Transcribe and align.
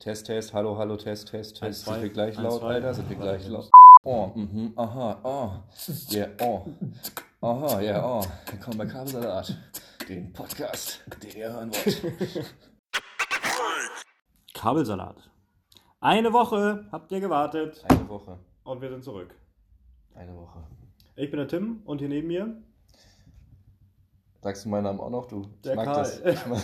Test, 0.00 0.26
Test, 0.26 0.52
hallo, 0.54 0.76
hallo, 0.78 0.96
Test, 0.96 1.28
Test, 1.28 1.56
Test. 1.58 1.84
zwei, 1.84 1.94
Sind 1.94 2.02
wir 2.02 2.10
gleich 2.10 2.36
laut, 2.38 2.60
zwei. 2.60 2.74
Alter? 2.74 2.94
Sind 2.94 3.08
wir 3.10 3.16
gleich 3.16 3.46
laut? 3.48 3.68
Oh, 4.04 4.26
mhm, 4.34 4.72
aha, 4.76 5.18
oh, 5.24 5.50
yeah, 6.14 6.28
oh, 6.40 6.66
aha, 7.40 7.80
ja, 7.80 8.04
oh. 8.04 8.24
Willkommen 8.50 8.78
bei 8.78 8.86
Kabelsalat, 8.86 9.56
den 10.08 10.32
Podcast, 10.32 11.02
den 11.22 11.36
ihr 11.36 11.52
hören 11.52 11.70
wollt. 11.72 12.54
Kabelsalat. 14.54 15.16
Eine 16.00 16.32
Woche 16.32 16.86
habt 16.92 17.10
ihr 17.10 17.18
gewartet 17.20 17.84
Eine 17.88 18.08
Woche, 18.08 18.38
und 18.62 18.80
wir 18.80 18.90
sind 18.90 19.02
zurück. 19.02 19.34
eine 20.14 20.34
Woche. 20.36 20.64
Ich 21.16 21.28
bin 21.30 21.38
der 21.38 21.48
Tim 21.48 21.82
und 21.84 21.98
hier 21.98 22.08
neben 22.08 22.28
mir 22.28 22.62
Sagst 24.40 24.64
du 24.64 24.68
meinen 24.68 24.84
Namen 24.84 25.00
auch 25.00 25.10
noch, 25.10 25.26
du? 25.26 25.42
Der 25.64 25.72
ich 25.72 25.76
mag 25.76 25.84
Karl. 25.86 25.98
das, 25.98 26.20
ich 26.20 26.46
mag, 26.46 26.62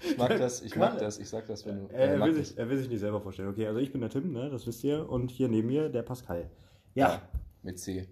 ich 0.00 0.18
mag 0.18 0.38
das, 0.38 0.62
ich 0.62 0.76
mag 0.76 0.98
das, 0.98 1.18
ich 1.18 1.28
sag 1.28 1.46
das, 1.46 1.64
wenn 1.64 1.86
du... 1.86 1.94
Er, 1.94 2.14
er, 2.14 2.20
will 2.20 2.34
sich, 2.34 2.58
er 2.58 2.68
will 2.68 2.78
sich 2.78 2.88
nicht 2.88 2.98
selber 2.98 3.20
vorstellen. 3.20 3.48
Okay, 3.48 3.66
also 3.66 3.78
ich 3.78 3.92
bin 3.92 4.00
der 4.00 4.10
Tim, 4.10 4.32
ne? 4.32 4.50
das 4.50 4.66
wisst 4.66 4.82
ihr. 4.82 5.08
Und 5.08 5.30
hier 5.30 5.48
neben 5.48 5.68
mir 5.68 5.88
der 5.88 6.02
Pascal. 6.02 6.50
Ja, 6.94 7.22
Mit 7.62 7.78
C, 7.78 8.08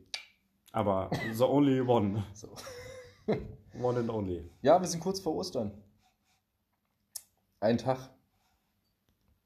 aber 0.72 1.10
the 1.34 1.44
only 1.44 1.80
one. 1.80 2.24
so. 2.34 2.48
One 3.80 3.98
and 3.98 4.10
only. 4.10 4.50
Ja, 4.62 4.80
wir 4.80 4.88
sind 4.88 5.00
kurz 5.00 5.20
vor 5.20 5.34
Ostern. 5.36 5.72
Ein 7.60 7.78
Tag. 7.78 8.10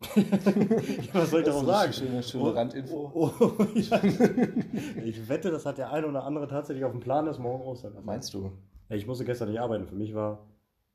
Was 1.13 1.31
soll 1.31 1.41
ich 1.41 1.47
darauf 1.47 1.65
sagen? 1.65 1.93
schöne, 1.93 2.23
schöne 2.23 2.55
Randinfo. 2.55 3.11
Oh, 3.15 3.31
oh, 3.41 3.65
ja. 3.75 4.03
Ich 5.05 5.29
wette, 5.29 5.51
das 5.51 5.67
hat 5.67 5.79
der 5.79 5.91
eine 5.93 6.07
oder 6.07 6.25
andere 6.25 6.47
tatsächlich 6.47 6.85
auf 6.85 6.93
dem 6.93 7.01
Plan, 7.01 7.27
dass 7.27 7.39
morgen 7.39 7.65
Ostern 7.65 7.97
ist. 7.97 8.05
Meinst 8.05 8.35
du? 8.35 8.53
Ja, 8.89 8.97
Ich 8.97 9.07
musste 9.07 9.25
gestern 9.25 9.51
nicht 9.51 9.61
arbeiten. 9.61 9.87
Für 9.87 9.95
mich 9.95 10.15
war. 10.15 10.47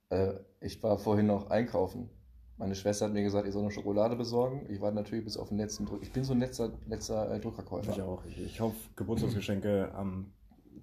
Äh, 0.10 0.34
ich 0.62 0.82
war 0.84 0.98
vorhin 0.98 1.28
noch 1.28 1.50
einkaufen. 1.50 2.10
Meine 2.58 2.76
Schwester 2.76 3.06
hat 3.06 3.14
mir 3.14 3.24
gesagt, 3.24 3.48
ich 3.48 3.54
soll 3.54 3.64
noch 3.64 3.72
Schokolade 3.72 4.16
besorgen. 4.18 4.66
Ich 4.70 4.82
war 4.82 4.92
natürlich 4.92 5.24
bis 5.24 5.38
auf 5.38 5.48
den 5.50 5.58
letzten 5.58 5.86
Druck. 5.86 6.02
Ich 6.02 6.12
bin 6.12 6.24
so 6.26 6.34
ein 6.34 6.40
letzter, 6.40 6.72
letzter 6.88 7.32
äh, 7.32 7.40
Druckerkäufer. 7.40 7.92
Ich 7.94 8.02
auch. 8.02 8.26
Ich, 8.26 8.38
ich 8.42 8.60
hoffe, 8.60 8.76
Geburtstagsgeschenke 8.98 9.94
am 9.94 10.34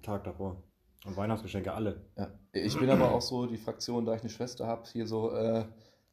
Tag 0.01 0.23
davor. 0.23 0.63
Und 1.05 1.15
Weihnachtsgeschenke 1.15 1.71
alle. 1.71 2.01
Ja. 2.17 2.31
Ich 2.51 2.77
bin 2.79 2.89
aber 2.89 3.11
auch 3.11 3.21
so 3.21 3.45
die 3.45 3.57
Fraktion, 3.57 4.05
da 4.05 4.15
ich 4.15 4.21
eine 4.21 4.29
Schwester 4.31 4.65
habe, 4.65 4.83
hier 4.91 5.05
so, 5.05 5.31
äh, 5.31 5.65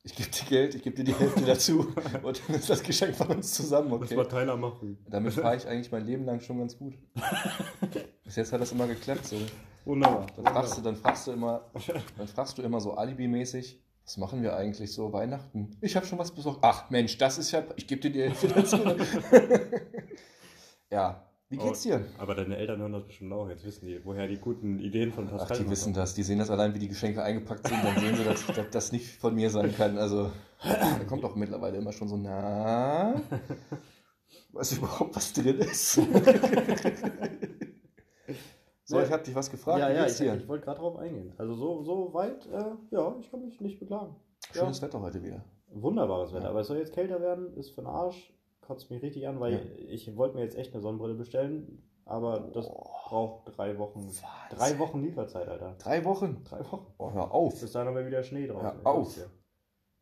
ich 0.02 0.14
gebe 0.14 0.28
dir 0.28 0.44
Geld, 0.46 0.74
ich 0.74 0.82
gebe 0.82 0.96
dir 0.96 1.04
die 1.04 1.14
Hälfte 1.14 1.40
dazu 1.46 1.86
und 2.22 2.42
dann 2.46 2.56
ist 2.56 2.68
das 2.68 2.82
Geschenk 2.82 3.14
von 3.16 3.28
uns 3.28 3.54
zusammen, 3.54 3.90
Das 3.92 4.02
okay? 4.02 4.16
war 4.18 4.28
Tyler 4.28 4.56
machen. 4.58 4.98
Damit 5.08 5.32
fahre 5.32 5.56
ich 5.56 5.66
eigentlich 5.66 5.90
mein 5.90 6.04
Leben 6.04 6.26
lang 6.26 6.40
schon 6.40 6.58
ganz 6.58 6.76
gut. 6.76 6.94
Bis 8.24 8.36
jetzt 8.36 8.52
hat 8.52 8.60
das 8.60 8.72
immer 8.72 8.86
geklappt. 8.86 9.24
So. 9.24 9.36
Wunderbar. 9.84 10.26
Dann 10.36 10.46
fragst 10.46 10.78
du, 10.78 10.82
dann 10.82 10.96
fragst 10.96 11.26
du 11.26 11.32
immer, 11.32 11.70
dann 12.16 12.28
fragst 12.28 12.58
du 12.58 12.62
immer 12.62 12.80
so 12.80 12.94
alibimäßig, 12.94 13.80
was 14.04 14.16
machen 14.18 14.42
wir 14.42 14.56
eigentlich 14.56 14.92
so 14.92 15.12
Weihnachten? 15.12 15.76
Ich 15.80 15.96
habe 15.96 16.06
schon 16.06 16.18
was 16.18 16.30
besorgt. 16.30 16.58
Ach 16.62 16.90
Mensch, 16.90 17.16
das 17.18 17.38
ist 17.38 17.52
ja, 17.52 17.64
ich 17.76 17.86
gebe 17.86 18.08
dir 18.08 18.30
die 18.30 18.48
dazu. 18.48 18.76
ja, 20.90 21.22
wie 21.48 21.56
geht's 21.56 21.82
dir? 21.82 22.04
Aber 22.18 22.34
deine 22.34 22.56
Eltern 22.56 22.80
hören 22.80 22.92
das 22.92 23.06
bestimmt 23.06 23.32
auch. 23.32 23.48
Jetzt 23.48 23.64
wissen 23.64 23.86
die, 23.86 24.04
woher 24.04 24.26
die 24.26 24.38
guten 24.38 24.78
Ideen 24.78 25.12
von 25.12 25.28
Ach, 25.28 25.38
Pascal 25.38 25.58
die 25.58 25.62
immer 25.62 25.72
wissen 25.72 25.94
das. 25.94 26.14
Die 26.14 26.22
sehen 26.22 26.38
das 26.38 26.50
allein, 26.50 26.74
wie 26.74 26.78
die 26.78 26.88
Geschenke 26.88 27.22
eingepackt 27.22 27.68
sind. 27.68 27.84
Dann 27.84 27.98
sehen 27.98 28.16
sie, 28.16 28.24
dass, 28.24 28.46
dass 28.46 28.70
das 28.70 28.92
nicht 28.92 29.06
von 29.06 29.34
mir 29.34 29.50
sein 29.50 29.74
kann. 29.74 29.96
Also, 29.96 30.30
da 30.62 31.04
kommt 31.06 31.24
auch 31.24 31.36
mittlerweile 31.36 31.78
immer 31.78 31.92
schon 31.92 32.08
so, 32.08 32.16
na, 32.16 33.14
weiß 34.52 34.72
überhaupt, 34.72 35.16
was 35.16 35.32
drin 35.32 35.58
ist? 35.60 36.00
So, 38.84 39.00
ich 39.00 39.10
habe 39.10 39.22
dich 39.22 39.34
was 39.34 39.50
gefragt. 39.50 39.78
Ja, 39.80 39.90
ja, 39.90 40.06
ich, 40.06 40.20
ich 40.20 40.48
wollte 40.48 40.64
gerade 40.64 40.80
drauf 40.80 40.96
eingehen. 40.96 41.32
Also 41.38 41.54
so, 41.54 41.82
so 41.82 42.12
weit, 42.14 42.46
äh, 42.46 42.64
ja, 42.90 43.16
ich 43.18 43.30
kann 43.30 43.40
mich 43.40 43.60
nicht 43.60 43.80
beklagen. 43.80 44.14
Schönes 44.52 44.80
Wetter 44.82 45.00
heute 45.00 45.22
wieder. 45.22 45.44
Wunderbares 45.72 46.32
Wetter, 46.32 46.44
Ja. 46.44 46.50
aber 46.50 46.60
es 46.60 46.68
soll 46.68 46.76
jetzt 46.78 46.92
kälter 46.92 47.20
werden, 47.20 47.54
ist 47.56 47.70
für 47.70 47.80
den 47.80 47.86
Arsch, 47.88 48.32
kotzt 48.60 48.90
mich 48.90 49.02
richtig 49.02 49.26
an, 49.26 49.40
weil 49.40 49.52
Ja. 49.54 49.60
ich 49.88 50.16
wollte 50.16 50.36
mir 50.36 50.42
jetzt 50.42 50.56
echt 50.56 50.72
eine 50.72 50.82
Sonnenbrille 50.82 51.14
bestellen, 51.14 51.82
aber 52.04 52.50
das 52.52 52.68
Oh. 52.68 52.84
braucht 53.08 53.56
drei 53.56 53.78
Wochen. 53.78 54.06
Was? 54.06 54.22
Drei 54.50 54.78
Wochen 54.78 55.00
Lieferzeit, 55.02 55.48
Alter. 55.48 55.74
Drei 55.78 56.04
Wochen. 56.04 56.44
Drei 56.44 56.60
Wochen. 56.60 56.86
Oh, 56.98 57.10
hör 57.12 57.32
auf. 57.32 57.60
Bis 57.60 57.72
dahin 57.72 57.88
haben 57.88 57.96
wir 57.96 58.06
wieder 58.06 58.22
Schnee 58.22 58.46
drauf. 58.46 58.62
Hör 58.62 58.86
auf. 58.86 59.18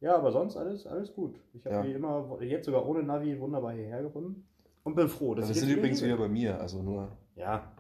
Ja, 0.01 0.17
aber 0.17 0.33
sonst 0.33 0.57
alles, 0.57 0.85
alles 0.87 1.15
gut. 1.15 1.37
Ich 1.53 1.65
habe 1.65 1.77
Ja. 1.77 1.85
wie 1.85 1.93
immer, 1.93 2.37
jetzt 2.43 2.67
sogar 2.67 2.85
ohne 2.87 3.05
Navi, 3.05 3.39
wunderbar 3.41 3.73
hierher 3.73 4.03
gefunden. 4.03 4.49
Und 4.83 4.97
bin 4.97 5.07
froh. 5.09 5.35
dass 5.37 5.47
Das 5.47 5.57
ich 5.57 5.63
sind 5.63 5.79
übrigens 5.79 6.03
wieder 6.03 6.17
bei 6.17 6.27
mir, 6.29 6.61
also 6.61 6.83
nur. 6.83 7.09
Ja, 7.37 7.71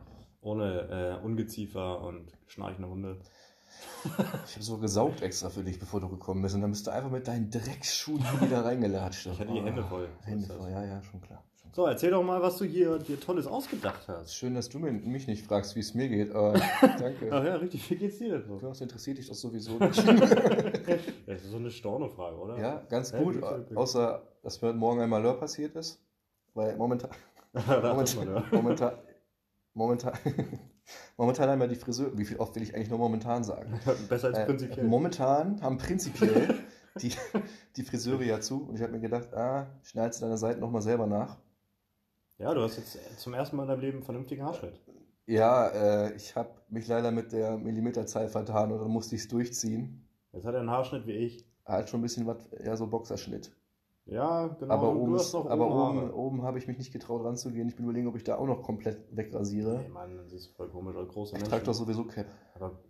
ohne 0.42 1.18
äh, 1.22 1.24
Ungeziefer 1.24 2.02
und 2.02 2.32
schnarchende 2.46 2.88
Hunde. 2.88 3.18
Ich 4.46 4.54
habe 4.54 4.64
so 4.64 4.78
gesaugt 4.78 5.22
extra 5.22 5.48
für 5.48 5.62
dich, 5.62 5.78
bevor 5.78 6.00
du 6.00 6.08
gekommen 6.08 6.42
bist. 6.42 6.54
Und 6.54 6.60
dann 6.60 6.70
bist 6.70 6.86
du 6.86 6.90
einfach 6.90 7.10
mit 7.10 7.26
deinen 7.26 7.50
Drecksschuhen 7.50 8.22
wieder 8.40 8.64
reingelatscht. 8.64 9.26
Ich 9.26 9.40
hatte 9.40 9.50
die 9.50 9.62
Hände 9.62 9.82
voll. 9.84 10.08
Hände 10.24 10.46
voll, 10.46 10.70
ja, 10.70 10.84
ja, 10.84 11.02
schon 11.02 11.20
klar. 11.22 11.42
Schon 11.54 11.72
klar. 11.72 11.86
So, 11.86 11.86
erzähl 11.86 12.10
doch 12.10 12.22
mal, 12.22 12.42
was 12.42 12.58
du 12.58 12.64
hier 12.64 12.98
dir 12.98 13.18
Tolles 13.18 13.46
ausgedacht 13.46 14.06
hast. 14.08 14.34
Schön, 14.34 14.54
dass 14.54 14.68
du 14.68 14.78
mich 14.78 15.26
nicht 15.26 15.46
fragst, 15.46 15.74
wie 15.74 15.80
es 15.80 15.94
mir 15.94 16.08
geht. 16.08 16.32
Aber 16.32 16.52
danke. 16.82 17.30
Ach 17.30 17.44
ja, 17.44 17.56
richtig. 17.56 17.88
Wie 17.90 17.96
geht's 17.96 18.18
dir 18.18 18.38
denn 18.38 18.46
so? 18.46 18.58
Das 18.58 18.80
interessiert 18.80 19.18
dich 19.18 19.28
doch 19.28 19.34
sowieso 19.34 19.72
nicht. 19.78 20.06
Das 21.26 21.42
ist 21.42 21.50
so 21.50 21.56
eine 21.56 21.70
Storno-Frage, 21.70 22.36
oder? 22.36 22.58
ja, 22.58 22.82
ganz 22.90 23.12
gut. 23.12 23.42
Außer, 23.74 24.22
dass 24.42 24.60
mir 24.60 24.68
heute 24.68 24.78
Morgen 24.78 25.00
ein 25.00 25.08
Malheur 25.08 25.38
passiert 25.38 25.76
ist. 25.76 26.02
Weil 26.54 26.76
momentan. 26.76 27.10
Momentan. 27.54 28.44
Momentan. 28.50 28.92
Momentan, 29.74 30.12
momentan 31.16 31.48
haben 31.48 31.60
ja 31.60 31.66
die 31.66 31.76
Friseur. 31.76 32.16
Wie 32.16 32.24
viel 32.24 32.36
oft 32.38 32.54
will 32.54 32.62
ich 32.62 32.74
eigentlich 32.74 32.90
nur 32.90 32.98
momentan 32.98 33.42
sagen? 33.44 33.78
Besser 34.08 34.28
als 34.28 34.38
Äh, 34.38 34.46
prinzipiell. 34.46 34.86
momentan 34.86 35.60
haben 35.62 35.78
prinzipiell 35.78 36.58
die, 37.00 37.12
die 37.76 37.82
Friseure 37.82 38.22
ja 38.22 38.40
zu. 38.40 38.64
Und 38.68 38.76
ich 38.76 38.82
habe 38.82 38.92
mir 38.92 39.00
gedacht, 39.00 39.32
ah, 39.34 39.66
schneidest 39.82 40.20
du 40.20 40.26
deine 40.26 40.36
Seiten 40.38 40.60
nochmal 40.60 40.82
selber 40.82 41.06
nach. 41.06 41.38
Ja, 42.38 42.52
du 42.54 42.60
hast 42.62 42.76
jetzt 42.76 42.98
zum 43.20 43.34
ersten 43.34 43.56
Mal 43.56 43.62
in 43.64 43.68
deinem 43.68 43.80
Leben 43.80 43.96
einen 43.98 44.04
vernünftigen 44.04 44.44
Haarschnitt. 44.44 44.80
Ja, 45.26 45.68
äh, 45.68 46.12
ich 46.14 46.34
habe 46.34 46.50
mich 46.68 46.88
leider 46.88 47.12
mit 47.12 47.32
der 47.32 47.56
Millimeterzahl 47.56 48.28
vertan 48.28 48.72
und 48.72 48.80
dann 48.80 48.90
musste 48.90 49.14
ich 49.14 49.22
es 49.22 49.28
durchziehen. 49.28 50.06
Jetzt 50.32 50.44
hat 50.44 50.54
er 50.54 50.60
einen 50.60 50.70
Haarschnitt 50.70 51.06
wie 51.06 51.12
ich. 51.12 51.46
Halt 51.64 51.88
schon 51.88 52.00
ein 52.00 52.02
bisschen 52.02 52.26
was, 52.26 52.38
ja, 52.64 52.76
so 52.76 52.88
Boxerschnitt. 52.88 53.52
Ja, 54.06 54.48
genau. 54.48 54.74
aber 54.74 54.96
oben, 54.96 55.14
ist, 55.14 55.34
aber 55.34 55.66
oben, 55.90 56.10
oben 56.10 56.42
habe 56.42 56.58
ich 56.58 56.66
mich 56.66 56.76
nicht 56.76 56.92
getraut 56.92 57.24
ranzugehen. 57.24 57.68
Ich 57.68 57.76
bin 57.76 57.84
überlegen, 57.84 58.08
ob 58.08 58.16
ich 58.16 58.24
da 58.24 58.36
auch 58.36 58.46
noch 58.46 58.62
komplett 58.62 58.98
wegrasiere. 59.16 59.78
Nee, 59.78 59.88
Mann, 59.88 60.16
das 60.16 60.32
ist 60.32 60.48
voll 60.56 60.68
komisch. 60.68 60.96
Große 61.08 61.36
ich 61.36 61.42
trage 61.44 61.64
doch 61.64 61.72
sowieso 61.72 62.04
Cap. 62.04 62.26
Aber 62.54 62.80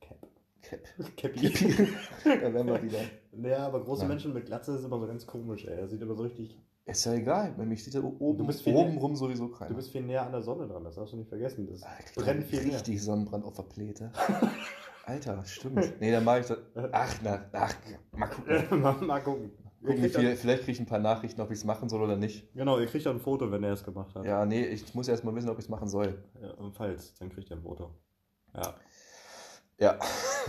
Cap. 0.00 0.18
Cap. 0.60 0.80
Cappy. 1.16 1.48
da 2.24 2.52
wären 2.52 2.66
wir 2.66 2.82
wieder. 2.82 2.98
ja, 3.32 3.66
aber 3.66 3.82
große 3.82 4.02
Nein. 4.02 4.08
Menschen 4.10 4.34
mit 4.34 4.46
Glatze 4.46 4.74
ist 4.74 4.84
immer 4.84 4.98
so 5.00 5.06
ganz 5.06 5.26
komisch, 5.26 5.64
ey. 5.64 5.76
Das 5.80 5.90
sieht 5.90 6.02
immer 6.02 6.14
so 6.14 6.22
richtig. 6.24 6.60
Ist 6.84 7.04
ja 7.04 7.14
egal, 7.14 7.54
bei 7.56 7.64
mich 7.64 7.84
sieht 7.84 7.94
da 7.94 8.00
oben, 8.02 8.48
oben 8.66 8.98
rum 8.98 9.14
sowieso 9.14 9.48
keiner. 9.48 9.70
Du 9.70 9.76
bist 9.76 9.90
viel 9.90 10.02
näher 10.02 10.26
an 10.26 10.32
der 10.32 10.42
Sonne 10.42 10.66
dran, 10.66 10.82
das 10.82 10.96
darfst 10.96 11.12
du 11.12 11.18
nicht 11.18 11.28
vergessen. 11.28 11.68
Das 11.70 11.82
Ah, 11.84 11.90
ich 12.04 12.14
brennt 12.14 12.44
viel 12.44 12.62
näher. 12.64 12.74
richtig 12.74 13.02
Sonnenbrand 13.02 13.44
auf 13.44 13.54
der 13.54 13.62
Pläte. 13.62 14.10
Alter, 15.06 15.44
stimmt. 15.44 16.00
Nee, 16.00 16.10
dann 16.10 16.24
mache 16.24 16.40
ich 16.40 16.46
das. 16.46 16.58
Ach, 16.92 17.14
na, 17.22 17.44
ach, 17.52 17.74
mal 18.12 18.26
gucken. 18.26 19.06
mal 19.06 19.20
gucken. 19.20 19.52
Ihr 19.82 19.86
gucken 19.88 20.02
kriegt 20.02 20.16
viel, 20.16 20.36
vielleicht 20.36 20.62
kriege 20.64 20.72
ich 20.72 20.80
ein 20.80 20.86
paar 20.86 20.98
Nachrichten, 20.98 21.40
ob 21.40 21.50
ich 21.50 21.58
es 21.58 21.64
machen 21.64 21.88
soll 21.88 22.02
oder 22.02 22.16
nicht. 22.16 22.52
genau, 22.54 22.78
ihr 22.78 22.86
kriegt 22.86 23.06
dann 23.06 23.16
ein 23.16 23.20
Foto, 23.20 23.50
wenn 23.50 23.64
er 23.64 23.72
es 23.72 23.82
gemacht 23.82 24.14
hat. 24.14 24.24
Ja, 24.26 24.44
nee, 24.44 24.64
ich 24.66 24.94
muss 24.94 25.08
erst 25.08 25.24
mal 25.24 25.34
wissen, 25.34 25.48
ob 25.48 25.58
ich 25.58 25.64
es 25.64 25.68
machen 25.70 25.88
soll. 25.88 26.22
Ja, 26.42 26.50
und 26.52 26.74
falls, 26.74 27.14
dann 27.14 27.30
kriegt 27.30 27.50
er 27.50 27.56
ein 27.56 27.62
Foto. 27.62 27.90
Ja. 28.54 28.74
Ja. 29.78 29.98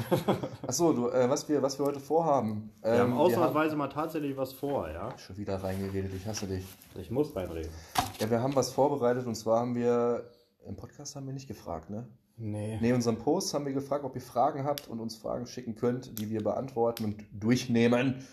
Achso, 0.68 0.92
du, 0.92 1.08
äh, 1.10 1.30
was, 1.30 1.48
wir, 1.48 1.62
was 1.62 1.80
wir 1.80 1.86
heute 1.86 2.02
vorhaben. 2.02 2.72
Wir 2.82 2.92
Ähm, 2.92 3.00
haben 3.00 3.10
wir 3.12 3.20
ausnahmsweise 3.20 3.76
mal 3.78 3.88
tatsächlich 3.88 4.36
was 4.36 4.52
vor, 4.52 4.90
ja? 4.90 5.18
Schon 5.18 5.38
wieder 5.38 5.56
reingeredet, 5.64 6.14
ich 6.14 6.26
hasse 6.26 6.48
dich. 6.48 6.66
Ich 7.00 7.10
muss 7.12 7.34
reinreden. 7.34 7.72
Ja, 8.20 8.30
wir 8.30 8.42
haben 8.42 8.54
was 8.56 8.72
vorbereitet 8.72 9.26
und 9.26 9.36
zwar 9.36 9.62
haben 9.62 9.76
wir. 9.76 10.30
Im 10.68 10.76
Podcast 10.76 11.16
haben 11.16 11.26
wir 11.26 11.34
nicht 11.34 11.48
gefragt, 11.48 11.90
ne? 11.90 12.08
Nee. 12.38 12.78
Ne, 12.82 12.90
in 12.90 12.96
unserem 12.96 13.18
Post 13.18 13.54
haben 13.54 13.66
wir 13.66 13.74
gefragt, 13.74 14.04
ob 14.04 14.16
ihr 14.16 14.22
Fragen 14.22 14.66
habt 14.66 14.88
und 14.90 15.00
uns 15.00 15.16
Fragen 15.16 15.46
schicken 15.48 15.76
könnt, 15.76 16.20
die 16.20 16.30
wir 16.30 16.44
beantworten 16.44 17.06
und 17.06 17.24
durchnehmen 17.32 18.26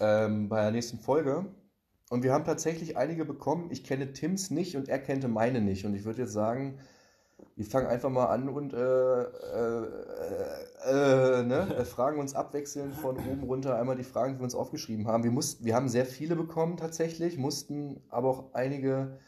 ähm, 0.00 0.48
bei 0.48 0.62
der 0.62 0.70
nächsten 0.70 0.98
Folge. 0.98 1.46
Und 2.10 2.22
wir 2.22 2.32
haben 2.32 2.44
tatsächlich 2.44 2.96
einige 2.96 3.24
bekommen. 3.24 3.70
Ich 3.70 3.84
kenne 3.84 4.12
Tims 4.12 4.50
nicht 4.50 4.76
und 4.76 4.88
er 4.88 4.98
kannte 4.98 5.28
meine 5.28 5.60
nicht. 5.60 5.86
Und 5.86 5.94
ich 5.94 6.04
würde 6.04 6.22
jetzt 6.22 6.32
sagen, 6.32 6.78
wir 7.56 7.64
fangen 7.64 7.86
einfach 7.86 8.10
mal 8.10 8.26
an 8.26 8.48
und 8.48 8.72
äh, 8.72 9.22
äh, 9.22 9.86
äh, 10.84 11.42
ne? 11.42 11.74
äh, 11.76 11.84
fragen 11.84 12.18
uns 12.18 12.34
abwechselnd 12.34 12.94
von 12.94 13.16
oben 13.16 13.42
runter 13.44 13.78
einmal 13.78 13.96
die 13.96 14.04
Fragen, 14.04 14.34
die 14.34 14.40
wir 14.40 14.44
uns 14.44 14.54
aufgeschrieben 14.54 15.06
haben. 15.06 15.24
Wir, 15.24 15.30
mussten, 15.30 15.64
wir 15.64 15.74
haben 15.74 15.88
sehr 15.88 16.06
viele 16.06 16.36
bekommen 16.36 16.76
tatsächlich, 16.76 17.38
mussten 17.38 18.00
aber 18.10 18.28
auch 18.28 18.54
einige 18.54 19.18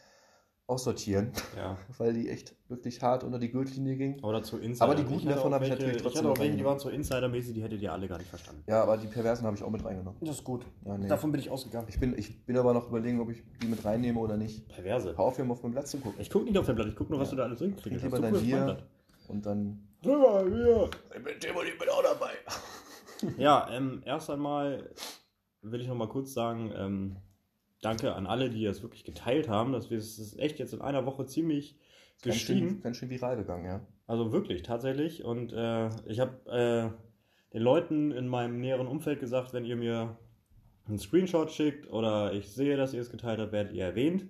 aussortieren, 0.67 1.31
Ja. 1.55 1.77
weil 1.99 2.13
die 2.13 2.29
echt 2.29 2.55
wirklich 2.69 3.01
hart 3.01 3.23
unter 3.23 3.37
die 3.37 3.51
Gürtellinie 3.51 3.95
gingen. 3.97 4.23
Oder 4.23 4.41
zu 4.41 4.57
Insider. 4.57 4.85
Aber 4.85 4.95
die 4.95 5.03
guten 5.03 5.19
Ich 5.19 5.25
davon 5.35 5.53
habe 5.53 5.63
ich 5.65 5.69
natürlich 5.71 5.97
Ich 5.97 6.01
trotzdem 6.01 6.23
hatte 6.23 6.31
auch 6.31 6.39
welche, 6.39 6.57
die 6.57 6.65
waren 6.65 6.79
so 6.79 6.89
Insidermäßig, 6.89 7.53
die 7.53 7.61
hättet 7.61 7.81
ihr 7.81 7.93
alle 7.93 8.07
gar 8.07 8.17
nicht 8.17 8.29
verstanden. 8.29 8.63
Ja, 8.67 8.81
aber 8.81 8.97
die 8.97 9.07
Perversen 9.07 9.45
habe 9.45 9.55
ich 9.55 9.63
auch 9.63 9.69
mit 9.69 9.85
reingenommen. 9.85 10.19
Das 10.21 10.37
ist 10.37 10.43
gut. 10.43 10.65
Ja, 10.85 10.97
nee. 10.97 11.07
Davon 11.07 11.31
bin 11.31 11.39
ich 11.39 11.49
ausgegangen. 11.51 11.87
Ich, 11.89 11.99
bin, 11.99 12.17
ich 12.17 12.45
bin 12.45 12.57
aber 12.57 12.73
noch 12.73 12.87
überlegen, 12.89 13.19
ob 13.19 13.29
ich 13.29 13.43
die 13.61 13.67
mit 13.67 13.85
reinnehme 13.85 14.19
oder 14.19 14.37
nicht. 14.37 14.67
Perverse. 14.69 15.09
Hör 15.15 15.19
auf, 15.19 15.35
hier 15.35 15.45
mal 15.45 15.53
auf 15.53 15.61
mein 15.63 15.71
Blatt 15.73 15.87
zu 15.87 15.97
gucken. 15.99 16.19
Ich 16.19 16.29
gucke 16.31 16.45
nicht 16.45 16.57
auf 16.57 16.65
dein 16.65 16.75
Blatt, 16.75 16.87
ich 16.87 16.95
gucke 16.95 17.11
nur, 17.11 17.19
was 17.21 17.27
Ja. 17.29 17.31
du 17.31 17.37
da 17.37 17.43
alles 17.43 17.59
drin 17.59 17.75
kriegst. 17.75 17.83
Trink 17.99 18.01
lieber 18.01 18.19
dein 18.19 18.33
Bier 18.41 18.77
und 19.27 19.45
dann. 19.45 19.87
Drüber, 20.01 20.43
Bier. 20.45 20.89
Ich 21.15 21.23
bin 21.23 21.33
Tim 21.39 21.55
und 21.55 21.65
ich 21.67 21.77
bin 21.77 21.89
auch 21.89 22.03
dabei. 22.03 22.31
Ja, 23.37 23.67
ähm, 23.71 24.01
erst 24.05 24.29
einmal 24.29 24.89
will 25.61 25.81
ich 25.81 25.87
noch 25.87 25.95
mal 25.95 26.09
kurz 26.09 26.33
sagen, 26.33 26.71
ähm, 26.75 27.15
danke 27.85 28.15
an 28.15 28.27
alle, 28.27 28.49
die 28.49 28.63
das 28.63 28.81
wirklich 28.81 29.03
geteilt 29.03 29.47
haben. 29.47 29.71
Das 29.71 29.91
ist 29.91 30.37
echt 30.39 30.59
jetzt 30.59 30.73
in 30.73 30.81
einer 30.81 31.05
Woche 31.05 31.25
ziemlich 31.25 31.79
Ganz 32.21 32.35
gestiegen. 32.35 32.69
schön, 32.69 32.81
ganz 32.81 32.97
schön 32.97 33.09
viral 33.09 33.37
gegangen, 33.37 33.65
ja. 33.65 33.81
Also 34.07 34.31
wirklich, 34.31 34.63
tatsächlich. 34.63 35.23
Und 35.23 35.53
äh, 35.53 35.89
ich 36.05 36.19
habe 36.19 36.49
äh, 36.49 37.53
den 37.53 37.61
Leuten 37.61 38.11
in 38.11 38.27
meinem 38.27 38.59
näheren 38.59 38.87
Umfeld 38.87 39.19
gesagt, 39.19 39.53
wenn 39.53 39.65
ihr 39.65 39.75
mir 39.75 40.17
einen 40.87 40.99
Screenshot 40.99 41.51
schickt 41.51 41.91
oder 41.91 42.33
ich 42.33 42.49
sehe, 42.49 42.77
dass 42.77 42.93
ihr 42.93 43.01
es 43.01 43.09
geteilt 43.09 43.39
habt, 43.39 43.51
werdet 43.51 43.73
ihr 43.73 43.83
erwähnt. 43.85 44.27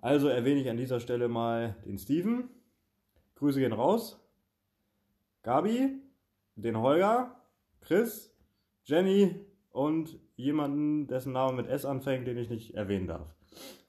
Also 0.00 0.28
erwähne 0.28 0.60
ich 0.60 0.68
an 0.68 0.76
dieser 0.76 1.00
Stelle 1.00 1.28
mal 1.28 1.76
den 1.86 1.98
Steven. 1.98 2.50
Grüße 3.36 3.60
gehen 3.60 3.72
raus. 3.72 4.20
Gabi, 5.42 6.00
den 6.56 6.78
Holger, 6.78 7.36
Chris, 7.80 8.34
Jenny 8.84 9.34
und 9.70 10.18
jemanden, 10.36 11.06
dessen 11.06 11.32
Name 11.32 11.54
mit 11.54 11.66
S 11.66 11.84
anfängt, 11.84 12.26
den 12.26 12.38
ich 12.38 12.50
nicht 12.50 12.74
erwähnen 12.74 13.06
darf. 13.06 13.34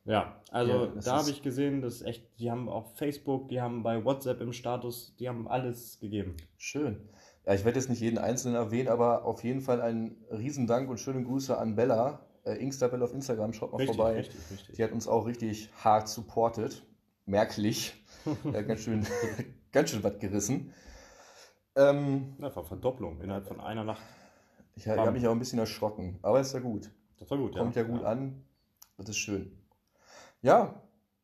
Ja, 0.06 0.42
also 0.52 0.86
Ja, 0.86 1.02
da 1.04 1.18
habe 1.18 1.30
ich 1.30 1.44
gesehen, 1.44 1.82
dass 1.82 2.02
echt, 2.02 2.40
die 2.40 2.50
haben 2.50 2.70
auf 2.70 2.96
Facebook, 2.98 3.50
die 3.50 3.62
haben 3.62 3.84
bei 3.84 4.04
WhatsApp 4.06 4.40
im 4.40 4.54
Status, 4.54 5.16
die 5.20 5.28
haben 5.28 5.48
alles 5.50 6.00
gegeben. 6.00 6.38
Schön. 6.58 7.10
Ja, 7.46 7.54
ich 7.54 7.66
werde 7.66 7.78
jetzt 7.78 7.90
nicht 7.90 8.02
jeden 8.02 8.18
Einzelnen 8.18 8.56
erwähnen, 8.56 8.88
aber 8.88 9.26
auf 9.26 9.44
jeden 9.44 9.60
Fall 9.60 9.82
einen 9.82 10.16
Riesendank 10.32 10.90
und 10.90 11.00
schöne 11.00 11.24
Grüße 11.24 11.58
an 11.58 11.76
Bella. 11.76 12.26
Äh, 12.46 12.56
Ingstabella 12.56 13.04
auf 13.04 13.14
Instagram, 13.14 13.52
schaut 13.52 13.74
mal 13.74 13.86
vorbei. 13.86 14.18
richtig, 14.18 14.40
richtig. 14.52 14.76
Die 14.78 14.84
hat 14.84 14.94
uns 14.94 15.08
auch 15.08 15.26
richtig 15.26 15.70
hart 15.84 16.08
supportet. 16.08 16.84
Merklich. 17.26 17.94
äh, 18.54 18.64
ganz 18.64 18.82
schön, 18.82 19.06
ganz 19.74 19.90
schön 19.90 20.04
was 20.04 20.18
gerissen. 20.20 20.74
Ähm, 21.76 22.36
Einfach 22.42 22.66
Verdopplung 22.66 23.20
innerhalb 23.22 23.46
von 23.46 23.60
einer 23.60 23.84
Nacht. 23.84 24.02
Ich 24.78 24.88
habe 24.88 25.12
mich 25.12 25.28
auch 25.28 25.32
ein 25.32 25.40
bisschen 25.40 25.60
erschrocken, 25.60 26.20
aber 26.22 26.40
ist 26.40 26.54
ja 26.54 26.60
gut. 26.60 26.92
Das 27.18 27.30
war 27.32 27.38
gut, 27.38 27.56
Kommt 27.56 27.76
ja, 27.76 27.84
gut 27.84 28.02
ja. 28.02 28.08
an. 28.08 28.44
Das 28.98 29.10
ist 29.10 29.18
schön. 29.18 29.52
Ja, 30.42 30.82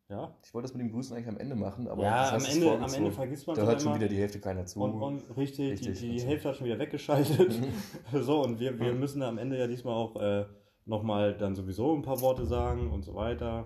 Ja, 0.09 0.35
ich 0.43 0.53
wollte 0.53 0.67
das 0.67 0.73
mit 0.73 0.81
dem 0.81 0.91
Grüßen 0.91 1.15
eigentlich 1.15 1.29
am 1.29 1.37
Ende 1.37 1.55
machen, 1.55 1.87
aber 1.87 2.03
ja 2.03 2.31
am, 2.35 2.43
Ende, 2.43 2.71
am. 2.79 2.93
Ende 2.93 3.11
vergisst 3.11 3.47
man 3.47 3.55
Da 3.55 3.63
hört 3.63 3.81
schon 3.81 3.95
wieder 3.95 4.07
die 4.07 4.17
Hälfte 4.17 4.39
keiner 4.39 4.65
zu. 4.65 4.81
Und, 4.81 5.01
und 5.01 5.37
richtig, 5.37 5.71
Richtig, 5.73 5.99
die, 5.99 6.07
die 6.07 6.13
also. 6.15 6.27
Hälfte 6.27 6.49
hat 6.49 6.55
schon 6.57 6.65
wieder 6.65 6.79
weggeschaltet. 6.79 7.59
so, 8.11 8.43
und 8.43 8.59
wir, 8.59 8.79
wir 8.79 8.93
müssen 8.93 9.21
am 9.23 9.37
Ende 9.37 9.57
ja 9.57 9.67
diesmal 9.67 9.93
auch 9.95 10.15
äh, 10.15 10.45
nochmal 10.85 11.37
dann 11.37 11.55
sowieso 11.55 11.95
ein 11.95 12.01
paar 12.01 12.19
Worte 12.21 12.45
sagen 12.45 12.91
und 12.91 13.03
so 13.03 13.15
weiter. 13.15 13.65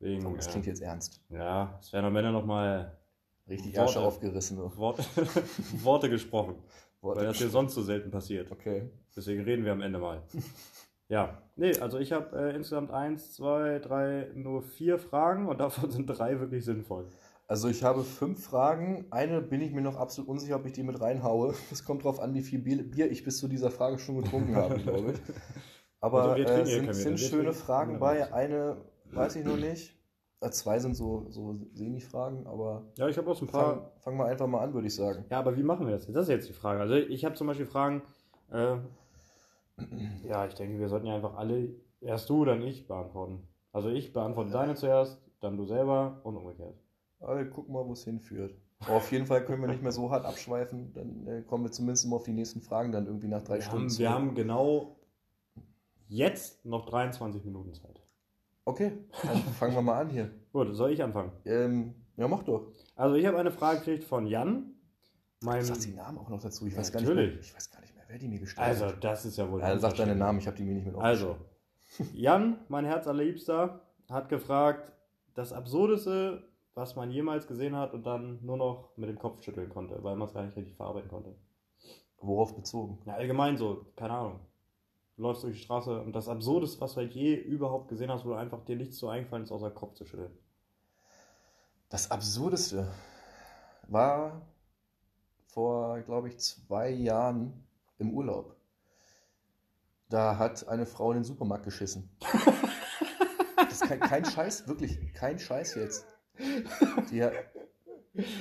Wegen, 0.00 0.26
Oh, 0.26 0.34
das 0.36 0.48
klingt 0.48 0.66
jetzt 0.66 0.80
ernst. 0.82 1.20
äh, 1.30 1.36
ja, 1.36 1.78
es 1.80 1.92
werden 1.92 2.06
am 2.06 2.16
Ende 2.16 2.32
nochmal 2.32 2.96
Richtig 3.48 3.76
Worte. 3.76 3.90
Asche 3.90 4.00
aufgerissen. 4.00 4.56
So. 4.58 4.76
Worte, 4.76 5.04
Worte 5.82 6.10
gesprochen, 6.10 6.56
weil 7.00 7.24
das 7.24 7.38
hier 7.38 7.48
sonst 7.48 7.74
so 7.74 7.82
selten 7.82 8.10
passiert. 8.10 8.50
Okay. 8.50 8.90
Deswegen 9.16 9.42
reden 9.42 9.64
wir 9.64 9.72
am 9.72 9.82
Ende 9.82 9.98
mal. 9.98 10.22
Ja, 11.10 11.42
nee, 11.56 11.72
also 11.78 11.98
ich 11.98 12.12
habe 12.12 12.36
äh, 12.38 12.54
insgesamt 12.54 12.90
eins, 12.90 13.32
zwei, 13.32 13.78
drei, 13.78 14.30
nur 14.34 14.60
vier 14.60 14.98
Fragen 14.98 15.48
und 15.48 15.58
davon 15.58 15.90
sind 15.90 16.06
drei 16.06 16.38
wirklich 16.38 16.66
sinnvoll. 16.66 17.08
Also 17.46 17.68
ich 17.68 17.82
habe 17.82 18.04
fünf 18.04 18.44
Fragen. 18.44 19.06
Eine 19.10 19.40
bin 19.40 19.62
ich 19.62 19.72
mir 19.72 19.80
noch 19.80 19.96
absolut 19.96 20.28
unsicher, 20.28 20.56
ob 20.56 20.66
ich 20.66 20.72
die 20.72 20.82
mit 20.82 21.00
reinhaue. 21.00 21.54
Es 21.72 21.82
kommt 21.82 22.04
drauf 22.04 22.20
an, 22.20 22.34
wie 22.34 22.42
viel 22.42 22.58
Bier, 22.58 23.10
ich 23.10 23.24
bis 23.24 23.38
zu 23.38 23.48
dieser 23.48 23.70
Frage 23.70 23.98
schon 23.98 24.22
getrunken 24.22 24.54
habe, 24.54 24.78
glaube 24.78 25.12
ich. 25.12 25.18
Aber 26.00 26.34
Also 26.34 26.42
äh, 26.42 26.66
sind, 26.66 26.94
sind 26.94 27.18
schöne 27.18 27.54
Fragen 27.54 27.98
bei. 27.98 28.32
Eine 28.32 28.76
weiß 29.06 29.36
ich 29.36 29.46
noch 29.46 29.56
nicht. 29.56 29.97
Äh, 30.40 30.50
Zwei 30.50 30.78
sind 30.78 30.94
so, 30.94 31.26
so 31.30 31.54
Semi-Fragen, 31.74 32.46
aber 32.46 32.84
Ja, 32.96 33.08
ich 33.08 33.18
habe 33.18 33.30
auch 33.30 33.36
so 33.36 33.44
ein 33.44 33.48
paar. 33.48 33.74
fang, 33.74 33.90
fang 34.00 34.16
mal 34.16 34.26
einfach 34.26 34.46
mal 34.46 34.60
an, 34.60 34.72
würde 34.72 34.86
ich 34.86 34.94
sagen. 34.94 35.24
Ja, 35.30 35.40
aber 35.40 35.56
wie 35.56 35.62
machen 35.62 35.86
wir 35.86 35.94
das 35.94 36.06
jetzt? 36.06 36.14
Das 36.16 36.22
ist 36.24 36.28
jetzt 36.30 36.48
die 36.48 36.52
Frage. 36.52 36.80
Also 36.80 36.94
ich 36.94 37.24
habe 37.24 37.34
zum 37.34 37.46
Beispiel 37.46 37.66
Fragen. 37.66 38.02
Äh, 38.50 38.76
ja, 40.26 40.46
ich 40.46 40.54
denke, 40.54 40.78
wir 40.78 40.88
sollten 40.88 41.06
ja 41.06 41.14
einfach 41.14 41.36
alle, 41.36 41.74
erst 42.00 42.28
du, 42.30 42.44
dann 42.44 42.62
ich 42.62 42.86
beantworten. 42.86 43.46
Also 43.72 43.88
ich 43.90 44.12
beantworte 44.12 44.50
deine 44.50 44.74
zuerst, 44.74 45.20
dann 45.40 45.56
du 45.56 45.64
selber 45.64 46.20
und 46.24 46.36
umgekehrt. 46.36 46.74
Aber 47.20 47.36
wir 47.38 47.50
gucken 47.50 47.74
mal, 47.74 47.86
wo 47.86 47.92
es 47.92 48.04
hinführt. 48.04 48.54
Aber 48.80 48.96
auf 48.96 49.10
jeden 49.10 49.26
Fall 49.26 49.44
können 49.44 49.60
wir 49.60 49.68
nicht 49.68 49.82
mehr 49.82 49.92
so 49.92 50.10
hart 50.10 50.24
abschweifen. 50.24 50.92
Dann 50.94 51.26
äh, 51.26 51.42
kommen 51.42 51.64
wir 51.64 51.70
zumindest 51.72 52.04
immer 52.04 52.16
auf 52.16 52.22
die 52.24 52.32
nächsten 52.32 52.60
Fragen 52.60 52.92
dann 52.92 53.06
irgendwie 53.06 53.26
nach 53.28 53.42
drei 53.42 53.56
Wir 53.56 53.62
Stunden 53.62 53.88
haben, 53.90 53.98
wir 53.98 54.10
haben 54.14 54.34
genau 54.34 54.96
jetzt 56.06 56.64
noch 56.64 56.86
23 56.86 57.44
Minuten 57.44 57.74
Zeit. 57.74 58.00
Okay, 58.68 58.92
dann 59.22 59.38
fangen 59.58 59.74
wir 59.74 59.80
mal 59.80 60.02
an 60.02 60.10
hier. 60.10 60.30
Gut, 60.52 60.68
soll 60.76 60.90
ich 60.92 61.02
anfangen? 61.02 61.32
Ähm, 61.46 61.94
ja, 62.18 62.28
mach 62.28 62.42
doch. 62.42 62.70
Also 62.96 63.14
ich 63.14 63.24
habe 63.24 63.38
eine 63.38 63.50
Frage 63.50 63.78
gekriegt 63.78 64.04
von 64.04 64.26
Jan. 64.26 64.74
Mein, 65.42 65.64
sie 65.64 65.88
den 65.88 65.96
Namen 65.96 66.18
auch 66.18 66.28
noch 66.28 66.42
dazu? 66.42 66.66
Ich 66.66 66.74
Ja, 66.74 66.80
weiß 66.80 66.92
gar 66.92 67.00
nicht 67.00 67.08
mehr. 67.08 67.16
natürlich. 67.24 67.40
Ich 67.48 67.54
weiß 67.54 67.70
gar 67.70 67.80
nicht 67.80 67.94
mehr, 67.94 68.04
wer 68.08 68.18
die 68.18 68.28
mir 68.28 68.38
gestellt 68.38 68.66
also 68.68 68.86
hat. 68.88 69.02
das 69.02 69.24
ist 69.24 69.38
ja 69.38 69.50
wohl... 69.50 69.62
Also 69.62 69.80
sag 69.80 69.96
deinen. 69.96 70.18
Namen, 70.18 70.40
ich 70.40 70.46
habe 70.46 70.56
die 70.58 70.64
mir 70.64 70.74
nicht 70.74 70.84
mit 70.86 70.94
Also, 70.96 71.36
Jan, 72.12 72.58
mein 72.68 72.84
Herzallerliebster, 72.84 73.80
hat 74.10 74.28
gefragt, 74.28 74.92
das 75.34 75.54
Absurdeste, 75.54 76.44
was 76.74 76.94
man 76.94 77.10
jemals 77.10 77.46
gesehen 77.46 77.74
hat 77.74 77.94
und 77.94 78.04
dann 78.04 78.38
nur 78.44 78.58
noch 78.58 78.94
mit 78.98 79.08
dem 79.08 79.18
Kopf 79.18 79.42
schütteln 79.42 79.70
konnte, 79.70 80.04
weil 80.04 80.14
man 80.16 80.28
es 80.28 80.34
gar 80.34 80.44
nicht 80.44 80.56
richtig 80.56 80.76
verarbeiten 80.76 81.08
konnte. 81.08 81.34
Worauf 82.20 82.54
bezogen? 82.54 82.98
Ja, 83.06 83.14
allgemein 83.14 83.56
so, 83.56 83.86
keine 83.96 84.12
Ahnung. 84.12 84.40
Du 85.18 85.24
läufst 85.24 85.42
durch 85.42 85.56
die 85.56 85.64
Straße 85.64 86.00
und 86.00 86.12
das 86.12 86.28
Absurdeste, 86.28 86.80
was 86.80 86.94
du 86.94 86.98
halt 86.98 87.12
je 87.12 87.34
überhaupt 87.34 87.88
gesehen 87.88 88.08
hast, 88.08 88.24
wo 88.24 88.34
einfach 88.34 88.64
dir 88.64 88.76
nichts 88.76 88.98
so 88.98 89.08
eingefallen 89.08 89.42
ist, 89.42 89.50
außer 89.50 89.72
Kopf 89.72 89.94
zu 89.94 90.04
schütteln. 90.04 90.30
Das 91.88 92.12
Absurdeste 92.12 92.88
war 93.88 94.46
vor, 95.48 95.98
glaube 96.02 96.28
ich, 96.28 96.38
zwei 96.38 96.90
Jahren 96.90 97.66
im 97.98 98.12
Urlaub. 98.14 98.54
Da 100.08 100.38
hat 100.38 100.68
eine 100.68 100.86
Frau 100.86 101.10
in 101.10 101.18
den 101.18 101.24
Supermarkt 101.24 101.64
geschissen. 101.64 102.08
Das 103.56 103.82
ist 103.82 103.88
kein, 103.88 104.00
kein 104.00 104.24
Scheiß, 104.24 104.68
wirklich 104.68 105.12
kein 105.12 105.38
Scheiß 105.38 105.74
jetzt. 105.74 106.06
Die, 107.10 107.28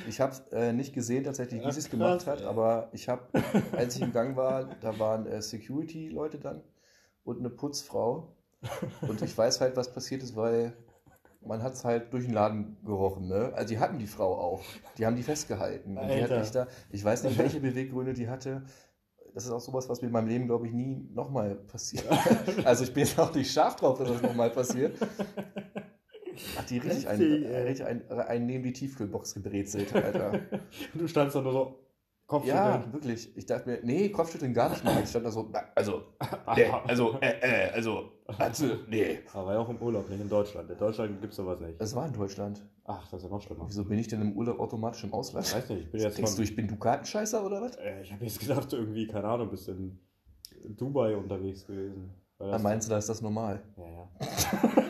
ich 0.07 0.19
habe 0.19 0.35
äh, 0.51 0.73
nicht 0.73 0.93
gesehen 0.93 1.23
tatsächlich, 1.23 1.65
wie 1.65 1.71
sie 1.71 1.79
es 1.79 1.89
gemacht 1.89 2.25
hat, 2.25 2.41
aber 2.43 2.89
ich 2.93 3.09
habe, 3.09 3.23
als 3.71 3.95
ich 3.95 4.01
im 4.01 4.13
Gang 4.13 4.35
war, 4.35 4.65
da 4.81 4.97
waren 4.99 5.25
äh, 5.25 5.41
Security-Leute 5.41 6.39
dann 6.39 6.61
und 7.23 7.39
eine 7.39 7.49
Putzfrau. 7.49 8.33
Und 9.07 9.21
ich 9.21 9.37
weiß 9.37 9.61
halt, 9.61 9.75
was 9.75 9.93
passiert 9.93 10.23
ist, 10.23 10.35
weil 10.35 10.73
man 11.45 11.61
hat 11.63 11.73
es 11.73 11.85
halt 11.85 12.11
durch 12.13 12.25
den 12.25 12.33
Laden 12.33 12.77
gerochen. 12.83 13.27
Ne? 13.27 13.51
Also 13.55 13.69
die 13.69 13.79
hatten 13.79 13.99
die 13.99 14.07
Frau 14.07 14.37
auch. 14.37 14.63
Die 14.97 15.05
haben 15.05 15.15
die 15.15 15.23
festgehalten. 15.23 15.95
Die 15.95 16.23
hat 16.23 16.31
mich 16.31 16.51
da, 16.51 16.67
ich 16.89 17.03
weiß 17.03 17.23
nicht, 17.23 17.37
welche 17.37 17.59
Beweggründe 17.59 18.13
die 18.13 18.27
hatte. 18.27 18.63
Das 19.33 19.45
ist 19.45 19.51
auch 19.51 19.59
sowas, 19.59 19.87
was 19.87 20.01
mir 20.01 20.07
in 20.07 20.13
meinem 20.13 20.27
Leben, 20.27 20.47
glaube 20.47 20.65
ich, 20.65 20.73
nie 20.73 21.07
nochmal 21.13 21.55
passiert. 21.55 22.05
also 22.65 22.83
ich 22.83 22.93
bin 22.93 23.05
jetzt 23.05 23.19
auch 23.19 23.33
nicht 23.33 23.51
scharf 23.51 23.75
drauf, 23.75 23.99
dass 23.99 24.09
das 24.09 24.21
nochmal 24.21 24.49
passiert. 24.49 24.97
Hat 26.57 26.69
die 26.69 26.77
richtig 26.79 27.07
ein, 27.07 27.21
ey. 27.21 27.61
richtig 27.67 27.85
ein, 27.85 28.09
ein 28.11 28.45
neben 28.45 28.63
die 28.63 28.73
Tiefkühlbox 28.73 29.33
gebrezelt, 29.33 29.93
Alter. 29.95 30.31
Und 30.93 31.01
du 31.01 31.07
standst 31.07 31.35
da 31.35 31.41
nur 31.41 31.51
so, 31.51 31.79
Kopfschütteln. 32.27 32.63
Ja, 32.65 32.93
wirklich. 32.93 33.35
Ich 33.37 33.45
dachte 33.45 33.69
mir, 33.69 33.79
nee, 33.83 34.09
Kopfschütteln 34.09 34.53
gar 34.53 34.69
nicht 34.69 34.83
mal. 34.83 35.01
Ich 35.01 35.09
stand 35.09 35.25
da 35.25 35.31
so, 35.31 35.47
na, 35.49 35.61
also, 35.73 36.01
nee, 36.57 36.65
also, 36.85 37.17
äh, 37.21 37.39
äh, 37.39 37.69
also, 37.71 38.11
also, 38.37 38.65
nee. 38.89 39.19
Aber 39.33 39.53
ja 39.53 39.59
auch 39.59 39.69
im 39.69 39.77
Urlaub, 39.77 40.09
nicht 40.09 40.19
in 40.19 40.27
Deutschland. 40.29 40.69
In 40.69 40.77
Deutschland 40.77 41.21
gibt 41.21 41.31
es 41.31 41.37
sowas 41.37 41.59
nicht. 41.61 41.79
Das 41.79 41.95
war 41.95 42.05
in 42.05 42.11
Deutschland. 42.13 42.61
Ach, 42.83 43.07
das 43.09 43.19
ist 43.19 43.23
ja 43.23 43.29
noch 43.29 43.41
schlimmer. 43.41 43.63
Wieso 43.67 43.85
bin 43.85 43.97
ich 43.97 44.09
denn 44.09 44.21
im 44.21 44.33
Urlaub 44.33 44.59
automatisch 44.59 45.03
im 45.03 45.09
Ich 45.09 45.15
Ausland? 45.15 45.53
weiß 45.53 45.69
nicht, 45.69 45.83
ich 45.85 45.91
bin 45.91 46.01
jetzt 46.01 46.17
Denkst 46.17 46.35
du, 46.35 46.41
ich 46.41 46.55
bin 46.55 46.67
Dukatenscheißer 46.67 47.45
oder 47.45 47.61
was? 47.61 47.75
Äh, 47.77 48.01
Ich 48.01 48.11
habe 48.11 48.25
jetzt 48.25 48.39
gedacht, 48.41 48.73
irgendwie, 48.73 49.07
keine 49.07 49.27
Ahnung, 49.27 49.49
bist 49.49 49.69
in 49.69 49.97
Dubai 50.75 51.15
unterwegs 51.15 51.65
gewesen. 51.65 52.09
Das- 52.39 52.61
meinst 52.61 52.87
du, 52.87 52.91
da 52.91 52.97
ist 52.97 53.07
das 53.07 53.21
normal? 53.21 53.61
Ja, 53.77 53.85
ja. 53.89 54.09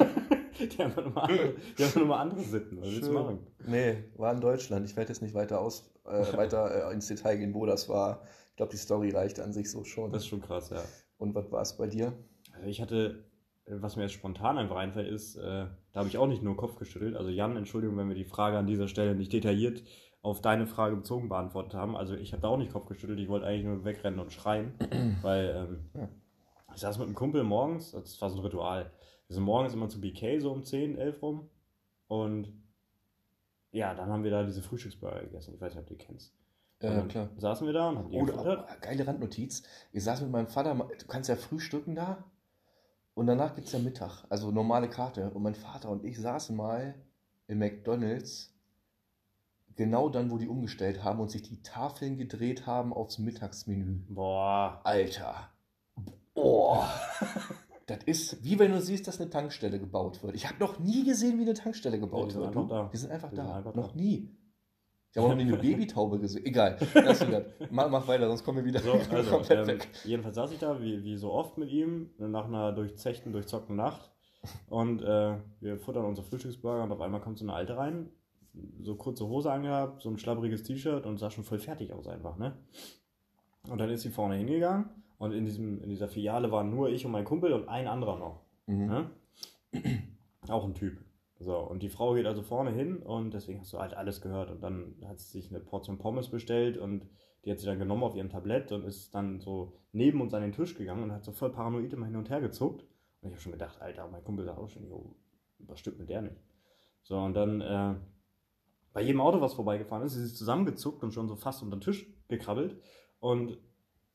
die 0.77 0.83
haben 0.83 0.93
nur 0.95 1.11
mal 1.11 1.21
andere, 1.21 1.53
die 1.77 1.83
haben 1.83 1.99
nur 1.99 2.07
mal 2.07 2.19
andere 2.21 2.41
Sitten. 2.41 2.81
Was 2.81 2.91
willst 2.91 3.07
du 3.09 3.13
machen? 3.13 3.39
Nee, 3.67 4.03
war 4.15 4.33
in 4.33 4.41
Deutschland. 4.41 4.85
Ich 4.85 4.95
werde 4.95 5.09
jetzt 5.11 5.21
nicht 5.21 5.33
weiter 5.33 5.59
aus, 5.61 5.93
äh, 6.05 6.25
weiter 6.37 6.89
äh, 6.89 6.93
ins 6.93 7.07
Detail 7.07 7.37
gehen, 7.37 7.53
wo 7.53 7.65
das 7.65 7.89
war. 7.89 8.21
Ich 8.51 8.55
glaube, 8.57 8.71
die 8.71 8.77
Story 8.77 9.11
reicht 9.11 9.39
an 9.39 9.53
sich 9.53 9.69
so 9.69 9.83
schon. 9.83 10.11
Das 10.11 10.23
ist 10.23 10.27
schon 10.29 10.41
krass, 10.41 10.69
ja. 10.69 10.81
Und 11.17 11.35
was 11.35 11.51
war 11.51 11.61
es 11.61 11.77
bei 11.77 11.87
dir? 11.87 12.13
Also 12.53 12.67
ich 12.67 12.81
hatte, 12.81 13.25
was 13.67 13.95
mir 13.95 14.03
jetzt 14.03 14.13
spontan 14.13 14.57
einfach 14.57 14.77
einfällt, 14.77 15.09
ist, 15.09 15.35
äh, 15.35 15.41
da 15.91 15.99
habe 15.99 16.07
ich 16.07 16.17
auch 16.17 16.27
nicht 16.27 16.41
nur 16.43 16.57
Kopf 16.57 16.75
geschüttelt. 16.77 17.15
Also 17.15 17.29
Jan, 17.29 17.55
Entschuldigung, 17.55 17.97
wenn 17.97 18.07
wir 18.07 18.15
die 18.15 18.25
Frage 18.25 18.57
an 18.57 18.65
dieser 18.67 18.87
Stelle 18.87 19.13
nicht 19.15 19.31
detailliert 19.33 19.83
auf 20.23 20.41
deine 20.41 20.67
Frage 20.67 20.95
bezogen 20.95 21.29
beantwortet 21.29 21.75
haben. 21.75 21.95
Also 21.95 22.15
ich 22.15 22.33
habe 22.33 22.41
da 22.41 22.49
auch 22.49 22.57
nicht 22.57 22.73
Kopf 22.73 22.87
geschüttelt, 22.87 23.19
ich 23.19 23.29
wollte 23.29 23.45
eigentlich 23.45 23.65
nur 23.65 23.85
wegrennen 23.85 24.19
und 24.19 24.33
schreien, 24.33 24.73
weil 25.21 25.67
ähm, 25.95 26.01
Ja. 26.01 26.09
ich 26.73 26.81
saß 26.81 26.97
mit 26.97 27.05
einem 27.07 27.15
Kumpel 27.15 27.43
morgens, 27.43 27.91
das 27.91 28.19
war 28.21 28.29
so 28.29 28.37
ein 28.37 28.43
Ritual. 28.43 28.91
Wir 29.27 29.35
sind 29.35 29.43
morgens 29.43 29.73
immer 29.73 29.89
zu 29.89 29.99
BK 29.99 30.39
so 30.39 30.51
um 30.51 30.63
10, 30.63 30.97
11 30.97 31.21
rum 31.21 31.49
und 32.07 32.53
ja, 33.71 33.93
dann 33.93 34.09
haben 34.09 34.23
wir 34.23 34.31
da 34.31 34.43
diese 34.43 34.61
Frühstücksburger 34.61 35.21
gegessen. 35.21 35.53
Ich 35.53 35.61
weiß 35.61 35.73
nicht, 35.73 35.81
ob 35.81 35.87
du 35.87 35.95
die 35.95 36.03
kennst. 36.03 36.33
Ja, 36.81 37.01
klar. 37.07 37.29
Saßen 37.37 37.65
wir 37.65 37.73
da 37.73 37.89
und 37.89 37.97
haben 37.97 38.09
die 38.11 38.17
Oh, 38.17 38.23
gefuttert. 38.25 38.67
oh, 38.69 38.73
geile 38.81 39.05
Randnotiz. 39.07 39.63
Ich 39.91 40.03
saß 40.03 40.21
mit 40.21 40.31
meinem 40.31 40.47
Vater, 40.47 40.73
du 40.75 41.07
kannst 41.07 41.27
ja 41.29 41.35
frühstücken 41.35 41.95
da 41.95 42.23
und 43.15 43.27
danach 43.27 43.55
gibt 43.55 43.67
es 43.67 43.73
ja 43.73 43.79
Mittag, 43.79 44.23
also 44.29 44.51
normale 44.51 44.89
Karte. 44.89 45.31
Und 45.31 45.43
mein 45.43 45.55
Vater 45.55 45.89
und 45.89 46.05
ich 46.05 46.19
saßen 46.19 46.55
mal 46.55 46.95
im 47.47 47.59
McDonalds, 47.59 48.53
genau 49.75 50.07
dann, 50.09 50.31
wo 50.31 50.37
die 50.37 50.47
umgestellt 50.47 51.03
haben 51.03 51.19
und 51.19 51.29
sich 51.31 51.41
die 51.41 51.61
Tafeln 51.63 52.17
gedreht 52.17 52.65
haben 52.67 52.93
aufs 52.93 53.17
Mittagsmenü. 53.19 54.03
Boah. 54.07 54.79
Alter. 54.83 55.49
Oh. 56.39 56.83
Das 57.87 57.99
ist 58.05 58.43
wie 58.43 58.59
wenn 58.59 58.71
du 58.71 58.81
siehst, 58.81 59.07
dass 59.07 59.19
eine 59.19 59.29
Tankstelle 59.29 59.79
gebaut 59.79 60.21
wird. 60.21 60.35
Ich 60.35 60.45
habe 60.47 60.59
noch 60.59 60.77
nie 60.77 61.05
gesehen, 61.05 61.37
wie 61.39 61.43
eine 61.43 61.53
Tankstelle 61.53 61.99
gebaut 61.99 62.27
die 62.29 62.33
sind 62.33 62.53
wird. 62.55 62.71
da. 62.71 62.89
Die 62.93 62.97
sind 62.97 63.11
einfach 63.11 63.29
Die 63.29 63.35
da. 63.37 63.43
sind 63.45 63.53
einfach 63.53 63.75
noch 63.75 63.91
da. 63.93 63.95
nie. 63.97 64.29
Ich 65.09 65.17
habe 65.17 65.27
auch 65.27 65.29
noch 65.31 65.37
nie 65.37 65.43
eine 65.53 65.57
Babytaube 65.61 66.19
gesehen. 66.19 66.45
Egal. 66.45 66.77
Lass 66.93 67.21
ihn 67.21 67.31
das. 67.31 67.43
Mach, 67.71 67.89
mach 67.89 68.05
weiter, 68.07 68.27
sonst 68.27 68.43
kommen 68.43 68.57
wir 68.57 68.65
wieder 68.65 68.81
So, 68.81 68.91
also, 69.09 69.31
komplett 69.31 69.59
ähm, 69.59 69.67
weg. 69.67 69.87
jedenfalls 70.03 70.35
saß 70.35 70.51
ich 70.51 70.59
da, 70.59 70.81
wie, 70.81 71.01
wie 71.03 71.15
so 71.15 71.31
oft 71.31 71.57
mit 71.57 71.69
ihm, 71.71 72.09
nach 72.17 72.45
einer 72.45 72.73
durchzechten, 72.73 73.31
durchzockten 73.31 73.77
Nacht. 73.77 74.11
Und 74.69 75.01
äh, 75.01 75.37
wir 75.61 75.77
futtern 75.77 76.03
unsere 76.05 76.27
Frühstücksburger 76.27 76.83
und 76.83 76.91
auf 76.91 76.99
einmal 77.01 77.21
kommt 77.21 77.37
so 77.39 77.45
eine 77.45 77.53
Alte 77.53 77.77
rein, 77.77 78.09
so 78.81 78.95
kurze 78.95 79.27
Hose 79.27 79.49
angehabt, 79.51 80.01
so 80.01 80.09
ein 80.09 80.17
schlabberiges 80.17 80.63
T-Shirt 80.63 81.05
und 81.05 81.17
sah 81.19 81.31
schon 81.31 81.43
voll 81.45 81.59
fertig 81.59 81.93
aus 81.93 82.07
einfach, 82.07 82.37
ne? 82.37 82.57
Und 83.69 83.79
dann 83.79 83.89
ist 83.89 84.01
sie 84.01 84.09
vorne 84.09 84.35
hingegangen 84.35 84.89
und 85.17 85.31
in, 85.31 85.45
diesem, 85.45 85.81
in 85.81 85.89
dieser 85.89 86.07
Filiale 86.07 86.51
waren 86.51 86.69
nur 86.69 86.89
ich 86.89 87.05
und 87.05 87.11
mein 87.11 87.25
Kumpel 87.25 87.53
und 87.53 87.67
ein 87.67 87.87
anderer 87.87 88.17
noch. 88.17 88.41
Mhm. 88.67 88.87
Ne? 88.87 89.09
Auch 90.47 90.65
ein 90.65 90.75
Typ. 90.75 90.99
So, 91.39 91.57
und 91.57 91.83
die 91.83 91.89
Frau 91.89 92.13
geht 92.13 92.25
also 92.25 92.41
vorne 92.41 92.71
hin 92.71 92.97
und 92.97 93.33
deswegen 93.33 93.59
hast 93.59 93.71
du 93.73 93.79
halt 93.79 93.93
alles 93.93 94.21
gehört. 94.21 94.49
Und 94.49 94.63
dann 94.63 94.95
hat 95.05 95.19
sie 95.19 95.39
sich 95.39 95.49
eine 95.49 95.59
Portion 95.59 95.97
Pommes 95.97 96.29
bestellt 96.29 96.77
und 96.77 97.07
die 97.45 97.51
hat 97.51 97.59
sie 97.59 97.65
dann 97.65 97.79
genommen 97.79 98.03
auf 98.03 98.15
ihrem 98.15 98.29
Tablett 98.29 98.71
und 98.71 98.83
ist 98.85 99.13
dann 99.13 99.39
so 99.39 99.73
neben 99.91 100.19
uns 100.21 100.33
an 100.33 100.41
den 100.41 100.51
Tisch 100.51 100.75
gegangen 100.75 101.03
und 101.03 101.11
hat 101.11 101.23
so 101.23 101.31
voll 101.31 101.51
paranoid 101.51 101.93
immer 101.93 102.07
hin 102.07 102.15
und 102.15 102.29
her 102.29 102.41
gezuckt. 102.41 102.81
Und 103.21 103.29
ich 103.29 103.33
habe 103.33 103.41
schon 103.41 103.51
gedacht, 103.51 103.81
Alter, 103.81 104.07
mein 104.07 104.23
Kumpel 104.23 104.45
sagt 104.45 104.57
auch 104.57 104.69
schon, 104.69 104.87
jo, 104.87 105.15
was 105.59 105.79
stimmt 105.79 105.99
mit 105.99 106.09
der 106.09 106.23
nicht? 106.23 106.37
So, 107.03 107.17
und 107.17 107.35
dann 107.35 107.61
äh, 107.61 107.95
bei 108.93 109.01
jedem 109.01 109.21
Auto, 109.21 109.39
was 109.41 109.53
vorbeigefahren 109.53 110.03
ist, 110.05 110.15
ist 110.15 110.29
sie 110.29 110.35
zusammengezuckt 110.35 111.03
und 111.03 111.13
schon 111.13 111.27
so 111.27 111.35
fast 111.35 111.61
unter 111.61 111.77
den 111.77 111.81
Tisch 111.81 112.07
gekrabbelt. 112.27 112.75
Und 113.19 113.57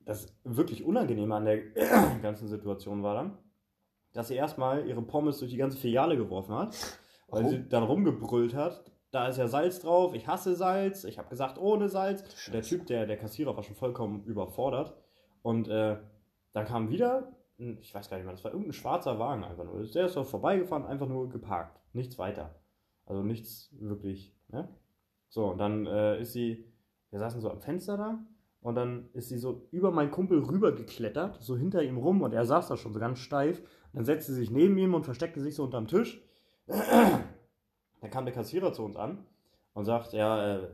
das 0.04 0.34
wirklich 0.44 0.84
Unangenehme 0.84 1.34
an 1.34 1.44
der 1.44 1.62
ganzen 2.22 2.48
Situation 2.48 3.02
war 3.02 3.14
dann, 3.14 3.38
dass 4.12 4.28
sie 4.28 4.34
erstmal 4.34 4.86
ihre 4.86 5.02
Pommes 5.02 5.38
durch 5.38 5.50
die 5.50 5.56
ganze 5.56 5.78
Filiale 5.78 6.16
geworfen 6.16 6.54
hat, 6.54 6.76
weil 7.28 7.44
Warum? 7.44 7.50
sie 7.50 7.68
dann 7.68 7.82
rumgebrüllt 7.82 8.54
hat. 8.54 8.84
Da 9.10 9.28
ist 9.28 9.36
ja 9.36 9.46
Salz 9.46 9.80
drauf, 9.80 10.14
ich 10.14 10.26
hasse 10.26 10.54
Salz, 10.56 11.04
ich 11.04 11.18
habe 11.18 11.28
gesagt 11.28 11.58
ohne 11.58 11.88
Salz. 11.88 12.22
Scheiße. 12.34 12.50
Der 12.50 12.62
Typ, 12.62 12.86
der, 12.86 13.06
der 13.06 13.18
Kassierer, 13.18 13.54
war 13.54 13.62
schon 13.62 13.76
vollkommen 13.76 14.24
überfordert. 14.24 14.94
Und 15.42 15.68
äh, 15.68 15.98
dann 16.52 16.64
kam 16.64 16.88
wieder, 16.88 17.36
ich 17.58 17.94
weiß 17.94 18.08
gar 18.08 18.16
nicht 18.16 18.24
mehr, 18.24 18.34
das 18.34 18.44
war 18.44 18.52
irgendein 18.52 18.72
schwarzer 18.72 19.18
Wagen 19.18 19.44
einfach 19.44 19.64
nur. 19.64 19.82
Der 19.84 20.06
ist 20.06 20.16
doch 20.16 20.26
vorbeigefahren, 20.26 20.86
einfach 20.86 21.08
nur 21.08 21.28
geparkt. 21.28 21.80
Nichts 21.92 22.18
weiter. 22.18 22.54
Also 23.04 23.22
nichts 23.22 23.68
wirklich. 23.78 24.34
Ne? 24.48 24.68
So, 25.28 25.46
und 25.50 25.58
dann 25.58 25.86
äh, 25.86 26.20
ist 26.20 26.32
sie, 26.32 26.64
wir 27.10 27.18
saßen 27.18 27.40
so 27.40 27.50
am 27.50 27.60
Fenster 27.60 27.96
da 27.96 28.18
und 28.62 28.74
dann 28.76 29.08
ist 29.12 29.28
sie 29.28 29.38
so 29.38 29.66
über 29.70 29.90
meinen 29.90 30.10
Kumpel 30.10 30.38
rübergeklettert, 30.42 31.42
so 31.42 31.56
hinter 31.56 31.82
ihm 31.82 31.96
rum 31.98 32.22
und 32.22 32.32
er 32.32 32.46
saß 32.46 32.68
da 32.68 32.76
schon 32.76 32.92
so 32.94 33.00
ganz 33.00 33.18
steif. 33.18 33.58
Und 33.60 33.96
dann 33.96 34.04
setzte 34.04 34.32
sie 34.32 34.40
sich 34.40 34.50
neben 34.50 34.78
ihm 34.78 34.94
und 34.94 35.04
versteckte 35.04 35.40
sich 35.40 35.54
so 35.54 35.64
unterm 35.64 35.86
Tisch. 35.88 36.22
Dann 36.66 38.10
kam 38.10 38.24
der 38.24 38.34
Kassierer 38.34 38.72
zu 38.72 38.84
uns 38.84 38.96
an 38.96 39.24
und 39.74 39.84
sagt, 39.84 40.12
ja, 40.12 40.56
äh, 40.58 40.68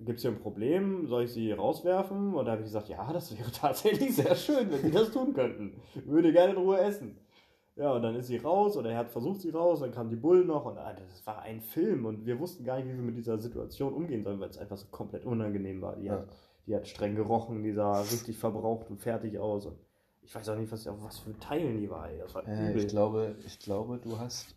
gibt 0.00 0.18
es 0.18 0.22
hier 0.22 0.30
ein 0.32 0.40
Problem? 0.40 1.06
Soll 1.06 1.24
ich 1.24 1.32
sie 1.32 1.52
rauswerfen? 1.52 2.34
Und 2.34 2.44
da 2.46 2.52
habe 2.52 2.62
ich 2.62 2.66
gesagt, 2.66 2.88
ja, 2.88 3.12
das 3.12 3.36
wäre 3.38 3.50
tatsächlich 3.52 4.16
sehr 4.16 4.34
schön, 4.34 4.70
wenn 4.70 4.82
sie 4.82 4.90
das 4.90 5.10
tun 5.12 5.32
könnten. 5.34 5.80
Würde 6.04 6.32
gerne 6.32 6.52
in 6.52 6.58
Ruhe 6.58 6.78
essen. 6.78 7.18
Ja, 7.76 7.92
und 7.92 8.02
dann 8.02 8.14
ist 8.16 8.26
sie 8.26 8.36
raus 8.36 8.76
oder 8.76 8.90
er 8.90 8.98
hat 8.98 9.10
versucht, 9.10 9.40
sie 9.40 9.48
raus, 9.48 9.80
dann 9.80 9.92
kam 9.92 10.10
die 10.10 10.16
Bullen 10.16 10.46
noch 10.46 10.66
und 10.66 10.76
ah, 10.76 10.92
das 10.92 11.26
war 11.26 11.40
ein 11.40 11.62
Film 11.62 12.04
und 12.04 12.26
wir 12.26 12.38
wussten 12.38 12.64
gar 12.64 12.76
nicht, 12.76 12.86
wie 12.86 12.92
wir 12.94 13.02
mit 13.02 13.16
dieser 13.16 13.38
Situation 13.38 13.94
umgehen 13.94 14.22
sollen, 14.22 14.40
weil 14.40 14.50
es 14.50 14.58
einfach 14.58 14.76
so 14.76 14.88
komplett 14.90 15.24
unangenehm 15.24 15.80
war. 15.80 15.96
Die, 15.96 16.04
Ja. 16.04 16.12
hat, 16.18 16.28
die 16.66 16.74
hat 16.76 16.86
streng 16.88 17.14
gerochen, 17.16 17.62
die 17.62 17.72
sah 17.72 18.00
richtig 18.00 18.38
verbraucht 18.38 18.90
und 18.90 18.98
fertig 19.00 19.38
aus 19.38 19.66
und 19.66 19.76
ich 20.24 20.32
weiß 20.34 20.48
auch 20.50 20.56
nicht, 20.56 20.70
was, 20.70 20.86
auf 20.86 21.02
was 21.02 21.18
für 21.18 21.36
Teilen 21.40 21.78
die 21.78 21.90
war, 21.90 22.08
ey. 22.08 22.18
Das 22.18 22.34
war 22.34 22.46
Äh, 22.46 22.70
übel. 22.70 22.82
ich, 22.84 22.88
glaube, 22.88 23.34
ich 23.44 23.58
glaube, 23.58 23.98
du 23.98 24.18
hast 24.18 24.54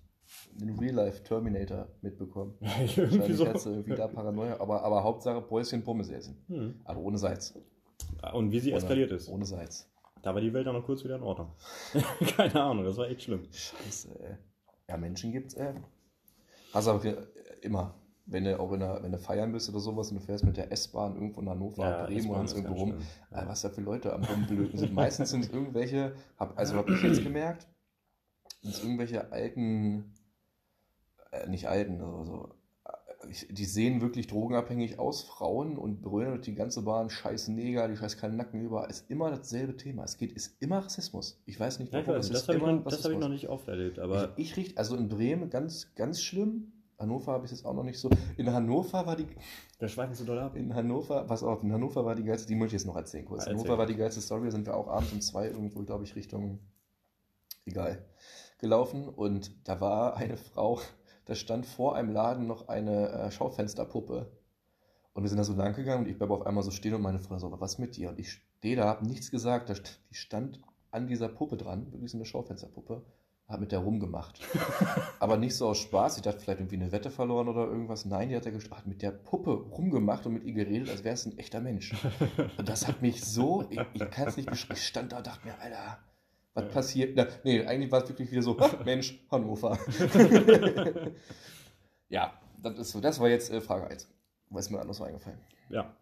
den 0.53 0.77
Real-Life 0.77 1.23
Terminator 1.23 1.87
mitbekommen. 2.01 2.55
irgendwie 2.61 3.01
Wahrscheinlich 3.01 3.37
so. 3.37 3.47
hast 3.47 3.65
du 3.65 3.69
irgendwie 3.71 3.95
da 3.95 4.07
Paranoia, 4.07 4.59
aber, 4.59 4.83
aber 4.83 5.03
Hauptsache 5.03 5.41
Päuschen 5.41 5.83
Pommes 5.83 6.09
essen. 6.09 6.37
Hm. 6.47 6.79
Aber 6.83 6.99
ohne 6.99 7.17
Salz. 7.17 7.55
Und 8.33 8.51
wie 8.51 8.59
sie 8.59 8.69
Ohne, 8.71 8.77
eskaliert 8.77 9.11
ist. 9.11 9.27
Ohne 9.27 9.45
Salz. 9.45 9.89
Da 10.21 10.33
war 10.33 10.41
die 10.41 10.53
Welt 10.53 10.65
dann 10.67 10.75
noch 10.75 10.85
kurz 10.85 11.03
wieder 11.03 11.15
in 11.15 11.23
Ordnung. 11.23 11.51
Keine 12.37 12.61
Ahnung, 12.61 12.85
das 12.85 12.97
war 12.97 13.07
echt 13.09 13.23
schlimm. 13.23 13.47
Scheiße, 13.51 14.19
ey. 14.19 14.35
Ja, 14.87 14.97
Menschen 14.97 15.31
gibt's, 15.31 15.55
ey. 15.55 15.73
Hast 16.73 16.87
aber 16.87 17.01
immer. 17.61 17.95
Wenn 18.27 18.43
du 18.43 18.59
auch 18.59 18.71
in 18.71 18.79
der, 18.79 19.03
wenn 19.03 19.11
du 19.11 19.19
feiern 19.19 19.51
bist 19.51 19.69
oder 19.69 19.79
sowas 19.79 20.09
und 20.09 20.15
du 20.19 20.21
fährst 20.25 20.43
mit 20.43 20.57
der 20.57 20.71
S-Bahn 20.71 21.13
irgendwo 21.15 21.41
in 21.41 21.49
Hannover, 21.49 21.83
Bremen 22.07 22.21
oder 22.31 22.39
irgendwo 22.55 22.73
rum, 22.73 22.89
äh, 23.31 23.47
was 23.47 23.61
da 23.61 23.69
für 23.69 23.81
Leute 23.81 24.13
am 24.13 24.23
Rumblöken 24.23 24.79
sind. 24.79 24.93
Meistens 24.93 25.29
sind 25.29 25.45
es 25.45 25.51
irgendwelche, 25.51 26.15
hab, 26.39 26.57
also 26.57 26.75
habe 26.75 26.91
ich 26.93 27.03
jetzt 27.03 27.21
gemerkt, 27.23 27.67
sind 28.63 28.73
es 28.73 28.81
irgendwelche 28.83 29.31
alten, 29.31 30.13
äh, 31.31 31.47
nicht 31.47 31.67
alten, 31.67 32.01
also 32.01 32.23
so, 32.23 32.55
äh, 32.85 33.29
ich, 33.29 33.47
die 33.51 33.65
sehen 33.65 34.01
wirklich 34.01 34.25
drogenabhängig 34.25 34.97
aus, 34.97 35.21
Frauen 35.21 35.77
und 35.77 36.01
brüllen 36.01 36.29
durch 36.31 36.41
die 36.41 36.55
ganze 36.55 36.81
Bahn, 36.81 37.11
scheiß 37.11 37.49
Neger, 37.49 37.87
die 37.87 37.95
scheiß 37.95 38.19
Nacken 38.23 38.59
über, 38.61 38.89
ist 38.89 39.09
immer 39.11 39.29
dasselbe 39.29 39.77
Thema. 39.77 40.03
Es 40.03 40.17
geht, 40.17 40.31
ist 40.33 40.59
immer 40.61 40.79
Rassismus. 40.79 41.39
Ich 41.45 41.59
weiß 41.59 41.77
nicht 41.77 41.93
Ja, 41.93 41.99
ich 41.99 42.07
warum, 42.07 42.17
weiß, 42.19 42.25
es 42.25 42.31
das 42.31 42.41
ist 42.41 42.47
habe 42.47 42.57
ich, 42.57 42.63
immer 42.63 42.73
noch- 42.73 42.83
das 42.85 43.03
hab 43.03 43.11
ich 43.11 43.19
noch 43.19 43.29
nicht 43.29 43.49
oft 43.49 43.67
erlebt, 43.67 43.99
aber 43.99 44.33
ich, 44.37 44.51
ich 44.51 44.57
riech, 44.57 44.77
also 44.79 44.95
in 44.95 45.09
Bremen 45.09 45.51
ganz, 45.51 45.93
ganz 45.93 46.23
schlimm. 46.23 46.71
Hannover 46.97 47.33
habe 47.33 47.45
ich 47.45 47.51
jetzt 47.51 47.65
auch 47.65 47.73
noch 47.73 47.83
nicht 47.83 47.99
so. 47.99 48.09
In 48.37 48.51
Hannover 48.51 49.05
war 49.05 49.15
die, 49.15 49.27
wir 49.79 49.87
schweifen 49.87 50.15
zu 50.15 50.23
doll 50.23 50.39
ab. 50.39 50.55
in 50.55 50.73
Hannover, 50.73 51.23
pass 51.25 51.43
auf, 51.43 51.63
in 51.63 51.73
Hannover 51.73 52.05
war 52.05 52.15
die 52.15 52.23
geilste, 52.23 52.47
die 52.47 52.55
muss 52.55 52.67
ich 52.67 52.73
jetzt 52.73 52.85
noch 52.85 52.95
erzählen 52.95 53.25
kurz. 53.25 53.45
In 53.45 53.51
Erzähl. 53.51 53.63
Hannover 53.63 53.77
war 53.77 53.85
die 53.85 53.95
geilste 53.95 54.21
Story, 54.21 54.45
da 54.45 54.51
sind 54.51 54.65
wir 54.65 54.75
auch 54.75 54.87
abends 54.87 55.11
um 55.11 55.21
zwei 55.21 55.47
irgendwo, 55.47 55.83
glaube 55.83 56.03
ich, 56.03 56.15
Richtung, 56.15 56.59
egal, 57.65 58.05
gelaufen 58.59 59.09
und 59.09 59.51
da 59.67 59.81
war 59.81 60.15
eine 60.15 60.37
Frau, 60.37 60.79
da 61.25 61.35
stand 61.35 61.65
vor 61.65 61.95
einem 61.95 62.11
Laden 62.11 62.47
noch 62.47 62.67
eine 62.67 63.09
äh, 63.09 63.31
Schaufensterpuppe. 63.31 64.31
Und 65.13 65.23
wir 65.23 65.29
sind 65.29 65.37
da 65.37 65.45
so 65.45 65.53
lang 65.53 65.73
gegangen 65.73 66.03
und 66.03 66.09
ich 66.09 66.17
bleibe 66.17 66.33
auf 66.33 66.45
einmal 66.45 66.63
so 66.63 66.71
stehen 66.71 66.93
und 66.93 67.01
meine 67.01 67.19
Frau 67.19 67.37
so, 67.39 67.49
was 67.59 67.77
mit 67.77 67.95
dir? 67.95 68.09
Und 68.09 68.19
ich 68.19 68.31
stehe 68.31 68.75
da, 68.75 68.85
habe 68.85 69.07
nichts 69.07 69.31
gesagt, 69.31 69.69
da, 69.69 69.73
die 69.73 70.15
stand 70.15 70.59
an 70.91 71.07
dieser 71.07 71.29
Puppe 71.29 71.57
dran, 71.57 71.91
wirklich 71.91 72.11
so 72.11 72.17
eine 72.17 72.25
Schaufensterpuppe, 72.25 73.01
hat 73.47 73.59
mit 73.59 73.71
der 73.71 73.79
rumgemacht. 73.79 74.39
Aber 75.19 75.37
nicht 75.37 75.55
so 75.55 75.67
aus 75.67 75.77
Spaß, 75.79 76.17
ich 76.17 76.23
dachte 76.23 76.39
vielleicht 76.39 76.59
irgendwie 76.59 76.77
eine 76.77 76.91
Wette 76.91 77.11
verloren 77.11 77.47
oder 77.47 77.65
irgendwas. 77.67 78.05
Nein, 78.05 78.29
die 78.29 78.35
hat, 78.35 78.45
gest- 78.47 78.71
hat 78.71 78.87
mit 78.87 79.01
der 79.03 79.11
Puppe 79.11 79.51
rumgemacht 79.51 80.25
und 80.25 80.33
mit 80.33 80.43
ihr 80.45 80.53
geredet, 80.53 80.89
als 80.89 81.03
wäre 81.03 81.13
es 81.13 81.25
ein 81.27 81.37
echter 81.37 81.61
Mensch. 81.61 81.93
Und 82.57 82.67
das 82.67 82.87
hat 82.87 83.01
mich 83.03 83.23
so, 83.23 83.65
ich, 83.69 83.79
ich 83.93 84.09
kann 84.09 84.27
es 84.27 84.37
nicht 84.37 84.49
beschreiben, 84.49 84.73
ich 84.79 84.87
stand 84.87 85.11
da 85.11 85.17
und 85.17 85.27
dachte 85.27 85.45
mir, 85.47 85.59
Alter, 85.59 85.99
was 86.55 86.63
Ja. 86.63 86.69
passiert? 86.71 87.13
Na, 87.15 87.27
nee, 87.43 87.63
eigentlich 87.65 87.91
war 87.91 88.01
es 88.03 88.09
wirklich 88.09 88.31
wieder 88.31 88.41
so, 88.41 88.57
"Ah, 88.57 88.71
Mensch, 88.85 89.19
Hannover. 89.29 89.77
ja, 92.09 92.33
das 92.61 92.79
ist 92.79 92.91
so, 92.91 93.01
das 93.01 93.19
war 93.19 93.29
jetzt 93.29 93.51
äh, 93.51 93.61
Frage 93.61 93.87
1. 93.87 94.07
Was 94.49 94.65
ist 94.65 94.71
mir 94.71 94.79
anders 94.79 95.01
eingefallen? 95.01 95.39
Ja. 95.69 95.93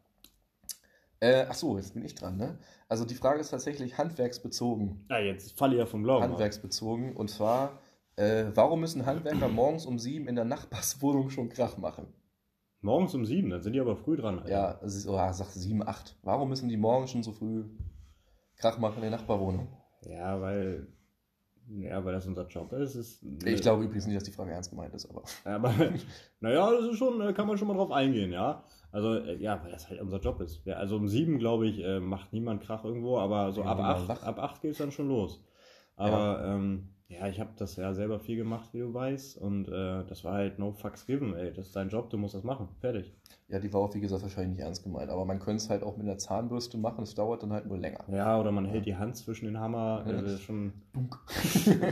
Äh, 1.23 1.45
ach 1.47 1.53
so, 1.53 1.77
jetzt 1.77 1.93
bin 1.93 2.03
ich 2.03 2.15
dran, 2.15 2.35
ne? 2.35 2.57
Also 2.89 3.05
die 3.05 3.15
Frage 3.15 3.39
ist 3.39 3.49
tatsächlich 3.49 3.97
handwerksbezogen. 3.97 5.05
Ah, 5.07 5.19
jetzt 5.19 5.57
falle 5.57 5.75
ich 5.75 5.79
ja 5.79 5.85
vom 5.85 6.03
Glauben. 6.03 6.21
Handwerksbezogen. 6.21 7.15
Und 7.15 7.29
zwar, 7.29 7.79
äh, 8.17 8.47
warum 8.53 8.81
müssen 8.81 9.05
Handwerker 9.05 9.47
morgens 9.49 9.85
um 9.85 9.99
sieben 9.99 10.27
in 10.27 10.35
der 10.35 10.43
Nachbarswohnung 10.43 11.29
schon 11.29 11.47
Krach 11.47 11.77
machen? 11.77 12.07
Morgens 12.81 13.15
um 13.15 13.25
sieben, 13.25 13.51
dann 13.51 13.61
sind 13.61 13.71
die 13.71 13.79
aber 13.79 13.95
früh 13.95 14.17
dran. 14.17 14.39
Alter. 14.39 14.51
Ja, 14.51 14.71
ist, 14.71 15.07
oh, 15.07 15.13
sag 15.31 15.47
sieben, 15.51 15.87
acht. 15.87 16.17
Warum 16.23 16.49
müssen 16.49 16.67
die 16.67 16.75
morgens 16.75 17.11
schon 17.11 17.23
so 17.23 17.31
früh 17.31 17.63
Krach 18.57 18.77
machen 18.77 18.97
in 18.97 19.03
der 19.03 19.11
Nachbarwohnung? 19.11 19.69
Ja, 20.01 20.41
weil. 20.41 20.87
Ja, 21.69 22.03
weil 22.03 22.11
das 22.11 22.27
unser 22.27 22.45
Job 22.47 22.73
ist. 22.73 22.95
ist 22.95 23.23
Ich 23.45 23.61
glaube 23.61 23.85
übrigens 23.85 24.05
nicht, 24.07 24.17
dass 24.17 24.25
die 24.25 24.33
Frage 24.33 24.51
ernst 24.51 24.71
gemeint 24.71 24.93
ist, 24.93 25.09
aber. 25.09 25.23
Aber, 25.45 25.73
naja, 26.41 26.69
das 26.69 26.91
ist 26.91 26.97
schon, 26.97 27.21
äh, 27.21 27.31
kann 27.31 27.47
man 27.47 27.57
schon 27.57 27.69
mal 27.69 27.75
drauf 27.75 27.91
eingehen, 27.91 28.33
ja. 28.33 28.65
Also, 28.93 29.15
äh, 29.15 29.35
ja, 29.37 29.59
weil 29.63 29.71
das 29.71 29.89
halt 29.89 29.99
unser 29.99 30.19
Job 30.19 30.39
ist. 30.39 30.61
Ja, 30.65 30.75
also 30.75 30.95
um 30.95 31.07
sieben, 31.07 31.39
glaube 31.39 31.67
ich, 31.67 31.83
äh, 31.83 31.99
macht 31.99 32.31
niemand 32.31 32.61
Krach 32.63 32.85
irgendwo, 32.85 33.17
aber 33.17 33.51
so 33.51 33.61
Ja, 33.61 33.67
ab 33.67 33.77
niemand 33.77 33.97
acht, 33.97 34.07
wach. 34.09 34.23
ab 34.23 34.39
acht 34.39 34.61
geht 34.61 34.71
es 34.71 34.77
dann 34.77 34.91
schon 34.91 35.07
los. 35.09 35.43
Aber, 35.95 36.41
ähm, 36.45 36.89
ja, 37.07 37.27
ich 37.27 37.39
habe 37.39 37.51
das 37.57 37.75
ja 37.75 37.93
selber 37.93 38.19
viel 38.19 38.37
gemacht, 38.37 38.69
wie 38.73 38.79
du 38.79 38.93
weißt. 38.93 39.37
Und 39.37 39.67
äh, 39.67 40.03
das 40.05 40.23
war 40.23 40.33
halt 40.33 40.57
no 40.59 40.71
fucks 40.71 41.05
given, 41.05 41.35
ey. 41.35 41.51
Das 41.53 41.67
ist 41.67 41.75
dein 41.75 41.89
Job, 41.89 42.09
du 42.09 42.17
musst 42.17 42.33
das 42.35 42.43
machen. 42.43 42.69
Fertig. 42.81 43.13
Ja, 43.49 43.59
die 43.59 43.71
war 43.73 43.81
auch, 43.81 43.93
wie 43.93 43.99
gesagt, 43.99 44.21
wahrscheinlich 44.23 44.57
nicht 44.57 44.63
ernst 44.65 44.83
gemeint. 44.83 45.09
Aber 45.11 45.25
man 45.25 45.39
könnte 45.39 45.57
es 45.63 45.69
halt 45.69 45.83
auch 45.83 45.97
mit 45.97 46.07
einer 46.07 46.17
Zahnbürste 46.17 46.77
machen, 46.77 47.03
es 47.03 47.13
dauert 47.13 47.43
dann 47.43 47.51
halt 47.53 47.65
nur 47.67 47.77
länger. 47.77 48.03
Ja, 48.11 48.39
oder 48.39 48.51
man 48.51 48.65
hält 48.65 48.85
die 48.85 48.95
Hand 48.95 49.15
zwischen 49.17 49.45
den 49.45 49.59
Hammer, 49.59 50.05
Ja. 50.07 50.21
äh, 50.21 50.37
schon, 50.37 50.73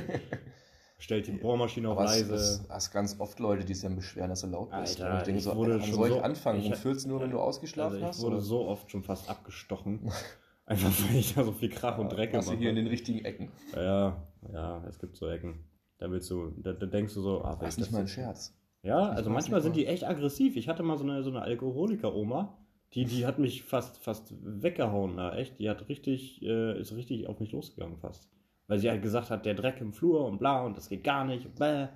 stellt 1.02 1.28
die 1.28 1.32
Bohrmaschine 1.34 1.90
auf 1.90 1.98
leise. 2.00 2.34
es 2.36 2.64
hast 2.70 2.92
ganz 2.92 3.20
oft 3.20 3.40
Leute, 3.40 3.66
die 3.66 3.74
sich 3.74 3.84
dann 3.84 3.96
beschweren, 3.96 4.30
dass 4.30 4.42
du 4.42 4.48
laut 4.48 4.70
bist. 4.72 5.02
Alter, 5.02 5.12
und 5.14 5.18
ich 5.20 5.24
denke 5.26 5.38
ich 5.40 5.44
so, 5.44 5.56
wurde 5.56 5.74
wann 5.74 5.82
schon 5.84 5.94
soll 5.96 6.08
ich 6.10 6.14
so- 6.16 6.22
anfangen? 6.22 6.60
ich 6.60 6.66
um 6.68 6.72
hab- 6.72 6.80
14 6.80 7.12
Uhr, 7.12 7.20
wenn 7.20 7.32
du 7.32 7.40
ausgeschlafen 7.40 7.94
Also 7.96 7.98
ich 8.06 8.10
hast? 8.10 8.22
wurde 8.22 8.36
oder? 8.38 8.46
so 8.46 8.66
oft 8.68 8.90
schon 8.92 9.04
fast 9.04 9.30
abgestochen. 9.30 10.12
Einfach 10.66 10.92
weil 11.10 11.18
ich 11.18 11.34
da 11.34 11.44
so 11.44 11.52
viel 11.52 11.70
Krach 11.70 11.98
und 11.98 12.10
Dreck 12.14 12.32
du 12.32 12.40
gemacht 12.40 12.58
hier 12.58 12.70
in 12.70 12.76
den 12.78 12.88
richtigen 12.88 13.26
Ecken. 13.26 13.52
Ja, 13.76 14.24
ja, 14.54 14.84
es 14.88 15.00
gibt 15.00 15.18
so 15.18 15.28
Ecken. 15.28 15.66
Da 15.98 16.10
willst 16.10 16.30
du, 16.32 16.52
da, 16.58 16.72
da 16.74 16.86
denkst 16.86 17.14
du 17.14 17.22
so, 17.22 17.42
ah, 17.44 17.56
Das 17.60 17.74
ist 17.74 17.80
nicht 17.80 17.92
mal 17.92 18.00
ein 18.00 18.08
Scherz. 18.08 18.56
Ja, 18.84 19.12
Ich 19.12 19.18
also 19.18 19.30
manchmal 19.30 19.62
sind 19.62 19.76
die 19.76 19.86
echt 19.86 20.04
aggressiv. 20.08 20.56
Ich 20.56 20.68
hatte 20.70 20.82
mal 20.82 20.98
so 20.98 21.04
eine, 21.04 21.24
so 21.24 21.30
eine 21.30 21.42
Alkoholiker-Oma, 21.42 22.58
die, 22.94 23.06
die 23.06 23.26
hat 23.26 23.38
mich 23.40 23.64
fast, 23.64 23.98
fast 23.98 24.34
weggehauen, 24.42 25.18
da 25.18 25.36
echt. 25.36 25.60
Die 25.60 25.70
hat 25.70 25.88
richtig, 25.90 26.42
äh, 26.42 26.80
ist 26.80 26.96
richtig 26.96 27.28
auf 27.28 27.40
mich 27.40 27.52
losgegangen 27.52 27.98
fast. 27.98 28.28
Weil 28.68 28.80
sie 28.80 28.90
halt 28.90 29.02
gesagt 29.02 29.30
hat, 29.30 29.46
der 29.46 29.54
Dreck 29.54 29.82
im 29.82 29.92
Flur 29.94 30.26
und 30.26 30.38
bla 30.38 30.64
und 30.64 30.78
das 30.78 30.88
geht 30.90 31.04
gar 31.04 31.26
nicht 31.26 31.46
und 31.46 31.56
bäh. 31.60 31.88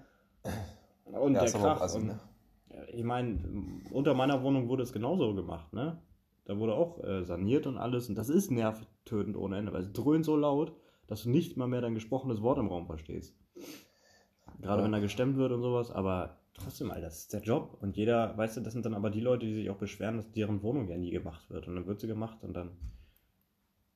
Und 1.06 1.34
Ja, 1.34 1.42
der 1.44 1.52
Krach. 1.52 1.82
assi, 1.82 2.00
und, 2.00 2.08
ne? 2.08 2.20
Ich 2.92 3.04
meine, 3.04 3.40
unter 3.92 4.14
meiner 4.14 4.44
Wohnung 4.44 4.68
wurde 4.68 4.84
es 4.84 4.92
genauso 4.92 5.34
gemacht, 5.34 5.72
ne? 5.74 6.02
Da 6.46 6.58
wurde 6.58 6.74
auch 6.76 7.04
äh, 7.04 7.24
saniert 7.24 7.66
und 7.68 7.78
alles 7.78 8.10
und 8.10 8.16
das 8.16 8.30
ist 8.30 8.52
nervtötend 8.52 9.36
ohne 9.38 9.58
Ende, 9.58 9.74
weil 9.74 9.82
es 9.82 9.94
dröhnt 9.94 10.26
so 10.26 10.36
laut, 10.36 10.74
dass 11.08 11.24
du 11.24 11.30
nicht 11.30 11.58
mal 11.58 11.68
mehr 11.68 11.82
dein 11.82 11.94
gesprochenes 11.96 12.42
Wort 12.42 12.58
im 12.60 12.68
Raum 12.68 12.86
verstehst. 12.86 13.36
Gerade 14.62 14.80
Ja. 14.80 14.84
wenn 14.86 14.92
da 14.92 15.00
gestemmt 15.00 15.38
wird 15.38 15.52
und 15.52 15.62
sowas, 15.62 15.90
aber 15.92 16.38
trotzdem, 16.54 16.92
Alter, 16.92 17.04
das 17.06 17.20
ist 17.20 17.34
der 17.34 17.42
Job. 17.42 17.78
Und 17.82 17.98
jeder, 17.98 18.38
weißt 18.38 18.58
du, 18.58 18.62
das 18.62 18.74
sind 18.74 18.86
dann 18.86 18.94
aber 18.94 19.10
die 19.10 19.22
Leute, 19.22 19.46
die 19.46 19.54
sich 19.54 19.70
auch 19.70 19.78
beschweren, 19.78 20.18
dass 20.18 20.32
deren 20.32 20.62
Wohnung 20.62 20.88
ja 20.88 20.98
nie 20.98 21.12
gemacht 21.12 21.50
wird. 21.50 21.68
Und 21.68 21.76
dann 21.76 21.88
wird 21.88 22.00
sie 22.00 22.08
gemacht 22.08 22.44
und 22.44 22.54
dann 22.54 22.72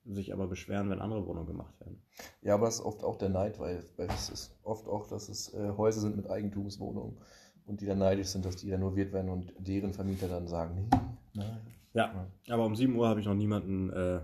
sich 0.06 0.34
aber 0.34 0.48
beschweren, 0.48 0.90
wenn 0.90 1.00
andere 1.02 1.26
Wohnungen 1.28 1.48
gemacht 1.48 1.80
werden. 1.80 2.02
Ja, 2.42 2.56
aber 2.56 2.66
das 2.66 2.76
ist 2.76 2.82
oft 2.82 3.04
auch 3.04 3.18
der 3.18 3.30
Neid, 3.30 3.60
weil, 3.60 3.84
weil 3.98 4.08
es 4.10 4.30
ist 4.30 4.58
oft 4.64 4.88
auch, 4.88 5.08
dass 5.08 5.30
es 5.30 5.54
äh, 5.54 5.72
Häuser 5.78 6.02
sind 6.02 6.16
mit 6.16 6.30
Eigentumswohnungen 6.30 7.18
und 7.66 7.82
die 7.82 7.86
dann 7.86 8.00
neidisch 8.00 8.28
sind, 8.28 8.46
dass 8.46 8.56
die 8.56 8.72
renoviert 8.72 9.14
werden 9.14 9.30
und 9.30 9.54
deren 9.58 9.94
Vermieter 9.94 10.28
dann 10.28 10.48
sagen, 10.48 10.90
nee, 10.90 10.98
nein. 11.34 11.60
Ja, 11.94 12.28
aber 12.50 12.66
um 12.66 12.76
7 12.76 12.96
Uhr 12.96 13.08
habe 13.08 13.20
ich 13.20 13.26
noch 13.26 13.34
niemanden 13.36 13.90
äh, 13.92 14.22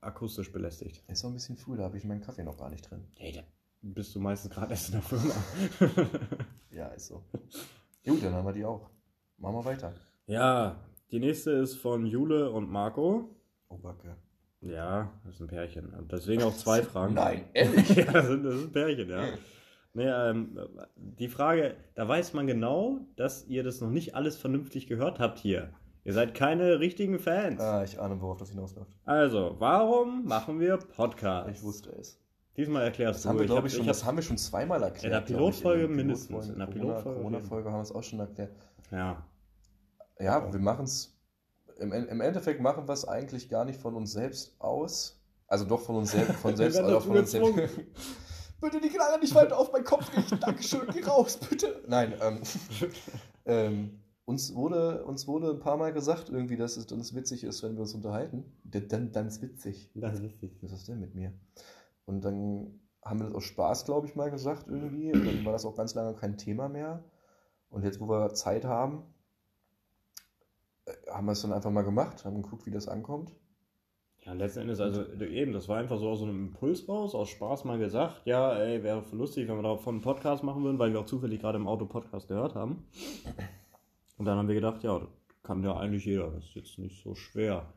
akustisch 0.00 0.50
belästigt. 0.52 1.04
Ist 1.08 1.22
noch 1.22 1.30
ein 1.30 1.34
bisschen 1.34 1.56
früh, 1.56 1.76
da 1.76 1.84
habe 1.84 1.96
ich 1.98 2.04
meinen 2.04 2.22
Kaffee 2.22 2.42
noch 2.42 2.56
gar 2.56 2.70
nicht 2.70 2.90
drin. 2.90 3.04
Hey, 3.16 3.32
da 3.32 3.42
bist 3.82 4.14
du 4.14 4.20
meistens 4.20 4.50
gerade 4.50 4.70
erst 4.72 4.88
in 4.88 4.92
der 4.94 5.02
Firma. 5.02 5.34
Ja, 6.70 6.88
ist 6.88 7.06
so. 7.06 7.22
Gut, 8.04 8.22
dann 8.22 8.34
haben 8.34 8.44
wir 8.44 8.52
die 8.52 8.66
auch. 8.66 8.90
Machen 9.38 9.54
wir 9.54 9.64
weiter. 9.64 9.94
ja, 10.26 10.76
die 11.10 11.18
nächste 11.18 11.52
ist 11.52 11.76
von 11.76 12.04
Jule 12.04 12.50
und 12.50 12.70
Marco. 12.70 13.30
Oh, 13.68 13.78
Backe. 13.78 14.14
Ja, 14.60 15.12
das 15.24 15.34
ist 15.34 15.40
ein 15.40 15.46
Pärchen. 15.48 15.92
Deswegen 16.10 16.42
auch 16.42 16.54
zwei 16.54 16.82
Fragen. 16.82 17.14
Nein, 17.14 17.44
ehrlich? 17.54 17.88
ja, 17.94 18.04
das 18.12 18.28
ist, 18.28 18.44
das 18.44 18.54
ist 18.54 18.64
ein 18.64 18.72
Pärchen, 18.72 19.08
ja. 19.10 19.24
Nee, 19.94 20.08
ähm, 20.08 20.58
die 20.96 21.28
Frage, 21.28 21.74
da 21.94 22.06
weiß 22.06 22.34
man 22.34 22.46
genau, 22.46 22.98
dass 23.16 23.46
ihr 23.46 23.62
das 23.62 23.80
noch 23.80 23.90
nicht 23.90 24.14
alles 24.14 24.36
vernünftig 24.36 24.86
gehört 24.86 25.18
habt 25.20 25.38
hier. 25.38 25.70
Ihr 26.04 26.12
seid 26.12 26.34
keine 26.34 26.78
richtigen 26.80 27.18
Fans. 27.18 27.60
ah, 27.60 27.82
ich 27.82 27.98
ahne, 28.00 28.20
worauf 28.20 28.38
das 28.38 28.50
hinausläuft. 28.50 28.90
Also, 29.04 29.56
warum 29.58 30.24
machen 30.26 30.60
wir 30.60 30.76
Podcast? 30.76 31.50
Ich 31.50 31.62
wusste 31.62 31.90
es. 31.92 32.20
Diesmal 32.56 32.84
erklärst 32.84 33.18
Das 33.18 33.22
du. 33.24 33.28
haben 33.30 33.38
wir, 33.38 33.44
Ich 33.46 33.50
hab- 33.50 33.64
ich, 33.66 33.72
schon, 33.72 33.80
ich 33.82 33.86
das 33.88 34.00
hab- 34.02 34.08
haben 34.08 34.16
wir 34.16 34.22
schon 34.22 34.38
zweimal 34.38 34.82
erklärt. 34.82 35.04
In 35.04 35.10
der 35.10 35.20
ich, 35.20 35.26
Pilotfolge 35.26 35.82
in 35.84 35.88
der 35.88 35.96
mindestens. 35.96 36.28
Pilotfolge. 36.28 36.52
In 36.52 36.58
der 36.58 36.66
Pilotfolge 36.66 37.18
Corona-Folge 37.20 37.68
haben 37.70 37.78
wir 37.78 37.82
es 37.82 37.92
auch 37.92 38.02
schon 38.04 38.20
erklärt. 38.20 38.52
Ja. 38.90 39.26
Ja, 40.20 40.52
wir 40.52 40.60
machen 40.60 40.84
es. 40.84 41.15
Im, 41.78 41.92
Im 41.92 42.20
Endeffekt 42.20 42.60
machen 42.60 42.88
wir 42.88 42.92
es 42.92 43.06
eigentlich 43.06 43.48
gar 43.48 43.64
nicht 43.64 43.80
von 43.80 43.94
uns 43.94 44.12
selbst 44.12 44.60
aus. 44.60 45.20
Also 45.46 45.64
doch 45.64 45.80
von 45.80 45.96
uns 45.96 46.10
selbst, 46.12 46.34
von 46.36 46.56
selbst, 46.56 46.78
aber 46.78 47.00
von 47.00 47.16
uns 47.16 47.30
selbst. 47.30 47.54
gezwungen. 47.54 47.86
bitte 48.60 48.80
die 48.80 48.88
Knarre 48.88 49.18
nicht 49.18 49.34
weiter 49.34 49.58
auf 49.58 49.72
meinen 49.72 49.84
Kopf 49.84 50.14
richten. 50.16 50.40
Dankeschön, 50.40 50.86
geh 50.92 51.02
raus, 51.02 51.38
bitte. 51.38 51.82
Nein, 51.86 52.14
ähm, 52.20 52.40
ähm, 53.44 54.00
uns, 54.24 54.54
wurde, 54.54 55.04
uns 55.04 55.26
wurde 55.26 55.50
ein 55.50 55.60
paar 55.60 55.76
Mal 55.76 55.92
gesagt, 55.92 56.28
irgendwie, 56.28 56.56
dass 56.56 56.76
es 56.76 56.90
uns 56.90 57.14
witzig 57.14 57.44
ist, 57.44 57.62
wenn 57.62 57.74
wir 57.74 57.82
uns 57.82 57.94
unterhalten. 57.94 58.44
Dann, 58.64 59.12
dann 59.12 59.26
ist 59.26 59.42
witzig. 59.42 59.90
Das 59.94 60.14
ist 60.14 60.22
wichtig. 60.22 60.58
Was 60.62 60.72
ist 60.72 60.80
das 60.80 60.86
denn 60.86 61.00
mit 61.00 61.14
mir? 61.14 61.32
Und 62.06 62.24
dann 62.24 62.80
haben 63.04 63.20
wir 63.20 63.26
das 63.26 63.34
aus 63.34 63.44
Spaß, 63.44 63.84
glaube 63.84 64.06
ich, 64.06 64.16
mal 64.16 64.30
gesagt 64.30 64.66
irgendwie. 64.68 65.12
Und 65.12 65.24
dann 65.24 65.44
war 65.44 65.52
das 65.52 65.64
auch 65.64 65.76
ganz 65.76 65.94
lange 65.94 66.14
kein 66.14 66.36
Thema 66.36 66.68
mehr. 66.68 67.04
Und 67.68 67.84
jetzt, 67.84 68.00
wo 68.00 68.08
wir 68.08 68.34
Zeit 68.34 68.64
haben, 68.64 69.02
haben 71.10 71.26
wir 71.26 71.32
es 71.32 71.42
dann 71.42 71.52
einfach 71.52 71.70
mal 71.70 71.82
gemacht, 71.82 72.24
haben 72.24 72.42
geguckt, 72.42 72.66
wie 72.66 72.70
das 72.70 72.88
ankommt. 72.88 73.32
Ja, 74.24 74.32
letzten 74.32 74.60
Endes, 74.60 74.80
also 74.80 75.04
eben, 75.20 75.52
das 75.52 75.68
war 75.68 75.78
einfach 75.78 75.98
so 75.98 76.08
aus 76.08 76.18
so 76.18 76.24
einem 76.24 76.48
Impuls 76.48 76.88
raus, 76.88 77.14
aus 77.14 77.28
Spaß 77.28 77.64
mal 77.64 77.78
gesagt, 77.78 78.22
ja, 78.24 78.56
ey, 78.56 78.82
wäre 78.82 79.04
lustig, 79.12 79.46
wenn 79.46 79.56
wir 79.56 79.62
davon 79.62 79.96
einen 79.96 80.02
Podcast 80.02 80.42
machen 80.42 80.64
würden, 80.64 80.80
weil 80.80 80.92
wir 80.92 81.00
auch 81.00 81.06
zufällig 81.06 81.40
gerade 81.40 81.58
im 81.58 81.68
Auto 81.68 81.86
Podcast 81.86 82.26
gehört 82.26 82.56
haben. 82.56 82.84
Und 84.18 84.24
dann 84.24 84.36
haben 84.36 84.48
wir 84.48 84.56
gedacht, 84.56 84.82
ja, 84.82 84.98
das 84.98 85.08
kann 85.44 85.62
ja 85.62 85.76
eigentlich 85.76 86.04
jeder, 86.04 86.30
das 86.32 86.44
ist 86.44 86.54
jetzt 86.56 86.78
nicht 86.78 87.02
so 87.04 87.14
schwer. 87.14 87.72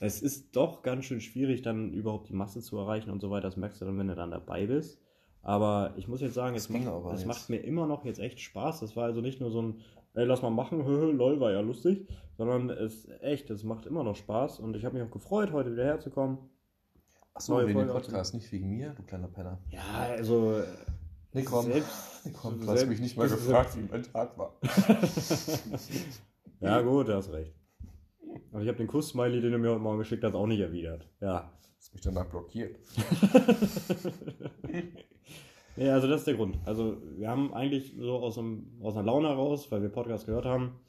Es 0.00 0.20
ist 0.20 0.56
doch 0.56 0.82
ganz 0.82 1.04
schön 1.04 1.20
schwierig, 1.20 1.62
dann 1.62 1.92
überhaupt 1.92 2.28
die 2.28 2.34
Masse 2.34 2.62
zu 2.62 2.76
erreichen 2.78 3.10
und 3.10 3.20
so 3.20 3.30
weiter, 3.30 3.46
das 3.46 3.56
merkst 3.56 3.80
du 3.80 3.84
dann, 3.84 3.96
wenn 3.96 4.08
du 4.08 4.16
dann 4.16 4.32
dabei 4.32 4.66
bist. 4.66 5.00
Aber 5.42 5.94
ich 5.96 6.08
muss 6.08 6.20
jetzt 6.20 6.34
sagen, 6.34 6.54
es, 6.56 6.68
macht, 6.68 6.86
es 7.14 7.24
macht 7.26 7.48
mir 7.48 7.58
immer 7.58 7.86
noch 7.86 8.04
jetzt 8.04 8.20
echt 8.20 8.40
Spaß. 8.40 8.80
Das 8.80 8.96
war 8.96 9.04
also 9.04 9.20
nicht 9.20 9.40
nur 9.40 9.50
so 9.50 9.60
ein, 9.60 9.80
ey, 10.14 10.24
lass 10.24 10.42
mal 10.42 10.50
machen, 10.50 10.84
höhö, 10.84 11.12
lol, 11.12 11.40
war 11.40 11.52
ja 11.52 11.60
lustig, 11.60 12.08
sondern 12.36 12.70
es 12.70 13.08
echt, 13.20 13.50
es 13.50 13.64
macht 13.64 13.86
immer 13.86 14.04
noch 14.04 14.16
Spaß 14.16 14.60
und 14.60 14.76
ich 14.76 14.84
habe 14.84 14.98
mich 14.98 15.06
auch 15.06 15.12
gefreut, 15.12 15.52
heute 15.52 15.72
wieder 15.72 15.84
herzukommen. 15.84 16.38
Achso, 17.34 17.66
wegen 17.66 17.78
dem 17.78 17.88
Podcast, 17.88 18.34
nicht 18.34 18.52
wegen 18.52 18.68
mir, 18.68 18.90
du 18.90 19.02
kleiner 19.04 19.28
Penner. 19.28 19.58
Ja, 19.70 19.80
also. 20.10 20.62
Nee, 21.32 21.44
komm. 21.44 21.64
Selbst, 21.64 22.12
Nee, 22.24 22.32
komm, 22.40 22.60
du 22.60 22.68
hast 22.68 22.86
mich 22.86 23.00
nicht 23.00 23.16
mal 23.16 23.28
gefragt, 23.28 23.76
wie 23.76 23.88
mein 23.90 24.02
Tag 24.02 24.38
war. 24.38 24.54
ja, 26.60 26.80
gut, 26.82 27.08
du 27.08 27.16
hast 27.16 27.32
recht. 27.32 27.54
Aber 28.52 28.62
ich 28.62 28.68
habe 28.68 28.78
den 28.78 28.86
Kuss-Smiley, 28.86 29.40
den 29.40 29.52
du 29.52 29.58
mir 29.58 29.70
heute 29.70 29.80
Morgen 29.80 29.98
geschickt 29.98 30.22
hast, 30.22 30.34
auch 30.34 30.46
nicht 30.46 30.60
erwidert. 30.60 31.08
Ja. 31.20 31.50
Hast 31.78 31.94
mich 31.94 32.02
danach 32.02 32.26
blockiert. 32.26 32.76
Ja, 35.76 35.94
also 35.94 36.06
das 36.06 36.20
ist 36.20 36.26
der 36.26 36.34
Grund. 36.34 36.58
Also 36.66 36.98
wir 37.16 37.28
haben 37.28 37.54
eigentlich 37.54 37.94
so 37.98 38.18
aus, 38.18 38.36
einem, 38.36 38.78
aus 38.82 38.94
einer 38.94 39.06
Laune 39.06 39.28
heraus, 39.28 39.70
weil 39.70 39.82
wir 39.82 39.88
Podcast 39.88 40.26
gehört 40.26 40.44
haben, 40.44 40.80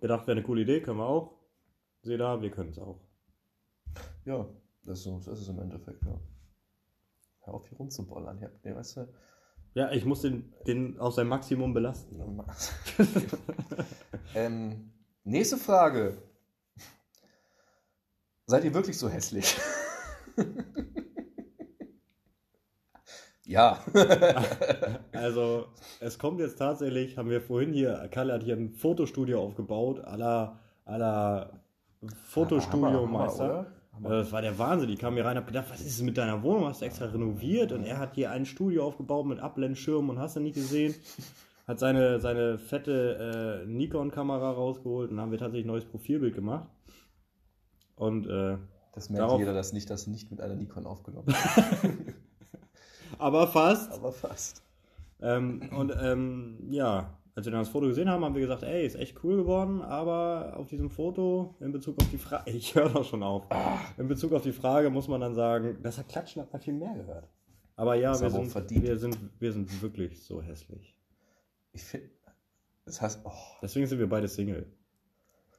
gedacht, 0.00 0.26
wäre 0.26 0.36
eine 0.36 0.42
coole 0.42 0.62
Idee, 0.62 0.80
können 0.80 0.98
wir 0.98 1.06
auch. 1.06 1.34
Seht 2.02 2.20
da, 2.20 2.40
wir 2.40 2.50
können 2.50 2.70
es 2.70 2.78
auch. 2.78 2.98
Ja, 4.24 4.46
das 4.84 4.98
ist, 4.98 5.04
so, 5.04 5.18
das 5.18 5.40
ist 5.40 5.48
im 5.48 5.58
Endeffekt, 5.58 6.02
ja. 6.04 6.18
Hör 7.40 7.54
auf, 7.54 7.68
hier 7.68 7.76
rumzubollern. 7.76 8.38
Hier, 8.38 8.50
nee, 8.62 8.74
weißt 8.74 8.96
du, 8.96 9.08
Ja, 9.74 9.90
ich 9.92 10.06
muss 10.06 10.22
den, 10.22 10.52
den 10.66 10.98
aus 10.98 11.16
seinem 11.16 11.28
Maximum 11.28 11.74
belasten. 11.74 12.20
ähm, 14.34 14.92
nächste 15.24 15.58
Frage. 15.58 16.16
Seid 18.46 18.64
ihr 18.64 18.72
wirklich 18.72 18.98
so 18.98 19.08
hässlich? 19.10 19.58
ja. 23.50 23.78
Also, 25.12 25.66
es 26.00 26.18
kommt 26.18 26.40
jetzt 26.40 26.58
tatsächlich, 26.58 27.18
haben 27.18 27.28
wir 27.30 27.40
vorhin 27.42 27.72
hier, 27.72 28.08
Kalle 28.10 28.32
hat 28.32 28.42
hier 28.42 28.56
ein 28.56 28.70
Fotostudio 28.72 29.42
aufgebaut, 29.42 30.00
à 30.06 30.16
la 30.16 31.50
Fotostudio-Meister. 32.24 33.66
Also? 33.92 34.08
Das 34.08 34.32
war 34.32 34.40
der 34.40 34.58
Wahnsinn. 34.58 34.88
Ich 34.88 34.98
kam 34.98 35.14
hier 35.14 35.24
rein 35.26 35.36
und 35.36 35.42
hab 35.42 35.46
gedacht, 35.46 35.66
was 35.70 35.80
ist 35.82 36.00
mit 36.02 36.16
deiner 36.16 36.42
Wohnung? 36.42 36.64
Hast 36.66 36.80
du 36.80 36.86
extra 36.86 37.06
renoviert? 37.06 37.72
Und 37.72 37.84
er 37.84 37.98
hat 37.98 38.14
hier 38.14 38.30
ein 38.30 38.46
Studio 38.46 38.86
aufgebaut 38.86 39.26
mit 39.26 39.40
Abblendschirm 39.40 40.08
und 40.08 40.18
hast 40.18 40.36
du 40.36 40.40
nicht 40.40 40.54
gesehen. 40.54 40.94
Hat 41.68 41.78
seine, 41.78 42.18
seine 42.20 42.56
fette 42.58 43.62
äh, 43.62 43.66
Nikon-Kamera 43.66 44.52
rausgeholt 44.52 45.10
und 45.10 45.20
haben 45.20 45.30
wir 45.32 45.38
tatsächlich 45.38 45.66
ein 45.66 45.68
neues 45.72 45.84
Profilbild 45.84 46.34
gemacht. 46.34 46.68
Und, 47.96 48.26
äh, 48.26 48.56
Das 48.94 49.10
merkt 49.10 49.26
Darauf- 49.28 49.38
jeder, 49.38 49.52
dass 49.52 49.72
nicht 49.74 49.90
das 49.90 50.06
nicht 50.06 50.30
mit 50.30 50.40
einer 50.40 50.54
Nikon 50.56 50.86
aufgenommen. 50.86 51.26
aber 53.18 53.46
fast. 53.46 53.92
Aber 53.92 54.12
fast. 54.12 54.62
Ähm, 55.22 55.70
und 55.76 55.92
ähm, 56.00 56.58
ja, 56.70 57.18
als 57.34 57.46
wir 57.46 57.52
dann 57.52 57.60
das 57.60 57.68
Foto 57.68 57.86
gesehen 57.86 58.08
haben, 58.08 58.24
haben 58.24 58.34
wir 58.34 58.40
gesagt, 58.42 58.62
ey, 58.62 58.84
ist 58.84 58.96
echt 58.96 59.22
cool 59.24 59.36
geworden, 59.36 59.82
aber 59.82 60.54
auf 60.56 60.68
diesem 60.68 60.90
Foto, 60.90 61.54
in 61.60 61.72
Bezug 61.72 62.00
auf 62.00 62.10
die 62.10 62.18
Frage, 62.18 62.50
ich 62.50 62.74
höre 62.74 62.88
doch 62.88 63.04
schon 63.04 63.22
auf, 63.22 63.44
in 63.98 64.08
Bezug 64.08 64.32
auf 64.32 64.42
die 64.42 64.52
Frage 64.52 64.90
muss 64.90 65.08
man 65.08 65.20
dann 65.20 65.34
sagen, 65.34 65.78
das 65.82 65.98
hat 65.98 66.08
Klatschen 66.08 66.42
hat 66.42 66.52
man 66.52 66.60
viel 66.60 66.74
mehr 66.74 66.94
gehört. 66.94 67.28
Aber 67.76 67.94
ja, 67.94 68.18
wir 68.20 68.30
sind, 68.30 68.48
verdient. 68.48 68.82
wir, 68.82 68.98
sind, 68.98 69.16
wir 69.38 69.52
sind 69.52 69.82
wirklich 69.82 70.22
so 70.22 70.42
hässlich. 70.42 70.94
Ich 71.72 71.82
finde, 71.82 72.10
das 72.84 73.00
heißt, 73.00 73.20
oh, 73.24 73.30
Deswegen 73.62 73.86
sind 73.86 73.98
wir 73.98 74.08
beide 74.08 74.28
Single. 74.28 74.66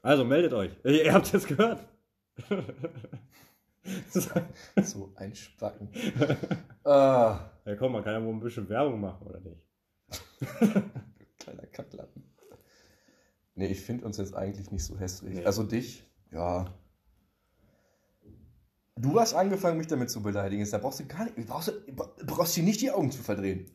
Also 0.01 0.25
meldet 0.25 0.53
euch. 0.53 0.71
Ihr, 0.83 1.05
ihr 1.05 1.13
habt 1.13 1.33
es 1.33 1.47
gehört. 1.47 1.83
so 4.84 5.12
ein 5.15 5.34
Spacken. 5.36 5.89
ah, 6.84 7.50
ja, 7.65 7.76
komm, 7.76 7.94
man 7.94 8.04
kann 8.04 8.13
ja 8.13 8.24
wohl 8.24 8.34
ein 8.34 8.39
bisschen 8.39 8.70
Werbung 8.70 9.02
machen, 9.02 9.26
oder 9.28 9.39
nicht? 9.39 9.62
kleiner 11.39 11.65
Kacklappen. 11.67 12.24
Nee, 13.56 13.67
ich 13.67 13.82
finde 13.82 14.06
uns 14.06 14.17
jetzt 14.17 14.36
eigentlich 14.36 14.72
nicht 14.72 14.84
so 14.86 14.98
hässlich. 14.98 15.36
Nee. 15.36 15.46
Also 15.46 15.63
dich, 15.63 16.08
ja. 16.32 16.74
Du 18.96 19.20
hast 19.20 19.34
angefangen, 19.34 19.78
mich 19.78 19.88
damit 19.88 20.10
zu 20.10 20.22
beleidigen. 20.22 20.67
Da 20.70 20.78
brauchst 20.78 21.00
du 21.00 21.06
gar 21.06 21.26
nicht, 21.26 21.36
brauchst 21.48 21.70
du 21.70 22.26
brauchst 22.26 22.56
dir 22.56 22.63
nicht 22.63 22.82
die 22.82 22.91
Augen 22.91 23.12
zu 23.12 23.24
verdrehen. 23.24 23.72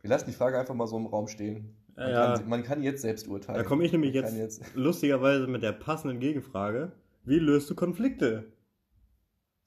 Wir 0.00 0.10
lassen 0.10 0.26
die 0.26 0.32
Frage 0.32 0.58
einfach 0.58 0.74
mal 0.74 0.86
so 0.86 0.96
im 0.96 1.06
Raum 1.06 1.28
stehen. 1.28 1.76
Man, 1.94 2.10
Ja. 2.10 2.36
kann, 2.36 2.48
man 2.48 2.62
kann 2.62 2.82
jetzt 2.82 3.02
selbst 3.02 3.28
urteilen. 3.28 3.58
Da 3.58 3.64
komme 3.64 3.84
ich 3.84 3.92
nämlich 3.92 4.14
jetzt, 4.14 4.62
kann 4.62 4.70
lustigerweise 4.82 5.46
mit 5.46 5.62
der 5.62 5.72
passenden 5.72 6.20
Gegenfrage. 6.20 6.92
Wie 7.24 7.38
löst 7.38 7.68
du 7.68 7.74
Konflikte? 7.74 8.50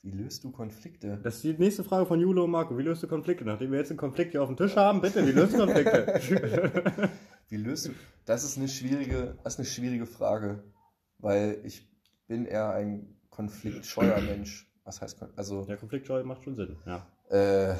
Wie 0.03 0.11
löst 0.11 0.43
du 0.43 0.51
Konflikte? 0.51 1.17
Das 1.23 1.35
ist 1.35 1.45
die 1.45 1.53
nächste 1.53 1.83
Frage 1.85 2.05
von 2.05 2.19
Jule 2.19 2.43
und 2.43 2.51
Marco. 2.51 2.77
Wie 2.77 2.81
löst 2.83 3.01
du 3.03 3.07
Konflikte? 3.07 3.45
Nachdem 3.45 3.71
wir 3.71 3.79
jetzt 3.79 3.89
einen 3.89 3.97
Konflikt 3.97 4.31
hier 4.31 4.41
auf 4.43 4.49
dem 4.49 4.57
Tisch 4.57 4.75
haben, 4.75 4.99
bitte, 4.99 5.25
wie 5.25 5.31
löst 5.31 5.53
du 5.53 5.59
Konflikte? 5.59 7.09
Wie 7.49 7.57
löst 7.57 7.85
du? 7.85 7.91
Das 8.25 8.43
ist 8.43 8.57
eine 8.57 8.67
schwierige, 8.67 9.37
das 9.43 9.53
ist 9.53 9.59
eine 9.59 9.67
schwierige 9.67 10.05
Frage, 10.07 10.63
weil 11.19 11.59
ich 11.63 11.87
bin 12.27 12.45
eher 12.45 12.71
ein 12.71 13.15
konfliktscheuer 13.29 14.19
Mensch. 14.21 14.67
Was 14.85 15.01
heißt 15.01 15.19
Kon- 15.19 15.29
also 15.35 15.63
Der 15.65 15.77
Konfliktscheu 15.77 16.23
macht 16.23 16.43
schon 16.43 16.55
Sinn, 16.55 16.75
ja. 16.85 17.05
Äh, 17.29 17.73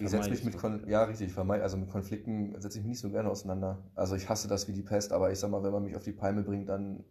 ich 0.00 0.08
setze 0.08 0.30
mich 0.30 0.38
ich 0.40 0.44
mit. 0.46 0.56
Kon 0.56 0.82
ja 0.88 1.04
richtig, 1.04 1.32
vermeide, 1.32 1.62
also 1.62 1.76
mit 1.76 1.90
Konflikten 1.90 2.58
setze 2.60 2.78
ich 2.78 2.84
mich 2.84 2.90
nicht 2.92 3.00
so 3.00 3.10
gerne 3.10 3.28
auseinander. 3.28 3.84
Also 3.94 4.16
ich 4.16 4.28
hasse 4.28 4.48
das 4.48 4.66
wie 4.66 4.72
die 4.72 4.82
Pest, 4.82 5.12
aber 5.12 5.30
ich 5.30 5.38
sag 5.38 5.50
mal, 5.50 5.62
wenn 5.62 5.72
man 5.72 5.84
mich 5.84 5.94
auf 5.94 6.04
die 6.04 6.12
Palme 6.12 6.42
bringt, 6.42 6.68
dann 6.70 7.04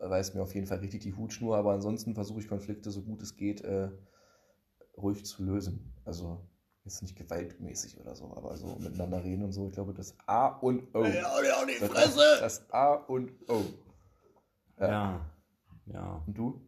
reißt 0.00 0.34
mir 0.34 0.42
auf 0.42 0.54
jeden 0.54 0.66
Fall 0.66 0.78
richtig 0.78 1.02
die 1.02 1.14
Hutschnur, 1.14 1.56
aber 1.56 1.72
ansonsten 1.72 2.14
versuche 2.14 2.40
ich 2.40 2.48
Konflikte 2.48 2.90
so 2.90 3.02
gut 3.02 3.22
es 3.22 3.36
geht 3.36 3.60
äh, 3.62 3.90
ruhig 4.96 5.24
zu 5.24 5.44
lösen. 5.44 5.92
Also 6.04 6.46
jetzt 6.84 7.02
nicht 7.02 7.16
gewaltmäßig 7.16 7.98
oder 7.98 8.14
so, 8.14 8.34
aber 8.34 8.56
so 8.56 8.76
miteinander 8.78 9.22
reden 9.22 9.44
und 9.44 9.52
so, 9.52 9.66
ich 9.66 9.72
glaube, 9.72 9.92
das 9.92 10.16
A 10.26 10.48
und 10.48 10.94
O. 10.94 11.04
Das, 11.80 12.16
das 12.40 12.70
A 12.72 12.94
und 12.94 13.32
O. 13.48 13.62
Ja. 14.78 14.88
Ja. 14.88 15.30
Ja. 15.86 16.22
Und 16.26 16.38
du? 16.38 16.60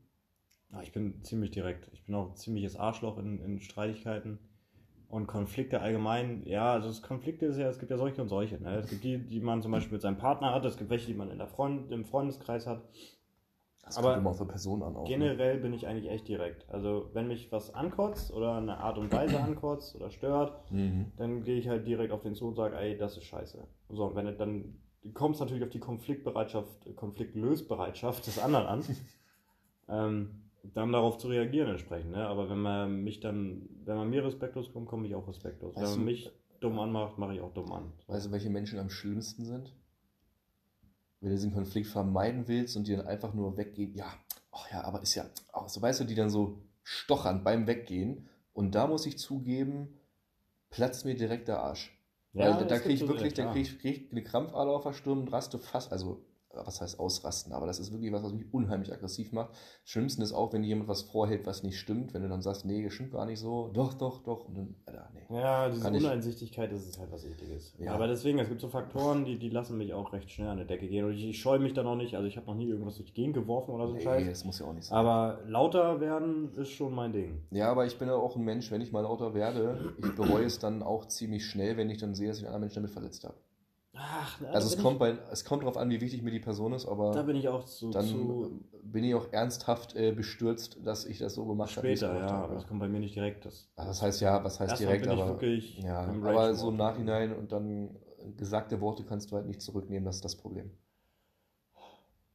Ja, 0.70 0.82
ich 0.82 0.92
bin 0.92 1.22
ziemlich 1.22 1.50
direkt. 1.50 1.90
Ich 1.92 2.04
bin 2.04 2.14
auch 2.14 2.30
ein 2.30 2.36
ziemliches 2.36 2.76
Arschloch 2.76 3.18
in, 3.18 3.38
in 3.38 3.60
Streitigkeiten. 3.60 4.38
Und 5.08 5.26
Konflikte 5.26 5.82
allgemein, 5.82 6.42
ja, 6.46 6.72
also 6.72 6.88
das 6.88 7.02
Konflikte 7.02 7.44
ist 7.44 7.58
ja, 7.58 7.68
es 7.68 7.78
gibt 7.78 7.90
ja 7.90 7.98
solche 7.98 8.22
und 8.22 8.28
solche. 8.28 8.58
Ne? 8.58 8.76
Es 8.76 8.88
gibt 8.88 9.04
die, 9.04 9.18
die 9.18 9.40
man 9.40 9.60
zum 9.60 9.70
Beispiel 9.70 9.92
mit 9.92 10.00
seinem 10.00 10.16
Partner 10.16 10.54
hat, 10.54 10.64
es 10.64 10.78
gibt 10.78 10.88
welche, 10.88 11.06
die 11.06 11.14
man 11.14 11.30
in 11.30 11.36
der 11.36 11.48
Freund, 11.48 11.92
im 11.92 12.06
Freundeskreis 12.06 12.66
hat. 12.66 12.82
Das 13.82 13.96
Aber 13.98 14.10
kommt 14.10 14.18
immer 14.20 14.30
auf 14.30 14.38
die 14.38 14.44
Person 14.44 14.82
an 14.82 14.96
auch. 14.96 15.02
Ne? 15.02 15.08
Generell 15.08 15.58
bin 15.58 15.72
ich 15.72 15.86
eigentlich 15.86 16.10
echt 16.10 16.28
direkt. 16.28 16.68
Also 16.70 17.10
wenn 17.12 17.26
mich 17.28 17.50
was 17.50 17.74
ankotzt 17.74 18.32
oder 18.32 18.54
eine 18.54 18.78
Art 18.78 18.96
und 18.96 19.12
Weise 19.12 19.40
ankotzt 19.42 19.96
oder 19.96 20.10
stört, 20.10 20.70
Mhm. 20.70 21.12
dann 21.16 21.42
gehe 21.42 21.58
ich 21.58 21.68
halt 21.68 21.86
direkt 21.86 22.12
auf 22.12 22.22
den 22.22 22.34
zu 22.34 22.46
und 22.48 22.54
sage, 22.54 22.76
ey, 22.76 22.96
das 22.96 23.16
ist 23.16 23.24
scheiße. 23.24 23.66
So, 23.90 24.04
und 24.04 24.14
wenn 24.14 24.26
du 24.26 24.34
dann 24.34 24.78
kommt 25.14 25.34
es 25.34 25.40
natürlich 25.40 25.64
auf 25.64 25.70
die 25.70 25.80
Konfliktbereitschaft, 25.80 26.94
Konfliktlösbereitschaft 26.94 28.26
des 28.26 28.38
anderen 28.38 28.66
an, 28.66 28.84
ähm, 29.88 30.30
dann 30.62 30.92
darauf 30.92 31.18
zu 31.18 31.26
reagieren 31.26 31.68
entsprechend. 31.70 32.12
Ne? 32.12 32.24
Aber 32.26 32.48
wenn 32.48 32.60
man 32.60 33.02
mich 33.02 33.18
dann, 33.18 33.68
wenn 33.84 33.96
man 33.96 34.08
mir 34.08 34.24
respektlos 34.24 34.72
kommt, 34.72 34.86
komme 34.86 35.08
ich 35.08 35.14
auch 35.16 35.26
respektlos. 35.26 35.74
Weißt 35.74 35.82
wenn 35.92 35.98
man 35.98 36.04
mich 36.04 36.30
dumm 36.60 36.78
anmacht, 36.78 37.18
mache 37.18 37.34
ich 37.34 37.40
auch 37.40 37.52
dumm 37.52 37.72
an. 37.72 37.92
So. 38.06 38.12
Weißt 38.12 38.26
du, 38.26 38.30
welche 38.30 38.48
Menschen 38.48 38.78
am 38.78 38.90
schlimmsten 38.90 39.44
sind? 39.44 39.74
Wenn 41.22 41.30
du 41.30 41.36
diesen 41.36 41.54
Konflikt 41.54 41.86
vermeiden 41.86 42.48
willst 42.48 42.76
und 42.76 42.88
die 42.88 42.96
dann 42.96 43.06
einfach 43.06 43.32
nur 43.32 43.56
weggehen, 43.56 43.94
ja, 43.94 44.12
ach 44.50 44.70
ja, 44.72 44.82
aber 44.82 45.02
ist 45.02 45.14
ja, 45.14 45.24
auch 45.52 45.68
so 45.68 45.80
weißt 45.80 46.00
du, 46.00 46.04
die 46.04 46.16
dann 46.16 46.30
so 46.30 46.58
stochern 46.82 47.44
beim 47.44 47.68
Weggehen. 47.68 48.28
Und 48.52 48.74
da 48.74 48.88
muss 48.88 49.06
ich 49.06 49.18
zugeben, 49.18 50.00
platzt 50.68 51.04
mir 51.04 51.14
direkt 51.14 51.46
der 51.46 51.60
Arsch. 51.60 51.96
Weil 52.32 52.52
das 52.54 52.66
da 52.66 52.78
kriege 52.80 52.94
ich 52.94 53.06
wirklich, 53.06 53.34
da 53.34 53.44
ja. 53.44 53.52
kriege 53.52 53.68
ich, 53.68 53.78
krieg 53.78 54.06
ich 54.06 54.10
eine 54.10 54.24
Krampfader 54.24 54.72
auf 54.72 54.82
der 54.82 54.94
Stirn 54.94 55.20
und 55.20 55.32
raste 55.32 55.60
fast, 55.60 55.92
also 55.92 56.24
was 56.54 56.80
heißt 56.80 56.98
ausrasten, 57.00 57.52
aber 57.52 57.66
das 57.66 57.78
ist 57.78 57.92
wirklich 57.92 58.12
was, 58.12 58.22
was 58.22 58.32
mich 58.32 58.44
unheimlich 58.52 58.92
aggressiv 58.92 59.32
macht. 59.32 59.50
Schlimmsten 59.84 60.22
ist 60.22 60.32
auch, 60.32 60.52
wenn 60.52 60.62
dir 60.62 60.68
jemand 60.68 60.88
was 60.88 61.02
vorhält, 61.02 61.46
was 61.46 61.62
nicht 61.62 61.78
stimmt, 61.78 62.12
wenn 62.14 62.22
du 62.22 62.28
dann 62.28 62.42
sagst, 62.42 62.64
nee, 62.64 62.82
das 62.84 62.92
stimmt 62.92 63.12
gar 63.12 63.24
nicht 63.26 63.40
so, 63.40 63.68
doch, 63.72 63.94
doch, 63.94 64.22
doch, 64.22 64.44
und 64.46 64.56
dann, 64.56 64.74
Alter, 64.86 65.08
nee. 65.14 65.36
Ja, 65.36 65.68
diese 65.70 65.82
Kann 65.82 65.94
ich- 65.94 66.04
Uneinsichtigkeit, 66.04 66.70
das 66.72 66.86
ist 66.86 66.98
halt 66.98 67.10
was 67.10 67.24
Ekliges. 67.24 67.74
Ja. 67.78 67.94
Aber 67.94 68.06
deswegen, 68.06 68.38
es 68.38 68.48
gibt 68.48 68.60
so 68.60 68.68
Faktoren, 68.68 69.24
die, 69.24 69.38
die 69.38 69.48
lassen 69.48 69.78
mich 69.78 69.94
auch 69.94 70.12
recht 70.12 70.30
schnell 70.30 70.48
an 70.48 70.58
die 70.58 70.66
Decke 70.66 70.86
gehen. 70.88 71.04
Und 71.06 71.12
ich, 71.14 71.24
ich 71.24 71.40
scheue 71.40 71.58
mich 71.58 71.72
da 71.72 71.82
noch 71.82 71.96
nicht. 71.96 72.14
Also 72.16 72.26
ich 72.28 72.36
habe 72.36 72.46
noch 72.46 72.54
nie 72.54 72.68
irgendwas 72.68 72.96
durch 72.96 73.08
die 73.08 73.14
Gegend 73.14 73.34
geworfen 73.34 73.70
oder 73.72 73.86
so 73.86 73.92
ein 73.94 73.98
Nee, 73.98 74.04
Scheiß. 74.04 74.26
das 74.28 74.44
muss 74.44 74.58
ja 74.58 74.66
auch 74.66 74.72
nicht 74.74 74.84
sein. 74.84 74.98
Aber 74.98 75.40
lauter 75.46 76.00
werden 76.00 76.54
ist 76.56 76.70
schon 76.70 76.94
mein 76.94 77.12
Ding. 77.12 77.42
Ja, 77.50 77.70
aber 77.70 77.86
ich 77.86 77.98
bin 77.98 78.08
ja 78.08 78.14
auch 78.14 78.36
ein 78.36 78.44
Mensch, 78.44 78.70
wenn 78.70 78.80
ich 78.82 78.92
mal 78.92 79.00
lauter 79.00 79.32
werde, 79.34 79.94
ich 79.98 80.14
bereue 80.14 80.44
es 80.44 80.58
dann 80.58 80.82
auch 80.82 81.06
ziemlich 81.06 81.46
schnell, 81.46 81.76
wenn 81.76 81.88
ich 81.90 81.98
dann 81.98 82.14
sehe, 82.14 82.28
dass 82.28 82.36
ich 82.38 82.42
einen 82.44 82.48
anderen 82.54 82.62
Menschen 82.62 82.76
damit 82.82 82.90
verletzt 82.90 83.24
habe. 83.24 83.34
Ach, 83.94 84.40
na, 84.40 84.48
Also 84.48 84.74
es 84.74 84.80
kommt, 84.82 84.98
bei, 84.98 85.18
es 85.30 85.44
kommt 85.44 85.62
darauf 85.62 85.76
an, 85.76 85.90
wie 85.90 86.00
wichtig 86.00 86.22
mir 86.22 86.30
die 86.30 86.40
Person 86.40 86.72
ist, 86.72 86.82
ich, 86.84 86.86
da 86.86 86.92
aber 86.92 87.24
bin 87.24 87.36
ich 87.36 87.48
auch 87.48 87.64
zu, 87.64 87.90
dann 87.90 88.06
zu 88.06 88.60
bin 88.82 89.04
ich 89.04 89.14
auch 89.14 89.30
ernsthaft 89.32 89.94
äh, 89.94 90.12
bestürzt, 90.12 90.78
dass 90.84 91.04
ich 91.04 91.18
das 91.18 91.34
so 91.34 91.44
gemacht 91.44 91.76
habe. 91.76 91.86
später, 91.88 92.18
ja. 92.18 92.26
Aber 92.28 92.54
das 92.54 92.66
kommt 92.66 92.80
bei 92.80 92.88
mir 92.88 93.00
nicht 93.00 93.14
direkt. 93.14 93.44
Das, 93.44 93.68
Also 93.76 93.90
das 93.90 94.02
heißt 94.02 94.20
ja, 94.22 94.42
was 94.42 94.60
heißt 94.60 94.72
Erstmal 94.80 94.98
direkt, 94.98 95.08
aber 95.08 95.42
ja, 95.78 96.00
aber 96.00 96.54
so 96.54 96.70
im. 96.70 96.76
Nachhinein 96.76 97.36
und 97.36 97.52
dann 97.52 97.94
gesagte 98.36 98.80
Worte 98.80 99.04
kannst 99.04 99.30
du 99.30 99.36
halt 99.36 99.46
nicht 99.46 99.60
zurücknehmen, 99.60 100.04
das 100.06 100.16
ist 100.16 100.24
das 100.24 100.36
Problem. 100.36 100.70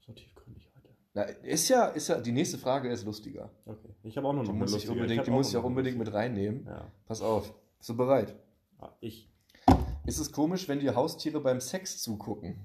so 0.06 0.14
tiefgründig 0.14 0.70
heute. 0.76 0.90
Na, 1.16 1.24
ist 1.24 1.70
ja, 1.70 1.88
ist 1.88 2.08
ja, 2.10 2.20
die 2.20 2.32
nächste 2.34 2.58
Frage 2.60 2.90
ist 2.90 3.04
lustiger. 3.06 3.50
Okay. 3.66 3.90
Ich 4.04 4.16
habe 4.18 4.28
auch 4.28 4.34
noch 4.34 4.44
Die 4.44 4.50
eine 4.50 4.60
muss 4.60 4.70
ich 4.70 4.74
lustige. 4.76 4.94
unbedingt, 4.94 5.20
hab 5.20 5.26
die 5.26 5.32
muss 5.32 5.50
ich 5.50 5.58
auch 5.58 5.64
unbedingt 5.64 5.98
mit 5.98 6.14
reinnehmen. 6.14 6.66
Ja. 6.68 6.92
Pass 7.08 7.22
auf, 7.22 7.54
bist 7.80 7.90
du 7.90 7.98
bereit? 7.98 8.36
Ah, 8.80 8.92
Ich. 9.00 9.28
Ist 10.08 10.20
es 10.20 10.32
komisch, 10.32 10.70
wenn 10.70 10.80
dir 10.80 10.96
Haustiere 10.96 11.42
beim 11.42 11.60
Sex 11.60 12.02
zugucken? 12.02 12.56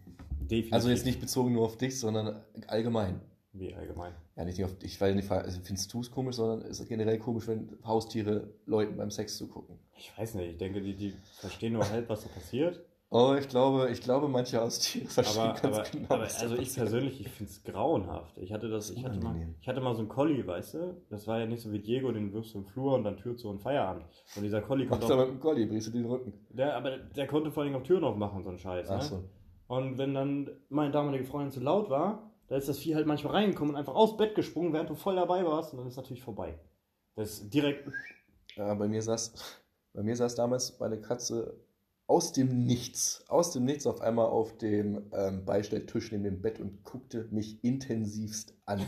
Definitiv. 0.43 0.73
Also 0.73 0.91
jetzt 0.91 1.05
nicht 1.05 1.21
bezogen 1.21 1.53
nur 1.53 1.65
auf 1.65 1.77
dich, 1.77 1.99
sondern 1.99 2.41
allgemein. 2.69 3.21
Wie 3.53 3.75
allgemein. 3.75 4.15
Ja, 4.37 4.45
nicht 4.45 4.63
auf 4.63 4.79
dich, 4.79 5.01
weil 5.01 5.17
nicht, 5.17 5.29
also 5.29 5.61
findest 5.61 5.93
du 5.93 6.01
es 6.01 6.11
komisch, 6.13 6.37
sondern 6.37 6.63
es 6.63 6.79
ist 6.79 6.89
generell 6.89 7.19
komisch, 7.19 7.49
wenn 7.49 7.77
Haustiere 7.85 8.49
Leuten 8.65 8.97
beim 8.97 9.11
Sex 9.11 9.37
zugucken. 9.37 9.77
Ich 9.97 10.17
weiß 10.17 10.35
nicht. 10.35 10.53
Ich 10.53 10.59
denke, 10.59 10.81
die, 10.81 10.95
die 10.95 11.15
verstehen 11.41 11.73
nur 11.73 11.89
halb, 11.91 12.09
was 12.09 12.23
da 12.23 12.29
passiert. 12.29 12.81
Oh, 13.15 13.35
ich 13.39 13.47
glaube, 13.47 13.91
ich 13.91 14.01
glaube, 14.01 14.27
manche 14.27 14.59
Haustiere 14.59 15.07
verstehen 15.07 15.43
aber, 15.43 15.61
ganz 15.61 15.77
aber, 15.79 15.89
genau. 15.91 16.07
aber 16.09 16.23
also 16.23 16.57
ich 16.57 16.75
persönlich, 16.75 17.21
ich 17.21 17.29
finde 17.29 17.53
es 17.53 17.63
grauenhaft. 17.63 18.39
Ich 18.39 18.53
hatte 18.55 18.71
das, 18.71 18.89
ich 18.89 19.05
hatte 19.05 19.21
mal, 19.21 19.37
ich 19.61 19.69
hatte 19.69 19.83
mal 19.83 19.93
so 19.95 20.01
einen 20.01 20.09
Collie, 20.09 20.47
weißt 20.47 20.75
du? 20.75 21.03
Das 21.11 21.27
war 21.27 21.39
ja 21.39 21.45
nicht 21.45 21.61
so 21.61 21.71
wie 21.73 21.79
Diego, 21.79 22.11
den 22.11 22.33
wirfst 22.33 22.55
du 22.55 22.61
im 22.61 22.65
Flur 22.65 22.95
und 22.95 23.05
dann 23.05 23.19
Tür 23.19 23.37
zu 23.37 23.51
und 23.51 23.61
Feierabend. 23.61 24.07
Und 24.35 24.45
dieser 24.45 24.63
Collie 24.63 24.87
konnte 24.87 25.07
du 25.07 25.13
auch, 25.13 25.19
aber 25.19 25.27
mit 25.27 25.35
dem 25.35 25.41
Collie, 25.41 25.67
brichst 25.67 25.89
du 25.89 25.93
den 25.93 26.07
Rücken. 26.07 26.33
der, 26.49 26.75
aber 26.75 26.97
der 26.97 27.27
konnte 27.27 27.51
vor 27.53 27.65
allem 27.65 27.77
auch 27.77 27.83
Türen 27.83 28.03
aufmachen, 28.03 28.45
so 28.45 28.49
ein 28.49 28.59
Scheiß. 28.59 28.89
Ach 28.89 28.97
Ne? 28.97 29.03
so. 29.03 29.25
Und 29.67 29.99
wenn 29.99 30.15
dann 30.15 30.51
meine 30.71 30.91
damalige 30.91 31.25
Freundin 31.25 31.51
zu 31.51 31.61
laut 31.61 31.91
war, 31.91 32.31
da 32.49 32.57
ist 32.57 32.69
das 32.71 32.79
Vieh 32.79 32.95
halt 32.95 33.07
manchmal 33.07 33.35
reingekommen 33.35 33.75
und 33.75 33.79
einfach 33.79 33.95
aus 33.95 34.17
Bett 34.17 34.35
gesprungen, 34.35 34.73
während 34.73 34.89
du 34.89 34.95
voll 34.95 35.17
dabei 35.17 35.45
warst 35.45 35.73
und 35.75 35.79
dann 35.81 35.87
ist 35.87 35.97
natürlich 35.97 36.23
vorbei. 36.23 36.59
Das 37.15 37.33
ist 37.33 37.53
direkt. 37.53 37.91
Ja, 38.57 38.73
bei 38.73 38.89
mir 38.89 39.03
saß, 39.03 39.35
bei 39.93 40.03
mir 40.03 40.17
saß 40.17 40.35
damals 40.35 40.79
meine 40.81 40.99
Katze 40.99 41.59
aus 42.13 42.33
dem 42.33 42.67
Nichts, 42.67 43.25
aus 43.29 43.53
dem 43.53 43.65
Nichts 43.65 43.87
auf 43.87 44.03
einmal 44.03 44.27
auf 44.27 44.59
dem 44.59 45.11
ähm, 45.13 45.47
Beistelltisch 45.47 46.13
neben 46.13 46.25
dem 46.25 46.43
Bett 46.43 46.61
und 46.61 46.85
guckte 46.85 47.27
mich 47.31 47.63
intensivst 47.65 48.55
an. 48.67 48.81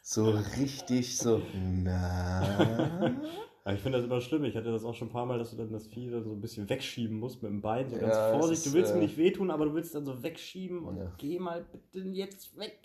So 0.00 0.30
richtig 0.56 1.18
so, 1.18 1.42
na. 1.54 3.14
Aber 3.62 3.74
ich 3.74 3.82
finde 3.82 3.98
das 3.98 4.06
immer 4.06 4.22
schlimm. 4.22 4.42
Ich 4.44 4.56
hatte 4.56 4.72
das 4.72 4.82
auch 4.82 4.94
schon 4.94 5.08
ein 5.08 5.12
paar 5.12 5.26
Mal, 5.26 5.38
dass 5.38 5.50
du 5.50 5.56
dann 5.58 5.70
das 5.70 5.86
Vieh 5.86 6.08
dann 6.10 6.24
so 6.24 6.32
ein 6.32 6.40
bisschen 6.40 6.66
wegschieben 6.70 7.18
musst 7.18 7.42
mit 7.42 7.52
dem 7.52 7.60
Bein. 7.60 7.90
So 7.90 7.98
ganz 7.98 8.16
Ja, 8.16 8.30
vorsichtig. 8.30 8.64
ist, 8.64 8.72
Du 8.72 8.78
willst 8.78 8.94
äh, 8.94 8.98
nicht 9.00 9.18
wehtun, 9.18 9.50
aber 9.50 9.66
du 9.66 9.74
willst 9.74 9.94
dann 9.94 10.06
so 10.06 10.22
wegschieben 10.22 10.82
und 10.86 10.96
Ja. 10.96 11.12
geh 11.18 11.38
mal 11.38 11.62
bitte 11.62 12.08
jetzt 12.08 12.56
weg. 12.56 12.78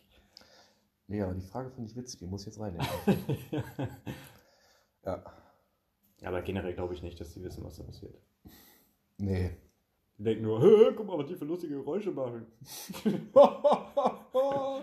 Nee, 1.07 1.21
aber 1.21 1.33
die 1.33 1.39
Frage 1.47 1.69
fand 1.71 1.89
ich 1.89 1.95
witzig, 1.95 2.19
die 2.19 2.25
muss 2.25 2.41
ich 2.41 2.47
jetzt 2.47 2.59
reinnehmen. 2.59 2.85
ja. 5.05 5.23
aber 6.23 6.41
generell 6.41 6.73
glaube 6.73 6.93
ich 6.93 7.01
nicht, 7.03 7.21
dass 7.21 7.31
die 7.33 7.41
wissen, 7.41 7.63
was 7.63 7.77
da 7.77 7.83
passiert. 7.83 8.15
Nee. 9.23 9.57
Die 10.17 10.23
denken 10.23 10.43
nur, 10.43 10.61
"Hä, 10.61 10.93
guck 10.95 11.07
mal, 11.07 11.17
was 11.17 11.25
die 11.27 11.35
für 11.35 11.45
lustige 11.45 11.75
Geräusche 11.75 12.11
machen. 12.11 12.45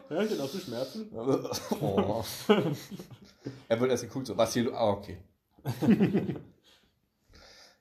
Hörchen, 0.09 0.41
hast 0.41 0.55
du 0.55 0.59
Schmerzen? 0.59 1.11
oh. 1.81 2.25
er 3.69 3.81
wird 3.81 3.91
erst 3.91 4.05
geguckt, 4.05 4.27
so, 4.27 4.37
was 4.37 4.55
hier, 4.55 4.73
ah, 4.75 4.93
okay. 4.93 5.19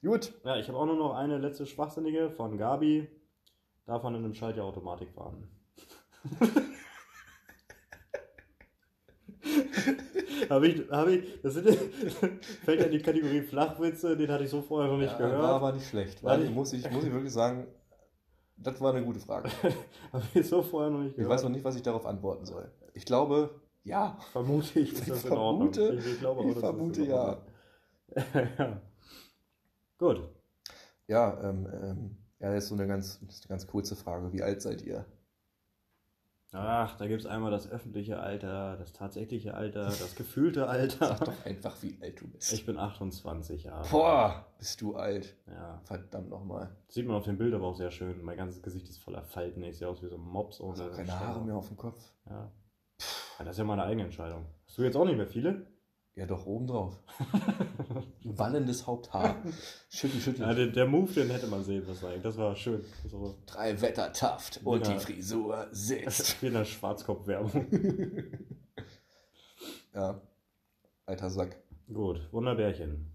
Gut. 0.02 0.34
Ja, 0.44 0.58
ich 0.58 0.68
habe 0.68 0.78
auch 0.78 0.86
nur 0.86 0.98
noch 0.98 1.16
eine 1.16 1.38
letzte 1.38 1.66
Schwachsinnige 1.66 2.30
von 2.30 2.58
Gabi. 2.58 3.08
Davon 3.86 4.16
in 4.16 4.26
einem 4.26 4.34
Schaltjahr 4.34 4.66
Automatik 4.66 5.12
fahren. 5.12 5.50
habe 10.50 10.68
ich, 10.68 10.90
habe 10.92 11.16
ich, 11.16 11.42
das 11.42 11.54
sind, 11.56 11.68
fällt 12.64 12.80
ja 12.80 12.86
in 12.86 12.92
die 12.92 13.02
Kategorie 13.02 13.42
Flachwitze, 13.42 14.16
den 14.18 14.30
hatte 14.32 14.44
ich 14.44 14.50
so 14.50 14.62
vorher 14.62 14.92
noch 14.92 14.98
nicht 14.98 15.12
Ja, 15.12 15.18
gehört. 15.18 15.42
War 15.42 15.56
aber 15.56 15.72
nicht 15.74 15.88
schlecht. 15.88 16.24
War 16.24 16.34
Weil, 16.34 16.46
nicht- 16.46 16.54
muss, 16.54 16.74
ich, 16.74 16.90
muss 16.92 17.04
ich 17.04 17.12
wirklich 17.14 17.34
sagen, 17.34 17.68
das 18.58 18.80
war 18.82 18.94
eine 18.94 19.06
gute 19.06 19.20
Frage. 19.20 19.50
habe 20.12 20.24
ich 20.34 20.48
so 20.48 20.62
vorher 20.62 20.90
noch 20.92 21.00
nicht 21.00 21.12
Ich 21.12 21.16
gehört. 21.18 21.32
weiß 21.34 21.44
noch 21.44 21.50
nicht, 21.50 21.64
was 21.64 21.76
ich 21.76 21.82
darauf 21.84 22.06
antworten 22.06 22.46
soll. 22.46 22.70
Ich 22.94 23.06
glaube, 23.06 23.50
ja. 23.84 24.18
Vermute 24.32 24.80
ich, 24.80 24.92
ist 24.94 25.02
Ich 25.04 25.08
das 25.08 25.26
in 25.26 25.32
Ordnung. 25.32 25.72
vermute- 25.72 25.94
ich, 25.98 26.06
ich 26.14 26.20
glaube 26.20 26.42
auch, 26.42 26.46
ich 26.46 26.54
das 26.54 26.60
vermute 26.64 27.04
ist 27.04 27.10
Ordnung. 27.12 27.38
ja. 28.58 28.82
Gut. 29.98 30.30
Ja, 31.08 31.40
ähm, 31.50 31.68
ähm, 31.82 32.18
ja, 32.40 32.54
das 32.54 32.64
ist 32.66 32.70
so 32.70 32.76
eine 32.76 32.88
ganz, 32.88 33.20
eine 33.22 33.30
ganz 33.50 33.68
kurze 33.68 33.96
Frage. 33.96 34.32
Wie 34.32 34.42
alt 34.44 34.62
seid 34.62 34.82
ihr? 34.84 35.06
Ach, 36.52 36.98
da 36.98 37.08
gibt 37.08 37.22
es 37.22 37.28
einmal 37.28 37.52
das 37.52 37.70
öffentliche 37.70 38.20
Alter, 38.20 38.76
das 38.78 38.92
tatsächliche 38.92 39.54
Alter, 39.54 39.86
das 39.86 40.16
gefühlte 40.16 40.68
Alter. 40.68 41.08
Sag 41.08 41.26
doch 41.26 41.46
einfach, 41.46 41.76
wie 41.84 41.98
alt 42.02 42.20
du 42.20 42.28
bist. 42.28 42.52
Ich 42.54 42.66
bin 42.66 42.78
28 42.78 43.66
Jahre. 43.66 43.88
Boah, 43.90 44.48
bist 44.58 44.82
du 44.82 44.96
alt. 44.96 45.36
Ja. 45.48 45.80
Verdammt 45.84 46.30
nochmal. 46.30 46.76
Sieht 46.88 47.06
man 47.06 47.18
auf 47.18 47.26
dem 47.26 47.38
Bild 47.38 47.54
aber 47.54 47.68
auch 47.68 47.76
sehr 47.76 47.92
schön. 47.92 48.24
Mein 48.24 48.38
ganzes 48.38 48.64
Gesicht 48.64 48.90
ist 48.90 48.98
voller 48.98 49.24
Falten. 49.24 49.62
Ich 49.64 49.78
sehe 49.78 49.88
aus 49.88 50.02
wie 50.02 50.08
so 50.08 50.16
ein 50.16 50.22
Mops 50.22 50.60
ohne. 50.60 50.72
Also 50.72 50.90
keine 50.90 51.20
Haare 51.20 51.42
mehr 51.42 51.56
auf 51.56 51.68
dem 51.68 51.78
Kopf. 51.78 52.04
Ja. 52.28 52.32
ja. 52.32 52.52
Das 53.46 53.50
ist 53.50 53.60
ja 53.60 53.64
meine 53.64 53.84
eigene 53.84 54.06
Entscheidung. 54.06 54.48
Hast 54.66 54.78
du 54.78 54.84
jetzt 54.84 54.98
auch 54.98 55.06
nicht 55.06 55.18
mehr 55.18 55.28
viele? 55.28 55.68
Ja, 56.20 56.26
doch, 56.26 56.46
obendrauf. 56.46 57.02
Wallendes 58.26 58.86
Haupthaar. 58.86 59.38
Schüttel, 59.90 60.20
schüttel. 60.20 60.42
Ja, 60.42 60.54
der, 60.54 60.68
der 60.68 60.86
Move, 60.86 61.10
den 61.14 61.30
hätte 61.30 61.48
man 61.48 61.64
sehen 61.64 61.86
müssen 61.88 62.06
eigentlich. 62.08 62.24
Das 62.24 62.36
war 62.36 62.54
schön. 62.58 62.84
So, 63.10 63.38
Drei 63.46 63.80
Wetter 63.80 64.12
taft 64.12 64.60
und 64.66 64.86
die 64.86 65.00
Frisur 65.00 65.70
sitzt. 65.72 66.42
wie 66.42 66.48
in 66.48 66.54
der 66.56 66.66
Schwarzkopf-Werbung. 66.66 67.68
ja. 69.94 70.22
Alter 71.06 71.30
Sack. 71.30 71.56
Gut, 71.88 72.28
Wunderbärchen. 72.34 73.14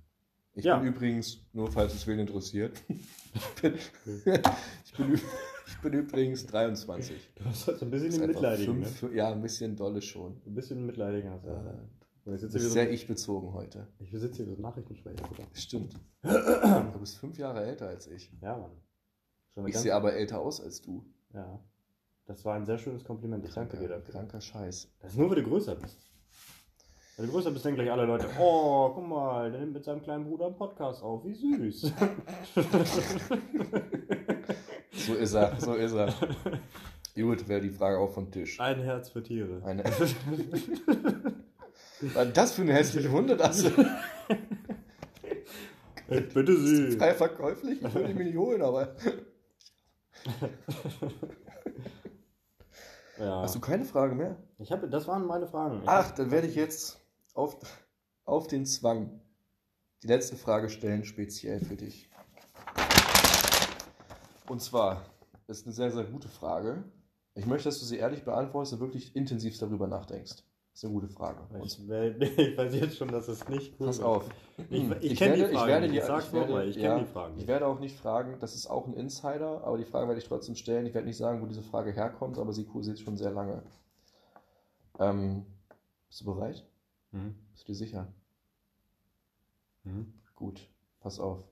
Ich 0.55 0.65
Ja. 0.65 0.79
bin 0.79 0.89
übrigens, 0.89 1.45
nur 1.53 1.71
falls 1.71 1.93
es 1.93 2.07
wen 2.07 2.21
interessiert, 2.21 2.81
ich 2.89 3.61
bin, 3.61 3.75
ich 3.75 4.95
bin, 4.97 5.21
ich 5.67 5.79
bin 5.83 5.93
übrigens 5.93 6.47
23. 6.47 7.17
Du 7.35 7.45
hast 7.45 7.67
heute 7.67 7.85
ein 7.85 7.91
bisschen 7.91 8.33
den 8.33 8.81
ne? 8.81 8.87
Ja, 9.15 9.31
ein 9.31 9.43
bisschen 9.43 9.77
dolle 9.77 10.01
schon. 10.01 10.41
Ein 10.47 10.55
bisschen 10.55 10.87
Mitleidigen 10.87 11.31
hast 11.31 11.45
du. 11.45 11.51
Äh, 11.51 12.04
Bist 12.25 12.51
hier 12.51 12.61
sehr 12.61 12.87
so, 12.87 12.91
ich 12.91 13.07
bezogen 13.07 13.53
heute. 13.53 13.87
ich 13.99 14.11
sitze 14.11 14.45
hier 14.45 14.55
so 14.55 14.61
Nachrichtensprecher. 14.61 15.23
Bruder. 15.23 15.47
Stimmt. 15.53 15.95
Du 16.23 16.99
bist 16.99 17.19
fünf 17.19 17.37
Jahre 17.37 17.65
älter 17.65 17.89
als 17.89 18.07
ich. 18.07 18.33
Ja, 18.41 18.57
Mann. 18.57 18.71
Schon 19.53 19.67
Ich 19.69 19.77
sehe 19.77 19.95
aber 19.95 20.15
älter 20.15 20.41
aus 20.41 20.61
als 20.61 20.81
du. 20.81 21.05
Ja. 21.35 21.61
Das 22.25 22.45
war 22.45 22.55
ein 22.55 22.65
sehr 22.65 22.79
schönes 22.79 23.05
Kompliment. 23.05 23.45
Ich 23.45 23.53
danke 23.53 23.77
dir 23.77 23.89
dafür. 23.89 24.15
Kranker 24.15 24.41
Scheiß. 24.41 24.91
Das 25.01 25.13
ist 25.13 25.19
nur, 25.19 25.29
weil 25.29 25.37
du 25.37 25.49
größer 25.49 25.75
bist. 25.75 26.11
Wenn 27.17 27.27
du 27.27 27.33
größer 27.33 27.51
bist, 27.51 27.65
denken 27.65 27.81
gleich 27.81 27.93
alle 27.93 28.07
Leute, 28.07 28.27
oh, 28.41 28.91
guck 28.95 29.07
mal, 29.07 29.51
der 29.51 29.61
nimmt 29.61 29.75
mit 29.75 29.85
seinem 29.85 30.03
kleinen 30.03 30.25
Bruder 30.25 30.47
einen 30.47 30.57
Podcast 30.57 31.03
auf, 31.03 31.25
wie 31.25 31.35
süß. 31.35 31.93
So 35.07 35.15
ist 35.15 35.35
er, 35.35 35.61
so 35.61 35.75
ist 35.75 35.93
er. 35.93 36.15
Gut, 37.15 37.47
wäre 37.49 37.61
die 37.61 37.71
Frage 37.71 37.99
auch 37.99 38.11
vom 38.11 38.31
Tisch. 38.31 38.59
Ein 38.59 38.81
Herz 38.81 39.11
für 39.11 39.23
Tiere. 39.23 39.63
Eine 39.65 39.85
Was 42.15 42.33
das 42.33 42.53
für 42.53 42.63
eine 42.63 42.73
hässliche 42.75 43.11
Hunde, 43.11 43.37
das 43.37 43.65
Ich 46.09 46.29
bitte 46.35 46.57
Sie. 46.57 46.99
frei 46.99 47.15
verkäuflich? 47.15 47.83
Ich 47.83 47.95
würde 47.95 48.13
mir 48.15 48.25
nicht 48.25 48.37
holen, 48.37 48.61
aber. 48.61 48.95
Ja. 53.19 53.43
Hast 53.43 53.55
du 53.55 53.61
keine 53.61 53.85
Frage 53.85 54.15
mehr? 54.15 54.37
Ich 54.59 54.73
hab, 54.73 54.89
das 54.91 55.07
waren 55.07 55.25
meine 55.27 55.47
Fragen. 55.47 55.83
Ich 55.83 55.89
Ach, 55.89 56.11
dann 56.11 56.31
werde 56.31 56.47
ich 56.49 56.57
jetzt 56.57 57.01
auf, 57.35 57.57
auf 58.25 58.49
den 58.49 58.67
Zwang 58.67 59.21
die 60.03 60.09
letzte 60.09 60.37
Frage 60.37 60.69
stellen, 60.69 61.05
speziell 61.05 61.61
für 61.61 61.77
dich. 61.77 62.11
Und 64.49 64.61
zwar 64.61 65.05
ist 65.47 65.65
eine 65.65 65.75
sehr, 65.75 65.91
sehr 65.91 66.05
gute 66.05 66.29
Frage. 66.29 66.85
Ich 67.35 67.47
möchte, 67.47 67.69
dass 67.69 67.79
du 67.79 67.85
sie 67.85 67.97
ehrlich 67.99 68.25
beantwortest 68.25 68.75
und 68.75 68.81
wirklich 68.81 69.17
intensiv 69.17 69.59
darüber 69.59 69.87
nachdenkst. 69.87 70.43
Das 70.75 70.83
ist 70.83 70.85
eine 70.91 70.95
gute 70.95 71.09
Frage. 71.09 71.39
Ich, 71.63 71.89
wär- 71.89 72.21
ich 72.21 72.59
weiß 72.59 72.75
jetzt 72.75 72.97
schon, 72.97 73.07
dass 73.07 73.29
es 73.29 73.49
nicht 73.49 73.79
cool 73.79 73.87
Pass 73.87 73.99
wird. 73.99 74.09
auf. 74.09 74.29
Ich, 74.71 74.91
ich, 75.03 75.17
kenne 75.19 75.37
die 75.37 75.55
Fragen. 75.55 75.55
Ich 75.55 75.67
werde 75.69 75.87
ich 75.87 76.03
sag's 76.03 76.27
ich 76.27 76.33
werde, 76.33 76.65
ich 76.65 76.77
ja, 76.77 76.99
die 76.99 77.05
Fragen. 77.05 77.39
Ich 77.39 77.47
werde 77.47 77.67
auch 77.69 77.79
nicht 77.79 77.97
fragen, 77.97 78.41
das 78.41 78.57
ist 78.57 78.67
auch 78.67 78.89
ein 78.89 78.95
Insider, 78.95 79.63
aber 79.65 79.79
die 79.79 79.85
Frage 79.85 80.09
werde 80.09 80.21
ich 80.21 80.27
trotzdem 80.27 80.57
stellen. 80.57 80.85
Ich 80.87 80.93
werde 80.93 81.07
nicht 81.07 81.17
sagen, 81.17 81.41
wo 81.41 81.47
diese 81.47 81.63
Frage 81.63 81.93
herkommt, 81.93 82.39
aber 82.39 82.53
sie 82.53 82.65
kursiert 82.65 82.99
schon 82.99 83.17
sehr 83.17 83.31
lange. 83.31 83.63
Ähm, 84.99 85.47
bist 86.09 86.23
du 86.23 86.25
bereit? 86.25 86.65
Mhm. 87.13 87.37
Bist 87.53 87.69
du 87.69 87.73
dir 87.73 87.77
sicher? 87.77 88.09
Mhm. 89.85 90.13
Gut, 90.35 90.69
pass 90.99 91.21
auf. 91.21 91.45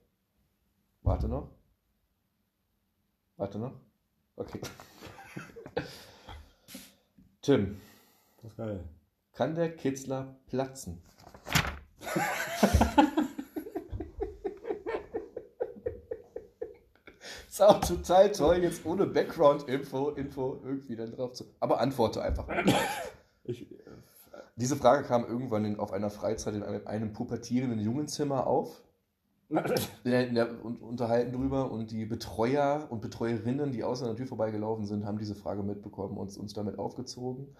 Warte 1.01 1.29
noch. 1.29 1.47
Warte 3.37 3.57
noch. 3.57 3.71
Okay. 4.35 4.59
Tim, 7.41 7.79
Das 8.41 8.51
ist 8.51 8.57
geil. 8.57 8.83
Kann 9.33 9.55
der 9.55 9.75
Kitzler 9.75 10.35
platzen? 10.47 11.01
ist 17.49 17.61
auch 17.61 17.79
total 17.81 18.31
toll, 18.31 18.57
jetzt 18.57 18.85
ohne 18.85 19.05
Background-Info 19.05 20.09
Info 20.11 20.59
irgendwie 20.63 20.95
dann 20.95 21.11
drauf 21.11 21.33
zu. 21.33 21.45
Aber 21.59 21.79
antworte 21.79 22.21
einfach. 22.21 22.47
Ich, 23.43 23.67
Diese 24.55 24.75
Frage 24.75 25.03
kam 25.03 25.25
irgendwann 25.25 25.65
in, 25.65 25.79
auf 25.79 25.91
einer 25.91 26.09
Freizeit 26.09 26.53
in 26.55 26.63
einem, 26.63 26.87
einem 26.87 27.13
pubertierenden 27.13 27.79
Jungenzimmer 27.79 28.47
auf. 28.47 28.81
äh, 30.05 30.27
in 30.27 30.35
der, 30.35 30.63
und 30.63 30.81
unterhalten 30.81 31.33
drüber 31.33 31.71
und 31.71 31.91
die 31.91 32.05
Betreuer 32.05 32.87
und 32.89 33.01
Betreuerinnen, 33.01 33.71
die 33.71 33.83
außer 33.83 34.07
der 34.07 34.15
Tür 34.15 34.27
vorbeigelaufen 34.27 34.85
sind, 34.85 35.05
haben 35.05 35.19
diese 35.19 35.35
Frage 35.35 35.61
mitbekommen 35.61 36.17
und 36.17 36.35
uns 36.37 36.53
damit 36.53 36.79
aufgezogen. 36.79 37.55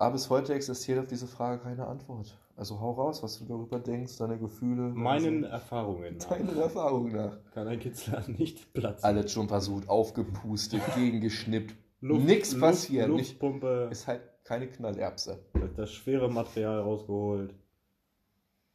Aber 0.00 0.12
bis 0.14 0.30
heute 0.30 0.54
existiert 0.54 0.98
auf 0.98 1.06
diese 1.08 1.26
Frage 1.26 1.62
keine 1.62 1.86
Antwort. 1.86 2.34
Also 2.56 2.80
hau 2.80 2.92
raus, 2.92 3.22
was 3.22 3.38
du 3.38 3.44
darüber 3.44 3.78
denkst, 3.78 4.16
deine 4.16 4.38
Gefühle. 4.38 4.82
meinen 4.94 5.44
Erfahrungen 5.44 6.16
nach 6.16 6.26
deine 6.26 6.52
Erfahrung 6.52 7.12
nach. 7.12 7.36
kann 7.52 7.68
ein 7.68 7.78
Kitzler 7.80 8.24
nicht 8.38 8.72
platzen. 8.72 9.04
Alles 9.04 9.30
schon 9.30 9.48
versucht, 9.48 9.88
aufgepustet, 9.90 10.80
gegengeschnippt. 10.94 11.74
Luft- 12.00 12.24
Nix 12.24 12.52
Luft- 12.52 12.62
passiert. 12.62 13.08
Nicht, 13.10 13.32
Luftpumpe, 13.32 13.88
ist 13.90 14.06
halt 14.06 14.22
keine 14.44 14.68
Knallerbse. 14.68 15.38
das 15.76 15.92
schwere 15.92 16.30
Material 16.30 16.80
rausgeholt. 16.80 17.54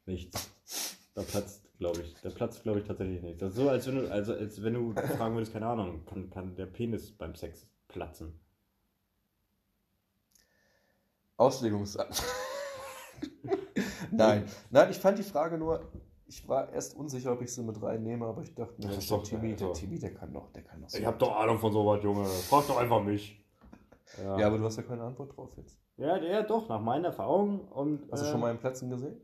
Nichts. 0.06 0.52
Da 1.16 1.24
platzt, 1.24 1.64
glaube 1.80 2.02
ich. 2.02 2.16
Da 2.22 2.30
platzt, 2.30 2.62
glaube 2.62 2.80
ich, 2.82 2.86
tatsächlich 2.86 3.22
nicht. 3.24 3.42
Das 3.42 3.50
ist 3.52 3.56
so, 3.58 3.70
als 3.70 3.88
wenn 3.88 3.96
du, 3.96 4.12
also, 4.12 4.34
als 4.34 4.62
wenn 4.62 4.74
du 4.76 4.94
fragen 4.94 5.34
würdest, 5.36 5.54
keine 5.54 5.66
Ahnung, 5.66 6.06
kann, 6.06 6.30
kann 6.30 6.56
der 6.56 6.68
Penis 6.68 7.12
beim 7.12 7.34
Sex 7.34 7.68
platzen? 7.88 8.40
Auslegungssache. 11.38 12.10
Nein, 14.12 14.46
nein, 14.70 14.90
ich 14.92 14.98
fand 15.00 15.18
die 15.18 15.24
Frage 15.24 15.58
nur, 15.58 15.82
ich 16.28 16.48
war 16.48 16.72
erst 16.72 16.96
unsicher, 16.96 17.34
ob 17.34 17.42
ich 17.42 17.54
sie 17.54 17.62
mit 17.64 17.82
reinnehme, 17.82 18.26
aber 18.26 18.42
ich 18.42 18.54
dachte 18.56 18.74
mir, 18.82 18.88
Das 18.88 18.98
ist 19.00 19.10
der 19.12 19.18
doch- 19.18 19.24
Timmy, 19.26 19.56
der 19.56 19.68
also- 19.68 19.80
Timmy, 19.82 20.00
der 20.00 20.14
kann 20.14 20.32
doch, 20.34 20.52
der 20.54 20.64
kann 20.64 20.82
doch 20.82 20.90
so. 20.90 20.98
Ich 20.98 21.06
hab 21.06 21.20
doch 21.20 21.36
Ahnung 21.36 21.58
von 21.60 21.74
sowas, 21.74 22.02
Junge. 22.04 22.26
Frag 22.26 22.66
doch 22.68 22.78
einfach 22.78 23.04
mich. 23.04 23.44
Ja, 24.24 24.40
Ja, 24.40 24.48
aber 24.48 24.58
du 24.58 24.64
hast 24.66 24.78
ja 24.78 24.84
keine 24.84 25.04
Antwort 25.04 25.36
drauf 25.36 25.50
jetzt. 25.58 25.78
ja, 25.98 26.18
ja 26.18 26.44
doch, 26.44 26.70
nach 26.70 26.80
meiner 26.80 27.08
Erfahrung. 27.08 27.68
Und, 27.68 28.10
Hast 28.12 28.24
du 28.24 28.28
äh, 28.28 28.32
schon 28.32 28.40
mal 28.40 28.50
einen 28.52 28.60
Platzen 28.60 28.90
gesehen? 28.90 29.20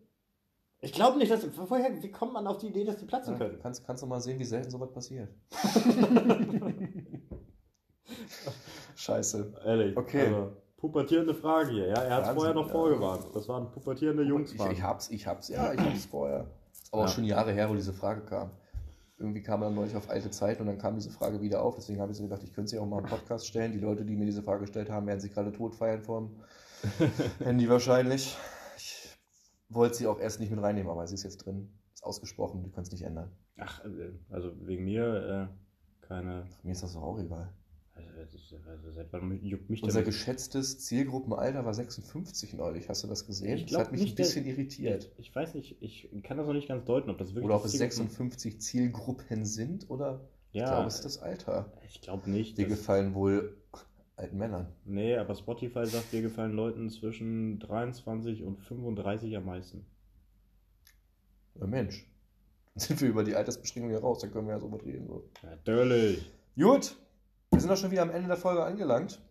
Ich 0.81 0.91
glaube 0.91 1.17
nicht, 1.19 1.31
dass. 1.31 1.45
Woher, 1.69 2.01
wie 2.01 2.11
kommt 2.11 2.33
man 2.33 2.45
auf 2.47 2.57
die 2.57 2.67
Idee, 2.67 2.83
dass 2.83 2.97
die 2.97 3.05
platzen 3.05 3.33
Ja, 3.33 3.39
können? 3.39 3.59
kannst, 3.61 3.85
kannst 3.85 4.01
du 4.03 4.07
mal 4.07 4.19
sehen, 4.19 4.39
wie 4.39 4.43
selten 4.45 4.69
sowas 4.71 4.91
passiert. 4.91 5.29
Scheiße. 8.95 9.53
Ehrlich. 9.65 9.95
Okay. 9.97 10.25
Also, 10.27 10.57
pubertierende 10.81 11.33
Frage 11.35 11.71
hier. 11.71 11.87
Ja, 11.89 12.01
er 12.01 12.15
hat 12.15 12.27
es 12.27 12.29
vorher 12.31 12.53
noch 12.55 12.69
vorgewarnt. 12.69 13.25
Das 13.33 13.47
waren 13.47 13.71
pubertierende 13.71 14.23
Jungs. 14.23 14.51
Ich, 14.51 14.59
ich 14.65 14.81
hab's, 14.81 15.09
ich 15.11 15.27
hab's, 15.27 15.47
ja, 15.47 15.71
ich 15.73 15.79
hab's 15.79 16.05
vorher. 16.05 16.47
Aber 16.91 17.03
auch 17.03 17.07
Ja. 17.07 17.13
schon 17.13 17.23
Jahre 17.23 17.51
her, 17.53 17.69
wo 17.69 17.75
diese 17.75 17.93
Frage 17.93 18.21
kam. 18.21 18.49
Irgendwie 19.17 19.43
kam 19.43 19.59
man 19.59 19.75
neulich 19.75 19.95
auf 19.95 20.09
alte 20.09 20.31
Zeit 20.31 20.59
und 20.59 20.65
dann 20.65 20.79
kam 20.79 20.95
diese 20.95 21.11
Frage 21.11 21.39
wieder 21.41 21.61
auf. 21.61 21.75
Deswegen 21.75 22.01
habe 22.01 22.11
ich 22.11 22.17
so 22.17 22.23
gedacht, 22.23 22.41
ich 22.43 22.53
könnte 22.53 22.71
sie 22.71 22.79
auch 22.79 22.87
mal 22.87 22.99
im 22.99 23.05
Podcast 23.05 23.45
stellen. 23.47 23.71
Die 23.71 23.77
Leute, 23.79 24.03
die 24.03 24.15
mir 24.15 24.25
diese 24.25 24.41
Frage 24.41 24.61
gestellt 24.61 24.89
haben, 24.89 25.05
werden 25.05 25.19
sich 25.19 25.31
gerade 25.31 25.51
tot 25.51 25.75
feiern 25.75 26.01
vom 26.01 26.35
Handy 27.43 27.69
wahrscheinlich. 27.69 28.35
Ich 28.77 29.15
wollte 29.69 29.95
sie 29.95 30.07
auch 30.07 30.19
erst 30.19 30.39
nicht 30.39 30.49
mit 30.49 30.59
reinnehmen, 30.61 30.89
aber 30.91 31.05
sie 31.05 31.13
ist 31.13 31.23
jetzt 31.23 31.45
drin. 31.45 31.71
Ist 31.93 32.03
ausgesprochen, 32.03 32.63
du 32.63 32.71
kannst 32.71 32.91
nicht 32.91 33.03
ändern. 33.03 33.31
Ach, 33.59 33.85
äh, 33.85 34.11
also 34.31 34.51
wegen 34.65 34.85
mir 34.85 35.49
äh, 35.51 36.05
keine. 36.07 36.45
Mir 36.63 36.71
ist 36.71 36.81
das 36.81 36.93
doch 36.93 37.03
auch 37.03 37.19
egal. 37.19 37.53
Unser 39.81 40.03
geschätztes 40.03 40.79
Zielgruppenalter 40.85 41.65
war 41.65 41.73
56 41.73 42.53
neulich. 42.53 42.89
Hast 42.89 43.03
du 43.03 43.07
das 43.07 43.25
gesehen? 43.25 43.57
Ich 43.57 43.65
das 43.67 43.79
hat 43.79 43.91
mich 43.91 44.01
nicht, 44.01 44.13
ein 44.13 44.15
bisschen 44.15 44.45
irritiert. 44.45 45.11
Ich 45.17 45.33
weiß 45.35 45.53
nicht, 45.55 45.77
ich 45.81 46.09
kann 46.23 46.37
das 46.37 46.47
noch 46.47 46.53
nicht 46.53 46.67
ganz 46.67 46.85
deuten, 46.85 47.09
ob 47.09 47.17
das 47.17 47.29
wirklich. 47.29 47.45
Oder 47.45 47.55
ob 47.55 47.65
es 47.65 47.71
Ziel- 47.71 47.79
56 47.79 48.61
Zielgruppen 48.61 49.45
sind 49.45 49.89
oder 49.89 50.27
Ja, 50.51 50.63
ich 50.63 50.69
glaube, 50.69 50.87
es 50.87 50.95
ist 50.95 51.05
das 51.05 51.17
Alter. 51.19 51.71
ich 51.87 52.01
glaube 52.01 52.29
nicht. 52.29 52.57
Dass- 52.59 52.67
gefallen 52.67 53.13
wohl 53.15 53.57
alten 54.15 54.37
Männern. 54.37 54.67
Nee, 54.85 55.15
aber 55.17 55.33
Spotify 55.35 55.85
sagt, 55.85 56.11
dir 56.11 56.21
gefallen 56.21 56.51
Leuten 56.53 56.89
zwischen 56.89 57.59
23 57.59 58.43
und 58.43 58.59
35 58.59 59.35
am 59.35 59.45
meisten. 59.45 59.85
Ja, 61.55 61.65
Mensch. 61.67 62.07
Dann 62.75 62.79
sind 62.87 63.01
wir 63.01 63.09
über 63.09 63.23
die 63.23 63.35
Altersbeschränkung 63.35 63.89
hier 63.91 63.99
raus, 63.99 64.19
dann 64.19 64.31
können 64.31 64.47
wir 64.47 64.53
ja 64.53 64.59
so 64.59 64.67
reden. 64.67 65.07
So. 65.07 65.23
Natürlich. 65.43 66.31
Gut, 66.55 66.97
wir 67.51 67.59
sind 67.59 67.71
auch 67.71 67.77
schon 67.77 67.91
wieder 67.91 68.01
am 68.01 68.09
Ende 68.09 68.27
der 68.27 68.37
Folge 68.37 68.63
angelangt. 68.63 69.21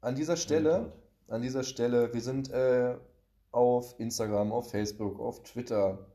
An 0.00 0.14
dieser 0.14 0.36
Stelle, 0.36 0.92
an 1.28 1.42
dieser 1.42 1.62
Stelle, 1.62 2.12
wir 2.12 2.20
sind 2.20 2.50
äh, 2.50 2.96
auf 3.50 3.94
Instagram, 3.98 4.52
auf 4.52 4.70
Facebook, 4.70 5.20
auf 5.20 5.42
Twitter. 5.42 6.06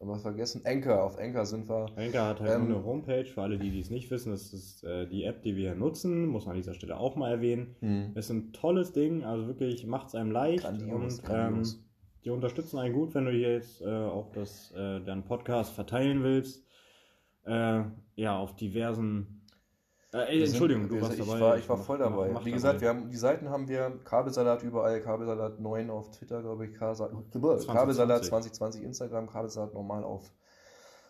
Haben 0.00 0.08
wir 0.08 0.18
vergessen? 0.18 0.62
Anchor, 0.64 1.02
auf 1.02 1.18
Anchor 1.18 1.44
sind 1.44 1.68
wir. 1.68 1.86
Anchor 1.96 2.22
hat 2.22 2.40
halt 2.40 2.50
Ähm, 2.50 2.68
nur 2.68 2.78
eine 2.78 2.86
Homepage, 2.86 3.26
für 3.26 3.42
alle, 3.42 3.58
die 3.58 3.78
es 3.78 3.90
nicht 3.90 4.10
wissen, 4.10 4.30
das 4.30 4.54
ist 4.54 4.82
äh, 4.82 5.06
die 5.06 5.24
App, 5.24 5.42
die 5.42 5.56
wir 5.56 5.70
hier 5.70 5.74
nutzen, 5.74 6.26
muss 6.26 6.46
man 6.46 6.52
an 6.52 6.62
dieser 6.62 6.72
Stelle 6.72 6.96
auch 6.96 7.16
mal 7.16 7.30
erwähnen. 7.30 7.76
Hm. 7.80 8.12
Ist 8.14 8.30
ein 8.30 8.54
tolles 8.54 8.92
Ding, 8.92 9.24
also 9.24 9.46
wirklich 9.46 9.86
macht 9.86 10.08
es 10.08 10.14
einem 10.14 10.30
leicht 10.30 10.64
Grandios, 10.64 11.18
und 11.18 11.24
grandios. 11.26 11.74
Ähm, 11.74 11.80
die 12.24 12.30
unterstützen 12.30 12.78
einen 12.78 12.94
gut, 12.94 13.14
wenn 13.14 13.26
du 13.26 13.30
hier 13.30 13.52
jetzt 13.52 13.82
äh, 13.82 13.88
auch 13.88 14.32
das, 14.32 14.72
äh, 14.72 15.00
deinen 15.00 15.24
Podcast 15.24 15.72
verteilen 15.74 16.22
willst. 16.22 16.64
Äh, 17.44 17.82
ja, 18.16 18.38
auf 18.38 18.56
diversen. 18.56 19.39
Äh, 20.12 20.18
ey, 20.18 20.38
Wir 20.40 20.46
sind- 20.46 20.54
Entschuldigung, 20.56 20.88
du 20.88 21.00
warst 21.00 21.16
sind- 21.16 21.20
dabei. 21.28 21.34
Ich 21.36 21.40
war, 21.40 21.58
ich 21.58 21.68
war 21.68 21.76
Mach- 21.76 21.84
voll 21.84 21.98
mach- 21.98 22.04
dabei. 22.10 22.28
mach 22.32 22.40
Wie 22.40 22.50
dabei. 22.50 22.50
gesagt, 22.50 22.80
wir 22.80 22.88
haben, 22.88 23.10
die 23.10 23.16
Seiten 23.16 23.48
haben 23.48 23.68
wir, 23.68 23.98
Kabelsalat 24.04 24.62
überall, 24.64 25.00
Kabelsalat 25.00 25.60
9 25.60 25.88
auf 25.90 26.10
Twitter, 26.10 26.42
glaube 26.42 26.66
ich, 26.66 26.74
Kabelsalat 26.76 28.24
2020 28.24 28.82
Instagram, 28.82 29.28
Kabelsalat 29.30 29.72
normal 29.74 30.02
auf 30.04 30.32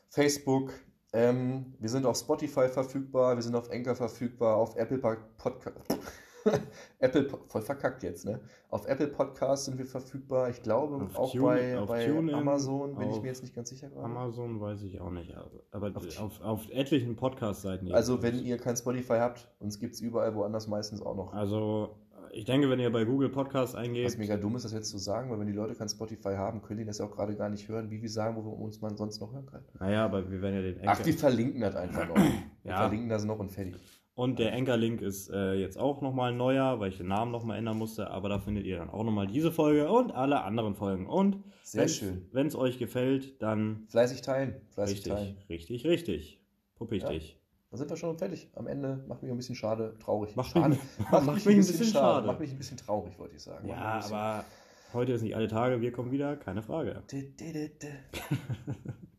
Facebook. 0.08 0.72
Ähm, 1.12 1.74
wir 1.78 1.88
sind 1.88 2.06
auf 2.06 2.16
Spotify 2.16 2.68
verfügbar, 2.68 3.34
wir 3.36 3.42
sind 3.42 3.54
auf 3.56 3.70
Anchor 3.70 3.94
verfügbar, 3.96 4.56
auf 4.56 4.76
Apple 4.76 4.98
Podcast. 4.98 5.98
Apple, 6.98 7.28
voll 7.48 7.62
verkackt 7.62 8.02
jetzt, 8.02 8.24
ne? 8.24 8.40
Auf 8.70 8.86
Apple 8.86 9.08
Podcasts 9.08 9.66
sind 9.66 9.78
wir 9.78 9.86
verfügbar. 9.86 10.48
Ich 10.50 10.62
glaube 10.62 10.96
Auf 11.04 11.16
auch 11.16 11.32
Tune- 11.32 11.44
bei, 11.44 11.84
bei 11.86 12.06
TuneIn, 12.06 12.34
Amazon, 12.34 12.96
bin 12.96 13.10
ich 13.10 13.20
mir 13.20 13.28
jetzt 13.28 13.42
nicht 13.42 13.54
ganz 13.54 13.68
sicher 13.70 13.88
gerade. 13.88 14.04
Amazon 14.04 14.60
weiß 14.60 14.82
ich 14.82 15.00
auch 15.00 15.10
nicht. 15.10 15.34
aber- 15.72 15.92
Auf- 15.96 16.20
auf, 16.20 16.40
auf, 16.40 16.70
etlichen 16.70 17.16
Podcast-Seiten. 17.16 17.92
Also 17.92 18.22
wenn 18.22 18.38
ihr 18.44 18.58
kein 18.58 18.76
Spotify 18.76 19.14
habt, 19.18 19.48
uns 19.58 19.78
gibt 19.78 19.94
es 19.94 20.00
überall 20.00 20.34
woanders 20.34 20.66
meistens 20.68 21.02
auch 21.02 21.16
noch. 21.16 21.32
Also, 21.32 21.96
ich 22.32 22.44
denke, 22.44 22.70
wenn 22.70 22.78
ihr 22.78 22.92
bei 22.92 23.04
Google 23.04 23.28
Podcast 23.28 23.74
Was 23.74 23.80
eingebt. 23.80 24.16
mega 24.18 24.36
dumm 24.36 24.54
ist, 24.54 24.64
das 24.64 24.72
jetzt 24.72 24.88
zu 24.88 24.98
sagen, 24.98 25.30
weil 25.32 25.40
wenn 25.40 25.48
die 25.48 25.52
Leute 25.52 25.74
kein 25.74 25.88
Spotify 25.88 26.34
haben, 26.36 26.62
können 26.62 26.78
die 26.78 26.84
das 26.84 26.98
ja 26.98 27.06
auch 27.06 27.10
gerade 27.10 27.34
gar 27.34 27.48
nicht 27.48 27.68
hören, 27.68 27.90
wie 27.90 28.00
wir 28.00 28.08
sagen, 28.08 28.36
wo 28.36 28.44
wir 28.44 28.56
uns 28.56 28.80
man 28.80 28.96
sonst 28.96 29.20
noch 29.20 29.32
hören 29.32 29.46
kann. 29.46 29.64
Naja, 29.80 30.04
aber 30.04 30.30
wir 30.30 30.40
werden 30.40 30.54
ja 30.54 30.62
den 30.62 30.80
Ach, 30.86 31.04
wir 31.04 31.14
verlinken 31.14 31.60
das 31.60 31.74
einfach 31.74 32.06
noch. 32.08 32.14
Wir 32.62 32.72
Ja. 32.72 32.76
verlinken 32.82 33.08
das 33.08 33.24
noch 33.24 33.38
und 33.38 33.50
fertig. 33.50 33.74
Und 34.20 34.38
der 34.38 34.52
Anchor-Link 34.52 35.00
ist 35.00 35.30
äh, 35.30 35.54
jetzt 35.54 35.78
auch 35.78 36.02
nochmal 36.02 36.34
neuer, 36.34 36.78
weil 36.78 36.90
ich 36.90 36.98
den 36.98 37.08
Namen 37.08 37.32
nochmal 37.32 37.56
ändern 37.56 37.78
musste. 37.78 38.10
Aber 38.10 38.28
da 38.28 38.38
findet 38.38 38.66
ihr 38.66 38.76
dann 38.76 38.90
auch 38.90 39.02
nochmal 39.02 39.26
diese 39.26 39.50
Folge 39.50 39.90
und 39.90 40.12
alle 40.12 40.42
anderen 40.44 40.74
Folgen. 40.74 41.06
Und 41.06 41.42
Sehr 41.62 41.88
schön. 41.88 42.26
wenn 42.30 42.46
es 42.46 42.54
euch 42.54 42.78
gefällt, 42.78 43.40
dann 43.40 43.86
Fleißig 43.88 44.20
teilen. 44.20 44.60
Fleißig 44.74 44.96
richtig, 44.98 45.12
teilen. 45.14 45.36
richtig, 45.48 45.86
richtig. 45.86 46.40
Puppichtig. 46.76 47.38
Da 47.70 47.78
sind 47.78 47.88
wir 47.88 47.96
schon 47.96 48.18
fertig. 48.18 48.50
Am 48.56 48.66
Ende 48.66 49.02
macht 49.08 49.22
mich 49.22 49.30
ein 49.32 49.38
bisschen 49.38 49.54
schade, 49.54 49.96
traurig. 49.98 50.36
Macht 50.36 50.50
schade. 50.50 50.68
mich- 50.68 50.78
macht 51.10 51.46
mich 51.46 51.48
ein 51.48 51.56
bisschen 51.56 51.86
schade. 51.86 52.26
Macht 52.26 52.40
mich 52.40 52.50
ein 52.50 52.58
bisschen 52.58 52.76
traurig, 52.76 53.18
wollte 53.18 53.36
ich 53.36 53.42
sagen. 53.42 53.66
Mich 53.66 53.74
Ja, 53.74 54.00
aber 54.04 54.44
heute 54.92 55.12
ist 55.12 55.22
nicht 55.22 55.34
alle 55.34 55.48
Tage, 55.48 55.80
wir 55.80 55.92
kommen 55.92 56.10
wieder, 56.10 56.36
keine 56.36 56.60
Frage. 56.62 57.02